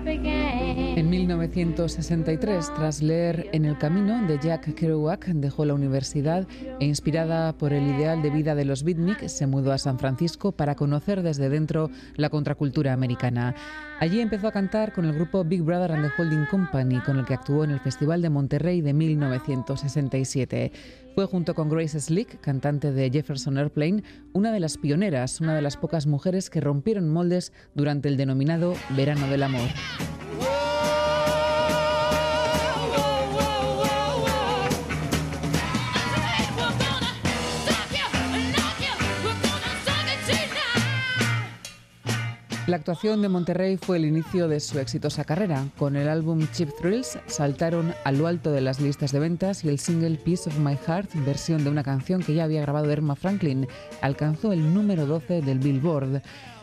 En 0.05 1.11
1963, 1.11 2.75
tras 2.75 3.03
leer 3.03 3.49
En 3.53 3.65
el 3.65 3.79
camino 3.79 4.27
de 4.27 4.39
Jack 4.39 4.75
Kerouac, 4.75 5.27
dejó 5.27 5.65
la 5.65 5.75
universidad 5.75 6.47
e 6.81 6.87
inspirada 6.87 7.53
por 7.53 7.73
el 7.73 7.87
ideal 7.87 8.21
de 8.21 8.31
vida 8.31 8.57
de 8.57 8.65
los 8.65 8.83
beatnik, 8.83 9.29
se 9.29 9.47
mudó 9.47 9.73
a 9.73 9.79
San 9.79 10.01
Francisco 10.01 10.53
para 10.53 10.75
conocer 10.75 11.23
desde 11.23 11.49
dentro 11.49 11.91
la 12.17 12.31
contracultura 12.31 12.93
americana. 12.93 13.55
Allí 14.01 14.21
empezó 14.21 14.49
a 14.49 14.53
cantar 14.53 14.93
con 14.93 15.05
el 15.05 15.15
grupo 15.15 15.45
Big 15.45 15.63
Brother 15.63 15.93
and 15.93 16.05
the 16.05 16.21
Holding 16.21 16.47
Company, 16.47 16.99
con 17.01 17.21
el 17.21 17.25
que 17.25 17.35
actuó 17.35 17.63
en 17.63 17.71
el 17.71 17.79
Festival 17.79 18.21
de 18.21 18.31
Monterrey 18.31 18.81
de 18.81 18.93
1967. 18.93 20.73
Fue 21.15 21.27
junto 21.27 21.55
con 21.55 21.69
Grace 21.69 22.01
Slick, 22.01 22.41
cantante 22.41 22.91
de 22.91 23.11
Jefferson 23.11 23.59
Airplane, 23.59 24.03
una 24.33 24.51
de 24.51 24.61
las 24.61 24.79
pioneras, 24.79 25.43
una 25.43 25.55
de 25.55 25.61
las 25.61 25.77
pocas 25.77 26.07
mujeres 26.07 26.49
que 26.49 26.63
rompieron 26.63 27.11
moldes 27.11 27.53
durante 27.75 28.09
el 28.09 28.17
denominado 28.17 28.75
Verano 28.97 29.29
del 29.29 29.43
Amor. 29.43 29.69
La 42.73 42.79
actuación 42.79 43.21
de 43.21 43.29
Monterrey 43.29 43.77
fue 43.77 43.99
el 43.99 44.07
inicio 44.07 44.49
de 44.49 44.59
su 44.59 44.79
exitosa 44.79 45.25
carrera. 45.25 45.67
Con 45.77 45.95
el 45.95 46.09
álbum 46.09 46.49
Cheap 46.55 46.71
Thrills 46.81 47.19
saltaron 47.27 47.93
a 48.03 48.13
lo 48.13 48.27
alto 48.27 48.51
de 48.51 48.63
las 48.63 48.81
listas 48.81 49.13
de 49.13 49.19
ventas 49.19 49.63
y 49.63 49.69
el 49.69 49.79
single 49.79 50.17
Piece 50.17 50.49
of 50.49 50.59
My 50.59 50.79
Heart, 50.87 51.11
versión 51.27 51.65
de 51.65 51.69
una 51.69 51.83
canción 51.83 52.23
que 52.23 52.33
ya 52.33 52.45
había 52.45 52.63
grabado 52.63 52.91
Erma 52.91 53.15
Franklin, 53.15 53.69
alcanzó 54.01 54.55
el 54.55 54.73
número 54.73 55.05
12 55.05 55.43
del 55.43 55.59
Billboard. 55.59 56.23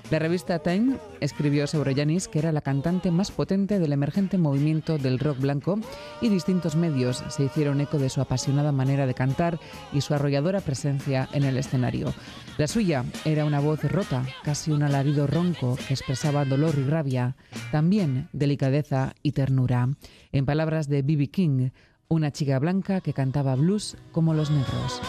La 0.10 0.18
revista 0.18 0.58
Time 0.58 0.98
escribió 1.20 1.68
sobre 1.68 1.94
Janis 1.94 2.28
que 2.28 2.40
era 2.40 2.52
la 2.52 2.62
cantante 2.62 3.12
más 3.12 3.30
potente 3.30 3.78
del 3.78 3.94
emergente 3.94 4.40
movimiento 4.40 4.98
del 4.98 5.20
rock 5.20 5.40
blanco 5.40 5.78
y 6.20 6.30
distintos 6.30 6.76
medios 6.76 7.24
se 7.30 7.44
hicieron 7.44 7.80
eco 7.80 8.00
de 8.00 8.10
su 8.10 8.20
apasionada 8.20 8.72
manera 8.72 9.06
de 9.06 9.14
cantar 9.14 9.60
y 9.94 10.02
su 10.02 10.16
arrolladora 10.16 10.62
presencia 10.62 11.30
en 11.32 11.44
el 11.44 11.58
escenario. 11.58 12.12
La 12.58 12.68
suya 12.68 13.06
era 13.24 13.46
una 13.46 13.60
voz 13.60 13.84
rota, 13.84 14.26
casi 14.44 14.72
un 14.72 14.82
alarido 14.82 15.28
ronco 15.28 15.78
que 15.88 15.94
expresaba 15.94 16.44
dolor 16.44 16.74
y 16.80 16.84
rabia, 16.86 17.36
también 17.72 18.30
delicadeza 18.34 19.14
y 19.22 19.34
ternura. 19.34 19.90
En 20.32 20.46
palabras 20.48 20.90
de 20.90 21.04
B.B. 21.04 21.28
King, 21.28 21.70
una 22.08 22.32
chica 22.32 22.58
blanca 22.58 23.02
que 23.02 23.14
cantaba 23.14 23.54
blues 23.56 23.96
como 24.12 24.34
los 24.34 24.50
negros. 24.50 25.02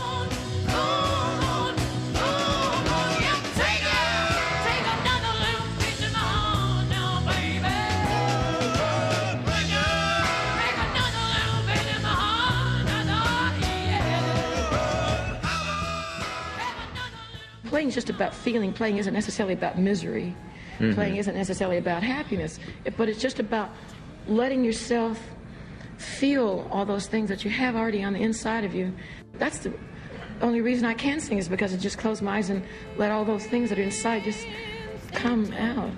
Playing 17.91 17.99
is 17.99 18.05
just 18.05 18.11
about 18.11 18.33
feeling. 18.33 18.73
Playing 18.73 18.99
isn't 18.99 19.13
necessarily 19.13 19.53
about 19.55 19.77
misery. 19.77 20.33
Mhm. 20.79 20.95
Playing 20.95 21.17
isn't 21.17 21.35
necessarily 21.35 21.77
about 21.77 22.05
happiness. 22.05 22.61
But 22.97 23.09
it's 23.09 23.21
just 23.21 23.41
about 23.41 23.71
letting 24.29 24.65
yourself 24.65 25.19
feel 25.97 26.69
all 26.71 26.85
those 26.85 27.09
things 27.09 27.29
that 27.31 27.45
you 27.45 27.51
have 27.51 27.75
already 27.75 28.05
on 28.05 28.13
the 28.13 28.21
inside 28.21 28.63
of 28.65 28.77
you. 28.77 28.93
That's 29.39 29.59
the 29.59 29.73
only 30.41 30.61
reason 30.61 30.87
I 30.87 30.95
can 30.95 31.19
sing 31.19 31.39
is 31.39 31.49
because 31.49 31.75
I 31.75 31.79
just 31.79 31.99
close 31.99 32.23
my 32.23 32.37
eyes 32.37 32.49
and 32.49 32.63
let 32.97 33.11
all 33.11 33.25
those 33.25 33.45
things 33.47 33.71
that 33.71 33.79
are 33.79 33.83
inside 33.83 34.23
just 34.23 34.47
come 35.13 35.53
out. 35.55 35.91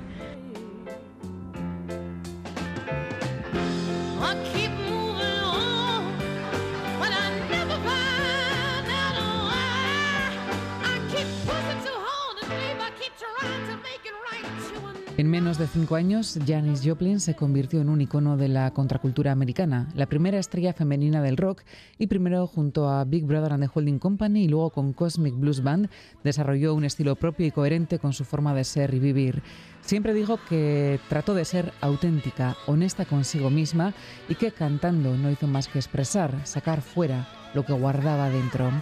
En 15.22 15.30
menos 15.30 15.56
de 15.56 15.68
cinco 15.68 15.94
años, 15.94 16.36
Janis 16.48 16.82
Joplin 16.84 17.20
se 17.20 17.36
convirtió 17.36 17.80
en 17.80 17.90
un 17.90 18.00
icono 18.00 18.36
de 18.36 18.48
la 18.48 18.72
contracultura 18.72 19.30
americana, 19.30 19.86
la 19.94 20.06
primera 20.06 20.40
estrella 20.40 20.72
femenina 20.72 21.22
del 21.22 21.36
rock 21.36 21.62
y 21.96 22.08
primero 22.08 22.48
junto 22.48 22.88
a 22.88 23.04
Big 23.04 23.24
Brother 23.24 23.52
and 23.52 23.62
the 23.62 23.70
Holding 23.72 24.00
Company 24.00 24.42
y 24.42 24.48
luego 24.48 24.70
con 24.70 24.92
Cosmic 24.92 25.38
Blues 25.38 25.62
Band 25.62 25.88
desarrolló 26.24 26.74
un 26.74 26.84
estilo 26.84 27.14
propio 27.14 27.46
y 27.46 27.52
coherente 27.52 28.00
con 28.00 28.12
su 28.12 28.24
forma 28.24 28.52
de 28.52 28.64
ser 28.64 28.94
y 28.94 28.98
vivir. 28.98 29.44
Siempre 29.82 30.12
dijo 30.12 30.40
que 30.48 30.98
trató 31.08 31.34
de 31.34 31.44
ser 31.44 31.72
auténtica, 31.80 32.56
honesta 32.66 33.04
consigo 33.04 33.48
misma 33.48 33.94
y 34.28 34.34
que 34.34 34.50
cantando 34.50 35.16
no 35.16 35.30
hizo 35.30 35.46
más 35.46 35.68
que 35.68 35.78
expresar, 35.78 36.34
sacar 36.48 36.82
fuera 36.82 37.28
lo 37.54 37.64
que 37.64 37.74
guardaba 37.74 38.28
dentro. 38.28 38.72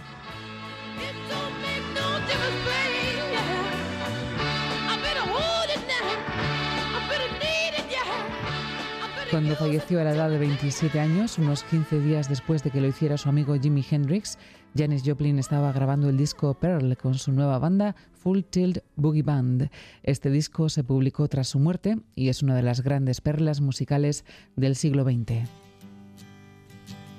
Cuando 9.31 9.55
falleció 9.55 10.01
a 10.01 10.03
la 10.03 10.11
edad 10.11 10.29
de 10.29 10.37
27 10.37 10.99
años, 10.99 11.37
unos 11.37 11.63
15 11.63 12.01
días 12.01 12.27
después 12.27 12.63
de 12.63 12.69
que 12.69 12.81
lo 12.81 12.87
hiciera 12.87 13.17
su 13.17 13.29
amigo 13.29 13.55
Jimi 13.57 13.81
Hendrix, 13.89 14.37
Janis 14.75 15.03
Joplin 15.05 15.39
estaba 15.39 15.71
grabando 15.71 16.09
el 16.09 16.17
disco 16.17 16.53
Pearl 16.53 16.97
con 16.97 17.13
su 17.13 17.31
nueva 17.31 17.57
banda 17.57 17.95
Full 18.11 18.41
Tilt 18.41 18.79
Boogie 18.97 19.23
Band. 19.23 19.69
Este 20.03 20.29
disco 20.31 20.67
se 20.67 20.83
publicó 20.83 21.29
tras 21.29 21.47
su 21.47 21.59
muerte 21.59 21.97
y 22.13 22.27
es 22.27 22.43
una 22.43 22.55
de 22.55 22.63
las 22.63 22.81
grandes 22.81 23.21
perlas 23.21 23.61
musicales 23.61 24.25
del 24.57 24.75
siglo 24.75 25.05
XX. 25.05 25.47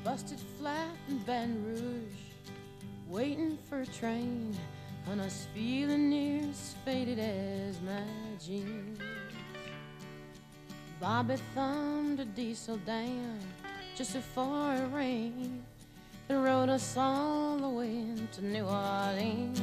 Busted 0.05 0.37
flat 0.61 0.91
in 1.09 1.19
Baton 1.25 1.65
Rouge, 1.65 2.13
waiting 3.09 3.57
for 3.71 3.81
a 3.81 3.87
train, 3.87 4.53
and 5.11 5.19
I 5.19 5.25
was 5.25 5.49
feeling 5.55 6.11
near 6.11 6.43
faded 6.85 7.19
as 7.19 7.81
my 7.81 8.05
jeans. 8.39 9.22
Bobby 11.03 11.35
thumbed 11.53 12.21
a 12.21 12.25
diesel 12.25 12.77
down 12.87 13.41
just 13.97 14.13
before 14.13 14.73
it 14.73 14.87
rained 14.95 15.65
and 16.29 16.45
rode 16.45 16.69
us 16.69 16.97
all 16.97 17.57
the 17.57 17.69
way 17.69 18.05
to 18.31 18.45
New 18.45 18.65
Orleans. 18.65 19.61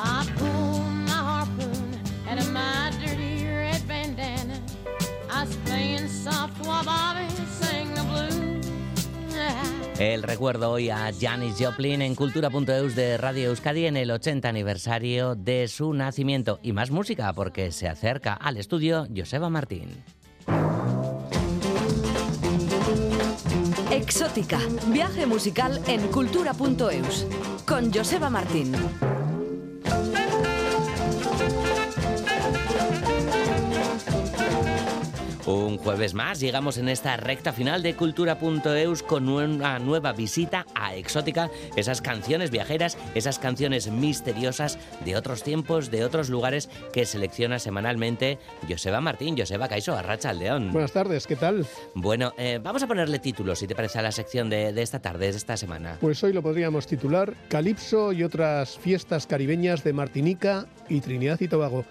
I 0.00 0.26
pulled 0.36 0.82
my 1.06 1.12
harpoon 1.12 2.00
out 2.28 2.38
of 2.38 2.52
my 2.52 2.92
dirty 3.00 3.46
red 3.46 3.86
bandana. 3.86 4.60
I 5.30 5.44
was 5.44 5.54
playing 5.58 6.08
soft 6.08 6.66
while 6.66 6.84
Bobby. 6.84 7.45
El 9.98 10.22
recuerdo 10.22 10.72
hoy 10.72 10.90
a 10.90 11.10
Janis 11.18 11.54
Joplin 11.58 12.02
en 12.02 12.14
cultura.eus 12.14 12.94
de 12.94 13.16
Radio 13.16 13.48
Euskadi 13.48 13.86
en 13.86 13.96
el 13.96 14.10
80 14.10 14.46
aniversario 14.46 15.34
de 15.34 15.68
su 15.68 15.94
nacimiento. 15.94 16.60
Y 16.62 16.72
más 16.72 16.90
música 16.90 17.32
porque 17.32 17.72
se 17.72 17.88
acerca 17.88 18.34
al 18.34 18.58
estudio 18.58 19.06
Joseba 19.16 19.48
Martín. 19.48 20.04
Exótica, 23.90 24.58
viaje 24.88 25.24
musical 25.24 25.80
en 25.86 26.06
cultura.eus, 26.08 27.26
con 27.64 27.90
Joseba 27.90 28.28
Martín. 28.28 28.74
Un 35.46 35.78
jueves 35.78 36.12
más 36.12 36.40
llegamos 36.40 36.76
en 36.76 36.88
esta 36.88 37.16
recta 37.16 37.52
final 37.52 37.80
de 37.80 37.94
cultura.eus 37.94 39.04
con 39.04 39.28
una 39.28 39.78
nueva 39.78 40.12
visita 40.12 40.66
a 40.74 40.96
Exótica, 40.96 41.50
esas 41.76 42.02
canciones 42.02 42.50
viajeras, 42.50 42.98
esas 43.14 43.38
canciones 43.38 43.88
misteriosas 43.88 44.76
de 45.04 45.14
otros 45.14 45.44
tiempos, 45.44 45.92
de 45.92 46.04
otros 46.04 46.30
lugares 46.30 46.68
que 46.92 47.06
selecciona 47.06 47.60
semanalmente 47.60 48.40
Joseba 48.68 49.00
Martín, 49.00 49.38
Joseba 49.38 49.68
Caiso, 49.68 49.94
Arracha 49.96 50.30
al 50.30 50.40
León. 50.40 50.72
Buenas 50.72 50.90
tardes, 50.90 51.28
¿qué 51.28 51.36
tal? 51.36 51.64
Bueno, 51.94 52.34
eh, 52.38 52.58
vamos 52.60 52.82
a 52.82 52.88
ponerle 52.88 53.20
títulos, 53.20 53.60
si 53.60 53.68
te 53.68 53.76
parece, 53.76 54.00
a 54.00 54.02
la 54.02 54.10
sección 54.10 54.50
de, 54.50 54.72
de 54.72 54.82
esta 54.82 54.98
tarde, 54.98 55.30
de 55.30 55.36
esta 55.36 55.56
semana. 55.56 55.98
Pues 56.00 56.24
hoy 56.24 56.32
lo 56.32 56.42
podríamos 56.42 56.88
titular 56.88 57.34
Calipso 57.46 58.12
y 58.12 58.24
otras 58.24 58.76
fiestas 58.78 59.28
caribeñas 59.28 59.84
de 59.84 59.92
Martinica 59.92 60.66
y 60.88 61.00
Trinidad 61.00 61.40
y 61.40 61.46
Tobago. 61.46 61.84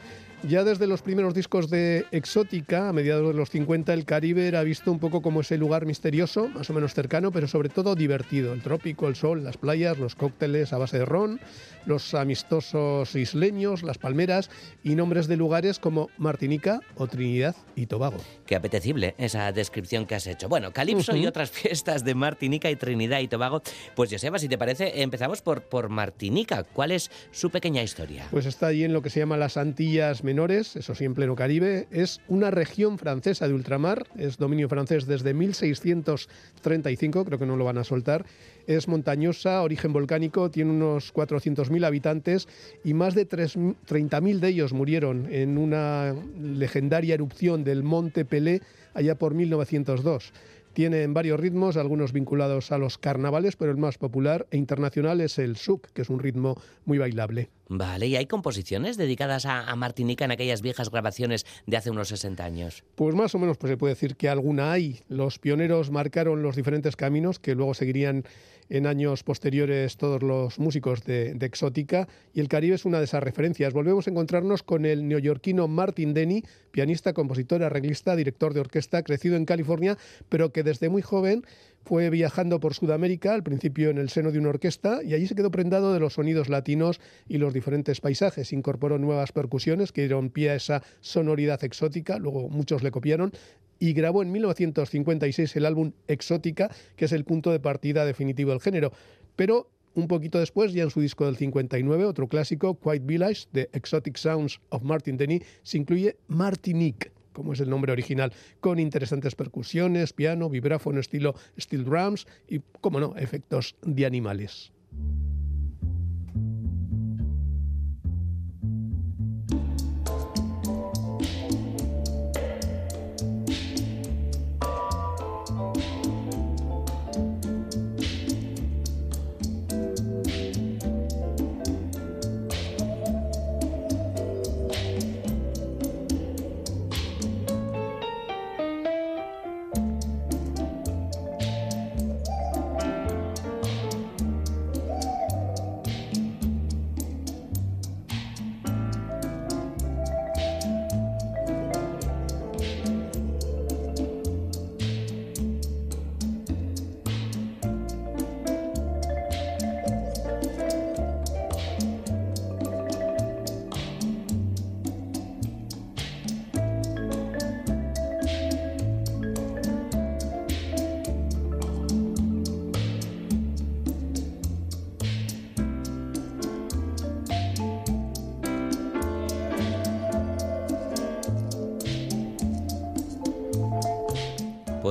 Ya 0.47 0.63
desde 0.63 0.85
los 0.85 1.01
primeros 1.01 1.33
discos 1.33 1.71
de 1.71 2.05
Exótica, 2.11 2.89
a 2.89 2.93
mediados 2.93 3.29
de 3.29 3.33
los 3.33 3.49
50, 3.49 3.91
el 3.93 4.05
Caribe 4.05 4.47
era 4.47 4.61
visto 4.61 4.91
un 4.91 4.99
poco 4.99 5.23
como 5.23 5.41
ese 5.41 5.57
lugar 5.57 5.87
misterioso, 5.87 6.49
más 6.49 6.69
o 6.69 6.73
menos 6.73 6.93
cercano, 6.93 7.31
pero 7.31 7.47
sobre 7.47 7.69
todo 7.69 7.95
divertido. 7.95 8.53
El 8.53 8.61
trópico, 8.61 9.07
el 9.07 9.15
sol, 9.15 9.43
las 9.43 9.57
playas, 9.57 9.97
los 9.97 10.13
cócteles 10.13 10.71
a 10.71 10.77
base 10.77 10.99
de 10.99 11.05
ron, 11.05 11.39
los 11.87 12.13
amistosos 12.13 13.15
isleños, 13.15 13.81
las 13.81 13.97
palmeras 13.97 14.51
y 14.83 14.93
nombres 14.93 15.27
de 15.27 15.35
lugares 15.35 15.79
como 15.79 16.09
Martinica 16.19 16.79
o 16.95 17.07
Trinidad 17.07 17.55
y 17.75 17.87
Tobago. 17.87 18.17
Qué 18.45 18.55
apetecible 18.55 19.15
esa 19.17 19.51
descripción 19.51 20.05
que 20.05 20.13
has 20.13 20.27
hecho. 20.27 20.47
Bueno, 20.47 20.71
Calipso 20.73 21.15
y 21.15 21.25
otras 21.25 21.49
fiestas 21.49 22.03
de 22.03 22.13
Martinica 22.13 22.69
y 22.69 22.75
Trinidad 22.75 23.19
y 23.19 23.27
Tobago. 23.27 23.63
Pues 23.95 24.11
Joseba, 24.11 24.37
si 24.37 24.47
te 24.47 24.59
parece, 24.59 25.01
empezamos 25.01 25.41
por, 25.41 25.63
por 25.63 25.89
Martinica. 25.89 26.63
¿Cuál 26.63 26.91
es 26.91 27.09
su 27.31 27.49
pequeña 27.49 27.81
historia? 27.81 28.27
Pues 28.29 28.45
está 28.45 28.67
allí 28.67 28.83
en 28.83 28.93
lo 28.93 29.01
que 29.01 29.09
se 29.09 29.19
llama 29.19 29.37
las 29.37 29.57
Antillas 29.57 30.23
Menores 30.35 30.75
eso 30.75 30.93
sí, 30.95 31.05
en 31.05 31.13
pleno 31.13 31.33
Caribe. 31.33 31.87
Es 31.91 32.19
una 32.27 32.51
región 32.51 32.97
francesa 32.97 33.47
de 33.47 33.53
ultramar, 33.53 34.05
es 34.17 34.37
dominio 34.37 34.67
francés 34.67 35.05
desde 35.05 35.33
1635, 35.33 37.23
creo 37.23 37.39
que 37.39 37.45
no 37.45 37.55
lo 37.55 37.63
van 37.63 37.77
a 37.77 37.85
soltar. 37.85 38.25
Es 38.67 38.89
montañosa, 38.89 39.61
origen 39.61 39.93
volcánico, 39.93 40.51
tiene 40.51 40.71
unos 40.71 41.13
400.000 41.13 41.85
habitantes 41.85 42.49
y 42.83 42.93
más 42.93 43.15
de 43.15 43.23
3 43.23 43.55
30.000 43.55 44.39
de 44.39 44.49
ellos 44.49 44.73
murieron 44.73 45.31
en 45.31 45.57
una 45.57 46.13
legendaria 46.37 47.13
erupción 47.13 47.63
del 47.63 47.83
Monte 47.83 48.25
Pelé 48.25 48.61
allá 48.93 49.15
por 49.15 49.35
1902. 49.35 50.33
Tienen 50.75 51.13
varios 51.13 51.39
ritmos, 51.39 51.77
algunos 51.77 52.11
vinculados 52.11 52.73
a 52.73 52.77
los 52.77 52.97
carnavales, 52.97 53.55
pero 53.55 53.71
el 53.71 53.77
más 53.77 53.97
popular 53.97 54.45
e 54.51 54.57
internacional 54.57 55.21
es 55.21 55.39
el 55.39 55.55
souk, 55.55 55.87
que 55.93 56.01
es 56.01 56.09
un 56.09 56.19
ritmo 56.19 56.61
muy 56.83 56.97
bailable. 56.97 57.49
Vale, 57.69 58.07
¿y 58.07 58.17
hay 58.17 58.25
composiciones 58.25 58.97
dedicadas 58.97 59.45
a, 59.45 59.71
a 59.71 59.75
Martinica 59.77 60.25
en 60.25 60.31
aquellas 60.31 60.61
viejas 60.61 60.91
grabaciones 60.91 61.45
de 61.65 61.77
hace 61.77 61.91
unos 61.91 62.09
60 62.09 62.43
años? 62.43 62.83
Pues 62.95 63.15
más 63.15 63.33
o 63.33 63.39
menos 63.39 63.57
pues 63.57 63.71
se 63.71 63.77
puede 63.77 63.93
decir 63.93 64.17
que 64.17 64.27
alguna 64.27 64.73
hay. 64.73 64.99
Los 65.07 65.39
pioneros 65.39 65.91
marcaron 65.91 66.43
los 66.43 66.57
diferentes 66.57 66.97
caminos 66.97 67.39
que 67.39 67.55
luego 67.55 67.73
seguirían 67.73 68.25
en 68.69 68.87
años 68.87 69.23
posteriores 69.23 69.97
todos 69.97 70.23
los 70.23 70.59
músicos 70.59 71.03
de, 71.03 71.33
de 71.33 71.45
Exótica 71.45 72.07
y 72.33 72.39
el 72.39 72.47
Caribe 72.47 72.75
es 72.75 72.85
una 72.85 72.99
de 72.99 73.05
esas 73.05 73.23
referencias. 73.23 73.73
Volvemos 73.73 74.07
a 74.07 74.11
encontrarnos 74.11 74.63
con 74.63 74.85
el 74.85 75.07
neoyorquino 75.07 75.67
Martin 75.67 76.13
Denny, 76.13 76.43
pianista, 76.71 77.13
compositor, 77.13 77.63
arreglista, 77.63 78.15
director 78.15 78.53
de 78.53 78.61
orquesta, 78.61 79.03
crecido 79.03 79.35
en 79.35 79.45
California, 79.45 79.97
pero 80.29 80.51
que 80.51 80.63
desde 80.63 80.89
muy 80.89 81.01
joven 81.01 81.43
fue 81.85 82.09
viajando 82.09 82.59
por 82.59 82.73
Sudamérica, 82.73 83.33
al 83.33 83.43
principio 83.43 83.91
en 83.91 83.99
el 83.99 84.09
seno 84.09 84.31
de 84.31 84.39
una 84.39 84.49
orquesta, 84.49 85.01
y 85.03 85.13
allí 85.13 85.27
se 85.27 85.35
quedó 85.35 85.51
prendado 85.51 85.93
de 85.93 85.99
los 85.99 86.13
sonidos 86.13 86.49
latinos 86.49 86.99
y 87.27 87.37
los 87.37 87.53
diferentes 87.53 88.01
paisajes. 88.01 88.53
Incorporó 88.53 88.97
nuevas 88.97 89.31
percusiones 89.31 89.91
que 89.91 90.01
dieron 90.01 90.31
pie 90.31 90.49
a 90.49 90.55
esa 90.55 90.81
sonoridad 91.01 91.63
exótica, 91.63 92.17
luego 92.17 92.49
muchos 92.49 92.81
le 92.81 92.89
copiaron, 92.89 93.31
y 93.79 93.93
grabó 93.93 94.21
en 94.21 94.31
1956 94.31 95.55
el 95.55 95.65
álbum 95.65 95.91
Exótica, 96.07 96.69
que 96.95 97.05
es 97.05 97.11
el 97.11 97.25
punto 97.25 97.51
de 97.51 97.59
partida 97.59 98.05
definitivo 98.05 98.51
del 98.51 98.61
género. 98.61 98.91
Pero 99.35 99.69
un 99.95 100.07
poquito 100.07 100.39
después, 100.39 100.73
ya 100.73 100.83
en 100.83 100.89
su 100.89 101.01
disco 101.01 101.25
del 101.25 101.37
59, 101.37 102.05
otro 102.05 102.27
clásico, 102.27 102.77
Quiet 102.79 103.05
Village, 103.05 103.47
The 103.51 103.69
Exotic 103.73 104.17
Sounds 104.17 104.59
of 104.69 104.83
Martin 104.83 105.17
Denny, 105.17 105.41
se 105.63 105.77
incluye 105.77 106.17
Martinique 106.27 107.11
como 107.35 107.51
es 107.51 107.59
el 107.59 107.69
nombre 107.69 107.91
original, 107.91 108.31
con 108.61 108.79
interesantes 108.79 109.35
percusiones, 109.35 110.13
piano, 110.13 110.49
vibráfono 110.49 111.01
estilo 111.01 111.35
steel 111.59 111.83
drums 111.83 112.25
y, 112.47 112.61
como 112.79 113.01
no, 113.01 113.13
efectos 113.17 113.75
de 113.81 114.05
animales. 114.05 114.71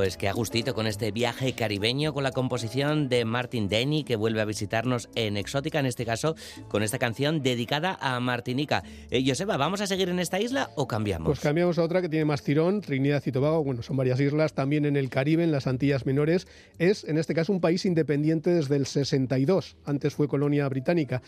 Pues 0.05 0.19
que 0.19 0.29
a 0.29 0.35
gustito 0.35 0.75
con 0.75 0.87
este 0.87 1.13
viaje 1.13 1.55
caribeño, 1.55 2.13
con 2.13 2.25
la 2.25 2.31
composición 2.31 3.09
de 3.09 3.25
Martin 3.25 3.71
Denny, 3.71 4.05
que 4.05 4.17
vuelve 4.17 4.43
a 4.43 4.45
visitarnos 4.45 5.09
en 5.15 5.39
Exótica, 5.39 5.81
en 5.81 5.87
este 5.87 6.05
caso, 6.05 6.37
con 6.69 6.83
esta 6.83 6.99
canción 6.99 7.43
dedicada 7.43 7.97
a 8.03 8.21
Martinica. 8.21 8.83
Eh, 9.11 9.25
Joseba, 9.27 9.57
¿vamos 9.57 9.81
a 9.81 9.87
seguir 9.87 10.11
en 10.11 10.19
esta 10.19 10.39
isla 10.39 10.69
o 10.75 10.87
cambiamos? 10.87 11.25
Pues 11.25 11.41
cambiamos 11.41 11.79
a 11.79 11.83
otra 11.85 12.03
que 12.03 12.11
tiene 12.11 12.27
más 12.27 12.43
tirón, 12.43 12.83
Trinidad 12.83 13.23
y 13.25 13.33
Tobago, 13.33 13.65
bueno, 13.65 13.83
son 13.83 13.97
varias 13.97 14.21
islas, 14.21 14.53
también 14.53 14.85
en 14.85 14.97
el 14.97 15.09
Caribe, 15.09 15.43
en 15.43 15.53
las 15.53 15.67
Antillas 15.67 16.05
Menores. 16.05 16.49
Es, 16.79 17.05
en 17.05 17.17
este 17.17 17.33
caso, 17.33 17.55
un 17.55 17.63
país 17.63 17.87
independiente 17.87 18.51
desde 18.51 18.77
el 18.77 18.85
62, 18.85 19.79
antes 19.87 20.15
fue 20.15 20.29
colonia 20.29 20.69
británica. 20.69 21.23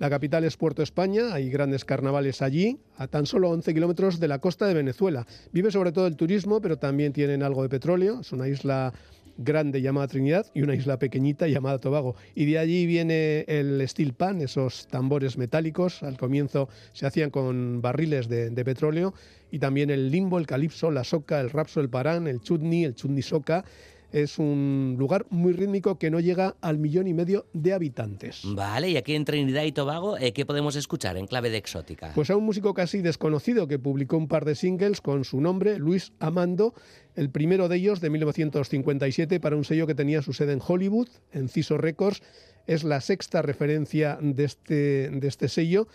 La 0.00 0.08
capital 0.08 0.44
es 0.44 0.56
Puerto 0.56 0.82
España, 0.82 1.34
hay 1.34 1.50
grandes 1.50 1.84
carnavales 1.84 2.40
allí, 2.40 2.78
a 2.96 3.06
tan 3.06 3.26
solo 3.26 3.50
11 3.50 3.74
kilómetros 3.74 4.18
de 4.18 4.28
la 4.28 4.38
costa 4.38 4.66
de 4.66 4.72
Venezuela. 4.72 5.26
Vive 5.52 5.70
sobre 5.70 5.92
todo 5.92 6.06
el 6.06 6.16
turismo, 6.16 6.62
pero 6.62 6.78
también 6.78 7.12
tienen 7.12 7.42
algo 7.42 7.62
de 7.62 7.68
petróleo. 7.68 8.22
Es 8.22 8.32
una 8.32 8.48
isla 8.48 8.94
grande 9.36 9.82
llamada 9.82 10.08
Trinidad 10.08 10.46
y 10.54 10.62
una 10.62 10.74
isla 10.74 10.98
pequeñita 10.98 11.48
llamada 11.48 11.76
Tobago. 11.80 12.16
Y 12.34 12.46
de 12.46 12.58
allí 12.58 12.86
viene 12.86 13.44
el 13.46 13.86
steel 13.86 14.14
pan, 14.14 14.40
esos 14.40 14.86
tambores 14.86 15.36
metálicos. 15.36 16.02
Al 16.02 16.16
comienzo 16.16 16.70
se 16.94 17.04
hacían 17.04 17.28
con 17.28 17.82
barriles 17.82 18.26
de, 18.26 18.64
petróleo. 18.64 19.12
Y 19.50 19.58
también 19.58 19.90
el 19.90 20.10
limbo, 20.10 20.38
el 20.38 20.46
calipso, 20.46 20.90
la 20.90 21.04
soca, 21.04 21.42
el 21.42 21.50
rapso, 21.50 21.78
el 21.78 21.90
parán, 21.90 22.26
el 22.26 22.40
chutney, 22.40 22.84
el 22.84 22.94
chutney 22.94 23.20
soca 23.20 23.66
es 24.12 24.38
un 24.38 24.96
lugar 24.98 25.26
muy 25.30 25.52
rítmico 25.52 25.98
que 25.98 26.10
no 26.10 26.20
llega 26.20 26.56
al 26.60 26.78
millón 26.78 27.06
y 27.06 27.14
medio 27.14 27.46
de 27.52 27.72
habitantes. 27.72 28.42
Vale, 28.44 28.90
y 28.90 28.96
aquí 28.96 29.14
en 29.14 29.24
Trinidad 29.24 29.64
y 29.64 29.72
Tobago, 29.72 30.18
eh, 30.18 30.32
¿qué 30.32 30.46
podemos 30.46 30.76
escuchar 30.76 31.16
en 31.16 31.26
clave 31.26 31.50
de 31.50 31.58
exótica? 31.58 32.12
Pues 32.14 32.30
a 32.30 32.36
un 32.36 32.44
músico 32.44 32.74
casi 32.74 33.00
desconocido 33.00 33.68
que 33.68 33.78
publicó 33.78 34.16
un 34.16 34.28
par 34.28 34.44
de 34.44 34.54
singles 34.54 35.00
con 35.00 35.24
su 35.24 35.40
nombre, 35.40 35.78
Luis 35.78 36.12
Amando, 36.18 36.74
el 37.14 37.30
primero 37.30 37.68
de 37.68 37.76
ellos 37.76 38.00
de 38.00 38.10
1957 38.10 39.40
para 39.40 39.56
un 39.56 39.64
sello 39.64 39.86
que 39.86 39.94
tenía 39.94 40.22
su 40.22 40.32
sede 40.32 40.52
en 40.52 40.60
Hollywood, 40.66 41.08
en 41.32 41.48
Ciso 41.48 41.78
Records. 41.78 42.22
Es 42.66 42.84
la 42.84 43.00
sexta 43.00 43.42
referencia 43.42 44.18
de 44.20 44.44
este, 44.44 45.10
de 45.10 45.28
este 45.28 45.48
sello 45.48 45.88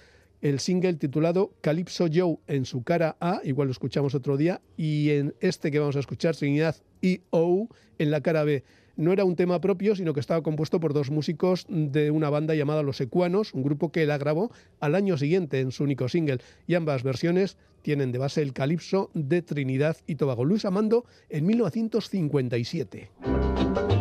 el 0.45 0.59
single 0.59 0.93
titulado 0.93 1.55
Calypso 1.61 2.05
Joe 2.13 2.37
en 2.45 2.65
su 2.65 2.83
cara 2.83 3.17
A, 3.19 3.41
igual 3.43 3.67
lo 3.67 3.71
escuchamos 3.71 4.13
otro 4.13 4.37
día, 4.37 4.61
y 4.77 5.09
en 5.09 5.33
este 5.39 5.71
que 5.71 5.79
vamos 5.79 5.95
a 5.95 5.99
escuchar, 5.99 6.35
Trinidad 6.35 6.75
y 7.01 7.21
O, 7.31 7.67
en 7.97 8.11
la 8.11 8.21
cara 8.21 8.43
B. 8.43 8.63
No 8.95 9.11
era 9.11 9.25
un 9.25 9.35
tema 9.35 9.59
propio, 9.59 9.95
sino 9.95 10.13
que 10.13 10.19
estaba 10.19 10.43
compuesto 10.43 10.79
por 10.79 10.93
dos 10.93 11.09
músicos 11.09 11.65
de 11.67 12.11
una 12.11 12.29
banda 12.29 12.53
llamada 12.53 12.83
Los 12.83 13.01
Ecuanos, 13.01 13.55
un 13.55 13.63
grupo 13.63 13.91
que 13.91 14.05
la 14.05 14.19
grabó 14.19 14.51
al 14.79 14.93
año 14.93 15.17
siguiente 15.17 15.61
en 15.61 15.71
su 15.71 15.83
único 15.83 16.09
single, 16.09 16.37
y 16.67 16.75
ambas 16.75 17.01
versiones 17.01 17.57
tienen 17.81 18.11
de 18.11 18.19
base 18.19 18.43
el 18.43 18.53
calipso 18.53 19.09
de 19.15 19.41
Trinidad 19.41 19.97
y 20.05 20.13
Tobago. 20.13 20.45
Luis 20.45 20.65
Amando 20.65 21.05
en 21.27 21.47
1957. 21.47 23.94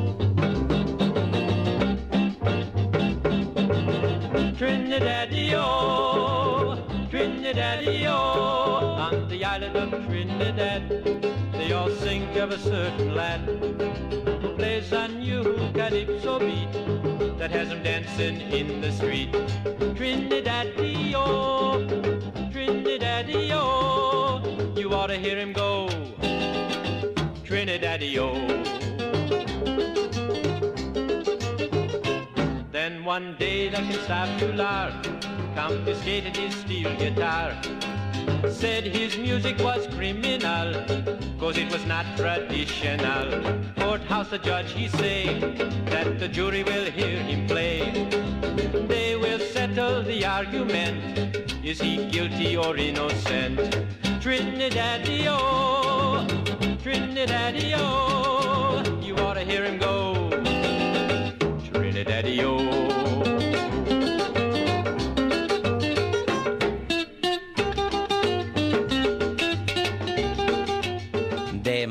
They 10.56 11.72
all 11.72 11.90
sing 11.90 12.38
of 12.38 12.52
a 12.52 12.58
certain 12.58 13.14
lad 13.14 13.40
who 13.40 14.54
plays 14.54 14.92
a 14.92 15.08
new 15.08 15.42
calypso 15.72 16.38
beat 16.38 16.70
that 17.38 17.50
has 17.50 17.70
them 17.70 17.82
dancing 17.82 18.40
in 18.52 18.80
the 18.80 18.92
street. 18.92 19.32
Trinidad-o, 19.96 21.84
Trinidad-o, 22.52 24.42
you 24.76 24.94
ought 24.94 25.08
to 25.08 25.18
hear 25.18 25.36
him 25.36 25.52
go. 25.52 25.88
Trinidad-o. 27.44 28.46
Then 32.70 33.04
one 33.04 33.34
day 33.40 33.66
in 33.66 33.74
Savular 34.06 34.92
confiscated 35.56 36.36
his 36.36 36.54
steel 36.54 36.94
guitar. 36.96 37.56
Said 38.48 38.84
his 38.84 39.16
music 39.16 39.58
was 39.58 39.86
criminal, 39.88 40.84
cause 41.38 41.56
it 41.56 41.70
was 41.72 41.84
not 41.86 42.04
traditional. 42.16 43.26
Courthouse 43.76 44.30
the 44.30 44.38
judge 44.38 44.72
he 44.72 44.88
say 44.88 45.38
that 45.86 46.18
the 46.18 46.28
jury 46.28 46.62
will 46.62 46.84
hear 46.84 47.18
him 47.18 47.46
play. 47.46 48.08
They 48.88 49.16
will 49.16 49.38
settle 49.38 50.02
the 50.02 50.24
argument 50.24 51.24
Is 51.64 51.80
he 51.80 52.08
guilty 52.10 52.56
or 52.56 52.76
innocent? 52.76 53.58
Trinidad-o, 54.20 55.24
oh, 55.28 56.26
Trinidad-o, 56.82 57.72
oh, 57.76 59.00
you 59.02 59.16
ought 59.16 59.34
to 59.34 59.44
hear 59.44 59.64
him 59.64 59.78
go. 59.78 60.28
Trinidad-o. 61.72 62.58
Oh. 62.58 62.93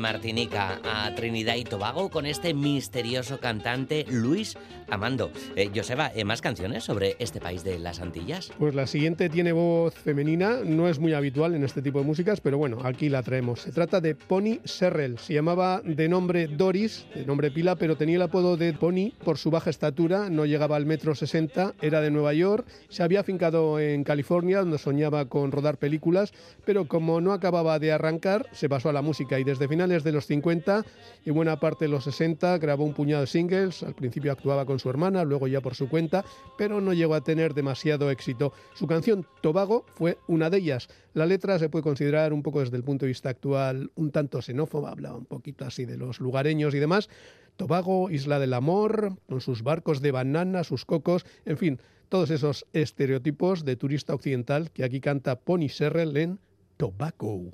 Martinica 0.04 0.82
a 0.84 1.14
Trinidad 1.14 1.56
y 1.56 1.64
Tobago 1.64 2.10
con 2.10 2.26
este 2.26 2.52
misterioso 2.52 3.40
cantante 3.40 4.04
Luis 4.10 4.54
Amando. 4.90 5.30
Eh, 5.56 5.70
Joseba, 5.74 6.12
¿eh, 6.14 6.24
¿más 6.24 6.42
canciones 6.42 6.84
sobre 6.84 7.16
este 7.18 7.40
país 7.40 7.64
de 7.64 7.78
las 7.78 8.00
Antillas? 8.00 8.52
Pues 8.58 8.74
la 8.74 8.86
siguiente 8.86 9.30
tiene 9.30 9.52
voz 9.52 9.94
femenina, 9.94 10.58
no 10.62 10.90
es 10.90 10.98
muy 10.98 11.14
habitual 11.14 11.54
en 11.54 11.64
este 11.64 11.80
tipo 11.80 12.00
de 12.00 12.04
músicas, 12.04 12.42
pero 12.42 12.58
bueno, 12.58 12.80
aquí 12.84 13.08
la 13.08 13.22
traemos. 13.22 13.62
Se 13.62 13.72
trata 13.72 14.02
de 14.02 14.14
Pony 14.14 14.58
Serrell. 14.64 15.18
Se 15.18 15.32
llamaba 15.32 15.80
de 15.82 16.06
nombre 16.06 16.48
Doris, 16.48 17.06
de 17.14 17.24
nombre 17.24 17.50
pila, 17.50 17.76
pero 17.76 17.96
tenía 17.96 18.16
el 18.16 18.22
apodo 18.22 18.58
de 18.58 18.74
Pony 18.74 19.12
por 19.24 19.38
su 19.38 19.50
baja 19.50 19.70
estatura, 19.70 20.28
no 20.28 20.44
llegaba 20.44 20.76
al 20.76 20.84
metro 20.84 21.14
60, 21.14 21.76
era 21.80 22.02
de 22.02 22.10
Nueva 22.10 22.34
York, 22.34 22.66
se 22.90 23.02
había 23.02 23.20
afincado 23.20 23.80
en 23.80 24.04
California, 24.04 24.58
donde 24.58 24.76
soñaba 24.76 25.30
con 25.30 25.50
rodar 25.50 25.78
películas, 25.78 26.34
pero 26.66 26.88
como 26.88 27.22
no 27.22 27.32
acababa 27.32 27.78
de 27.78 27.90
arrancar, 27.90 28.46
se 28.52 28.68
pasó 28.68 28.90
a 28.90 28.92
la 28.92 29.00
música 29.00 29.38
y 29.38 29.44
desde 29.44 29.66
finales 29.66 29.93
de 30.02 30.12
los 30.12 30.26
50 30.26 30.84
y 31.24 31.30
buena 31.30 31.60
parte 31.60 31.84
de 31.84 31.90
los 31.90 32.04
60 32.04 32.58
grabó 32.58 32.84
un 32.84 32.94
puñado 32.94 33.20
de 33.20 33.26
singles, 33.26 33.82
al 33.82 33.94
principio 33.94 34.32
actuaba 34.32 34.66
con 34.66 34.78
su 34.78 34.90
hermana, 34.90 35.24
luego 35.24 35.46
ya 35.46 35.60
por 35.60 35.74
su 35.74 35.88
cuenta, 35.88 36.24
pero 36.58 36.80
no 36.80 36.92
llegó 36.92 37.14
a 37.14 37.22
tener 37.22 37.54
demasiado 37.54 38.10
éxito. 38.10 38.52
Su 38.74 38.86
canción 38.86 39.26
Tobago 39.42 39.84
fue 39.94 40.18
una 40.26 40.50
de 40.50 40.58
ellas. 40.58 40.88
La 41.12 41.26
letra 41.26 41.58
se 41.58 41.68
puede 41.68 41.84
considerar 41.84 42.32
un 42.32 42.42
poco 42.42 42.60
desde 42.60 42.76
el 42.76 42.82
punto 42.82 43.04
de 43.04 43.10
vista 43.10 43.28
actual 43.28 43.90
un 43.94 44.10
tanto 44.10 44.42
xenófoba, 44.42 44.90
hablaba 44.90 45.16
un 45.16 45.26
poquito 45.26 45.64
así 45.64 45.84
de 45.84 45.96
los 45.96 46.18
lugareños 46.18 46.74
y 46.74 46.78
demás. 46.78 47.08
Tobago, 47.56 48.10
isla 48.10 48.40
del 48.40 48.54
amor, 48.54 49.16
con 49.28 49.40
sus 49.40 49.62
barcos 49.62 50.00
de 50.00 50.10
banana, 50.10 50.64
sus 50.64 50.84
cocos, 50.84 51.24
en 51.44 51.56
fin, 51.56 51.80
todos 52.08 52.30
esos 52.30 52.66
estereotipos 52.72 53.64
de 53.64 53.76
turista 53.76 54.14
occidental 54.14 54.70
que 54.70 54.84
aquí 54.84 55.00
canta 55.00 55.38
Pony 55.40 55.68
Serrell 55.68 56.16
en 56.16 56.38
Tobacco. 56.76 57.52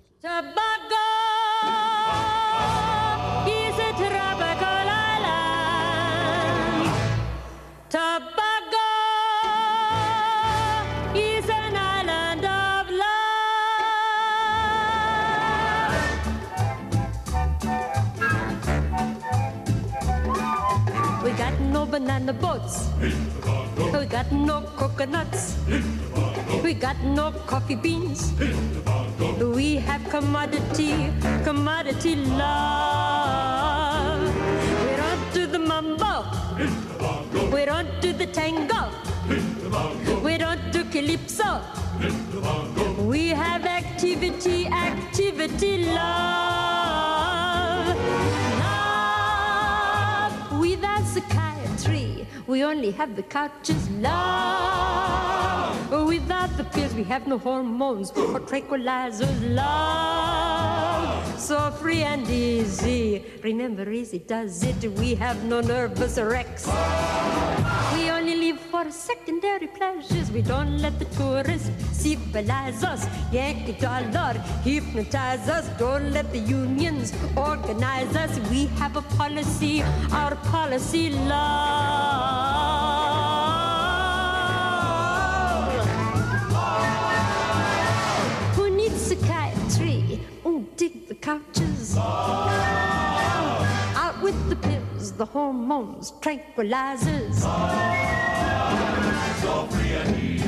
Banana 21.90 22.32
boats. 22.32 22.88
We 23.76 24.06
got 24.06 24.30
no 24.30 24.62
coconuts. 24.76 25.56
We 26.62 26.74
got 26.74 26.96
no 27.02 27.32
coffee 27.46 27.74
beans. 27.74 28.32
We 29.40 29.76
have 29.76 30.02
commodity, 30.08 31.10
commodity 31.42 32.14
love. 32.14 33.50
We 34.84 34.96
don't 35.02 35.34
do 35.34 35.46
the 35.46 35.58
mambo. 35.58 36.24
We 37.52 37.64
don't 37.64 38.00
do 38.00 38.12
the 38.12 38.26
tango. 38.26 38.88
We 40.22 40.38
don't 40.38 40.70
do 40.70 40.84
calypso. 40.84 41.60
We 43.04 43.28
have 43.28 43.64
activity, 43.66 44.66
activity, 44.68 45.86
love. 45.92 46.79
We 52.50 52.64
only 52.64 52.90
have 52.90 53.14
the 53.14 53.22
couches, 53.22 53.88
love. 53.90 55.78
Without 56.08 56.56
the 56.56 56.64
pills, 56.64 56.92
we 56.94 57.04
have 57.04 57.28
no 57.28 57.38
hormones 57.38 58.10
or 58.10 58.40
tranquilizers, 58.40 59.54
love. 59.54 61.38
So 61.40 61.70
free 61.70 62.02
and 62.02 62.28
easy. 62.28 63.24
Remember, 63.44 63.88
easy 63.88 64.18
does 64.18 64.64
it. 64.64 64.82
We 64.98 65.14
have 65.14 65.44
no 65.44 65.60
nervous 65.60 66.18
wrecks. 66.18 66.66
We 67.94 68.10
only 68.10 68.34
live 68.34 68.58
for 68.62 68.90
secondary 68.90 69.68
pleasures. 69.68 70.32
We 70.32 70.42
don't 70.42 70.78
let 70.78 70.98
the 70.98 71.04
tourists 71.04 71.70
civilize 72.00 72.82
us. 72.82 73.06
Yankee 73.32 73.76
dollar 73.80 74.34
hypnotize 74.64 75.48
us. 75.48 75.68
Don't 75.78 76.12
let 76.12 76.32
the 76.32 76.38
unions 76.38 77.12
organize 77.36 78.16
us. 78.16 78.38
We 78.50 78.66
have 78.80 78.96
a 78.96 79.02
policy, 79.02 79.82
our 80.12 80.34
policy, 80.36 81.10
love. 81.10 82.40
Who 88.56 88.70
needs? 88.70 89.12
Oh, 90.44 90.64
the 90.78 91.14
couches. 91.20 91.96
Out 93.96 94.16
with 94.22 94.48
the 94.48 94.56
pills, 94.56 95.12
the 95.12 95.26
hormones, 95.26 96.12
tranquilizers. 96.20 97.42
Oh, 97.44 97.70
easy 99.74 99.94
does 99.94 100.10
it. 100.10 100.39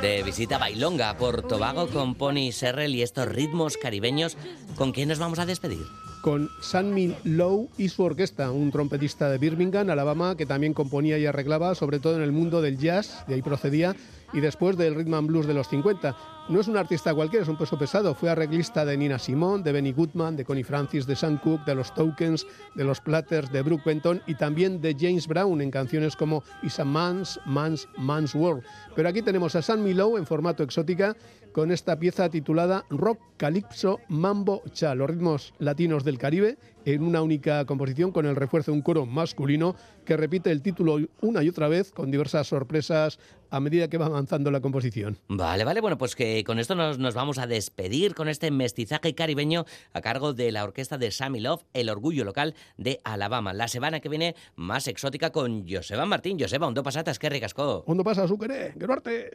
De 0.00 0.22
visita 0.22 0.58
bailonga 0.58 1.16
por 1.16 1.46
Tobago 1.46 1.88
con 1.88 2.14
Pony 2.14 2.52
Serrell 2.52 2.94
y 2.94 3.02
estos 3.02 3.28
ritmos 3.28 3.76
caribeños, 3.76 4.36
¿con 4.76 4.92
quién 4.92 5.08
nos 5.08 5.18
vamos 5.18 5.38
a 5.38 5.46
despedir? 5.46 5.84
con 6.24 6.48
Sammy 6.62 7.14
Lowe 7.24 7.68
y 7.76 7.90
su 7.90 8.02
orquesta, 8.02 8.50
un 8.50 8.70
trompetista 8.70 9.28
de 9.28 9.36
Birmingham, 9.36 9.90
Alabama, 9.90 10.38
que 10.38 10.46
también 10.46 10.72
componía 10.72 11.18
y 11.18 11.26
arreglaba, 11.26 11.74
sobre 11.74 11.98
todo 11.98 12.16
en 12.16 12.22
el 12.22 12.32
mundo 12.32 12.62
del 12.62 12.78
jazz, 12.78 13.26
de 13.28 13.34
ahí 13.34 13.42
procedía, 13.42 13.94
y 14.34 14.40
después 14.40 14.76
del 14.76 14.94
rhythm 14.94 15.14
and 15.14 15.28
blues 15.28 15.46
de 15.46 15.54
los 15.54 15.68
50. 15.68 16.14
No 16.50 16.60
es 16.60 16.68
un 16.68 16.76
artista 16.76 17.14
cualquiera, 17.14 17.44
es 17.44 17.48
un 17.48 17.56
peso 17.56 17.78
pesado. 17.78 18.14
Fue 18.14 18.28
arreglista 18.28 18.84
de 18.84 18.96
Nina 18.98 19.18
Simone, 19.18 19.62
de 19.62 19.72
Benny 19.72 19.92
Goodman, 19.92 20.36
de 20.36 20.44
Connie 20.44 20.64
Francis, 20.64 21.06
de 21.06 21.16
Sam 21.16 21.38
Cooke, 21.38 21.64
de 21.64 21.74
los 21.74 21.94
Tokens, 21.94 22.46
de 22.74 22.84
los 22.84 23.00
Platters, 23.00 23.50
de 23.50 23.62
Brooke 23.62 23.84
Benton 23.86 24.20
y 24.26 24.34
también 24.34 24.82
de 24.82 24.94
James 24.98 25.26
Brown 25.26 25.62
en 25.62 25.70
canciones 25.70 26.16
como 26.16 26.42
Is 26.62 26.78
a 26.80 26.84
Man's, 26.84 27.40
Man's, 27.46 27.88
Man's 27.96 28.34
World. 28.34 28.62
Pero 28.94 29.08
aquí 29.08 29.22
tenemos 29.22 29.54
a 29.54 29.62
Sammy 29.62 29.94
Lowe 29.94 30.18
en 30.18 30.26
formato 30.26 30.62
exótica 30.62 31.16
con 31.54 31.70
esta 31.70 32.00
pieza 32.00 32.28
titulada 32.28 32.84
Rock 32.90 33.20
Calypso 33.36 34.00
Mambo 34.08 34.64
Cha, 34.72 34.96
los 34.96 35.08
ritmos 35.08 35.54
latinos 35.60 36.02
del 36.02 36.18
Caribe, 36.18 36.58
en 36.84 37.04
una 37.04 37.22
única 37.22 37.64
composición 37.64 38.10
con 38.10 38.26
el 38.26 38.34
refuerzo 38.34 38.72
de 38.72 38.76
un 38.76 38.82
coro 38.82 39.06
masculino 39.06 39.76
que 40.04 40.16
repite 40.16 40.50
el 40.50 40.62
título 40.62 40.98
una 41.20 41.44
y 41.44 41.48
otra 41.48 41.68
vez 41.68 41.92
con 41.92 42.10
diversas 42.10 42.48
sorpresas 42.48 43.20
a 43.50 43.60
medida 43.60 43.88
que 43.88 43.98
va 43.98 44.06
avanzando 44.06 44.50
la 44.50 44.60
composición. 44.60 45.16
Vale, 45.28 45.62
vale, 45.62 45.80
bueno, 45.80 45.96
pues 45.96 46.16
que 46.16 46.42
con 46.42 46.58
esto 46.58 46.74
nos, 46.74 46.98
nos 46.98 47.14
vamos 47.14 47.38
a 47.38 47.46
despedir 47.46 48.16
con 48.16 48.28
este 48.28 48.50
mestizaje 48.50 49.14
caribeño 49.14 49.64
a 49.92 50.00
cargo 50.00 50.34
de 50.34 50.50
la 50.50 50.64
orquesta 50.64 50.98
de 50.98 51.12
Sammy 51.12 51.38
Love, 51.38 51.62
el 51.72 51.88
orgullo 51.88 52.24
local 52.24 52.56
de 52.78 53.00
Alabama. 53.04 53.54
La 53.54 53.68
semana 53.68 54.00
que 54.00 54.08
viene, 54.08 54.34
más 54.56 54.88
exótica 54.88 55.30
con 55.30 55.68
Joseba 55.68 56.04
Martín. 56.04 56.36
Joseba, 56.36 56.66
ondo 56.66 56.82
pasatas, 56.82 57.20
que 57.20 57.30
ricasco. 57.30 57.84
Ondo 57.86 58.02
pasa, 58.02 58.26
suquere, 58.26 58.74
que 58.76 58.92
arte. 58.92 59.30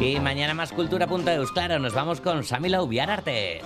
Y 0.00 0.20
mañana 0.20 0.54
más 0.54 0.72
cultura.eus, 0.72 1.52
claro, 1.52 1.78
nos 1.78 1.94
vamos 1.94 2.20
con 2.20 2.42
Love 2.42 2.92
y 2.92 2.98
Arte. 2.98 3.62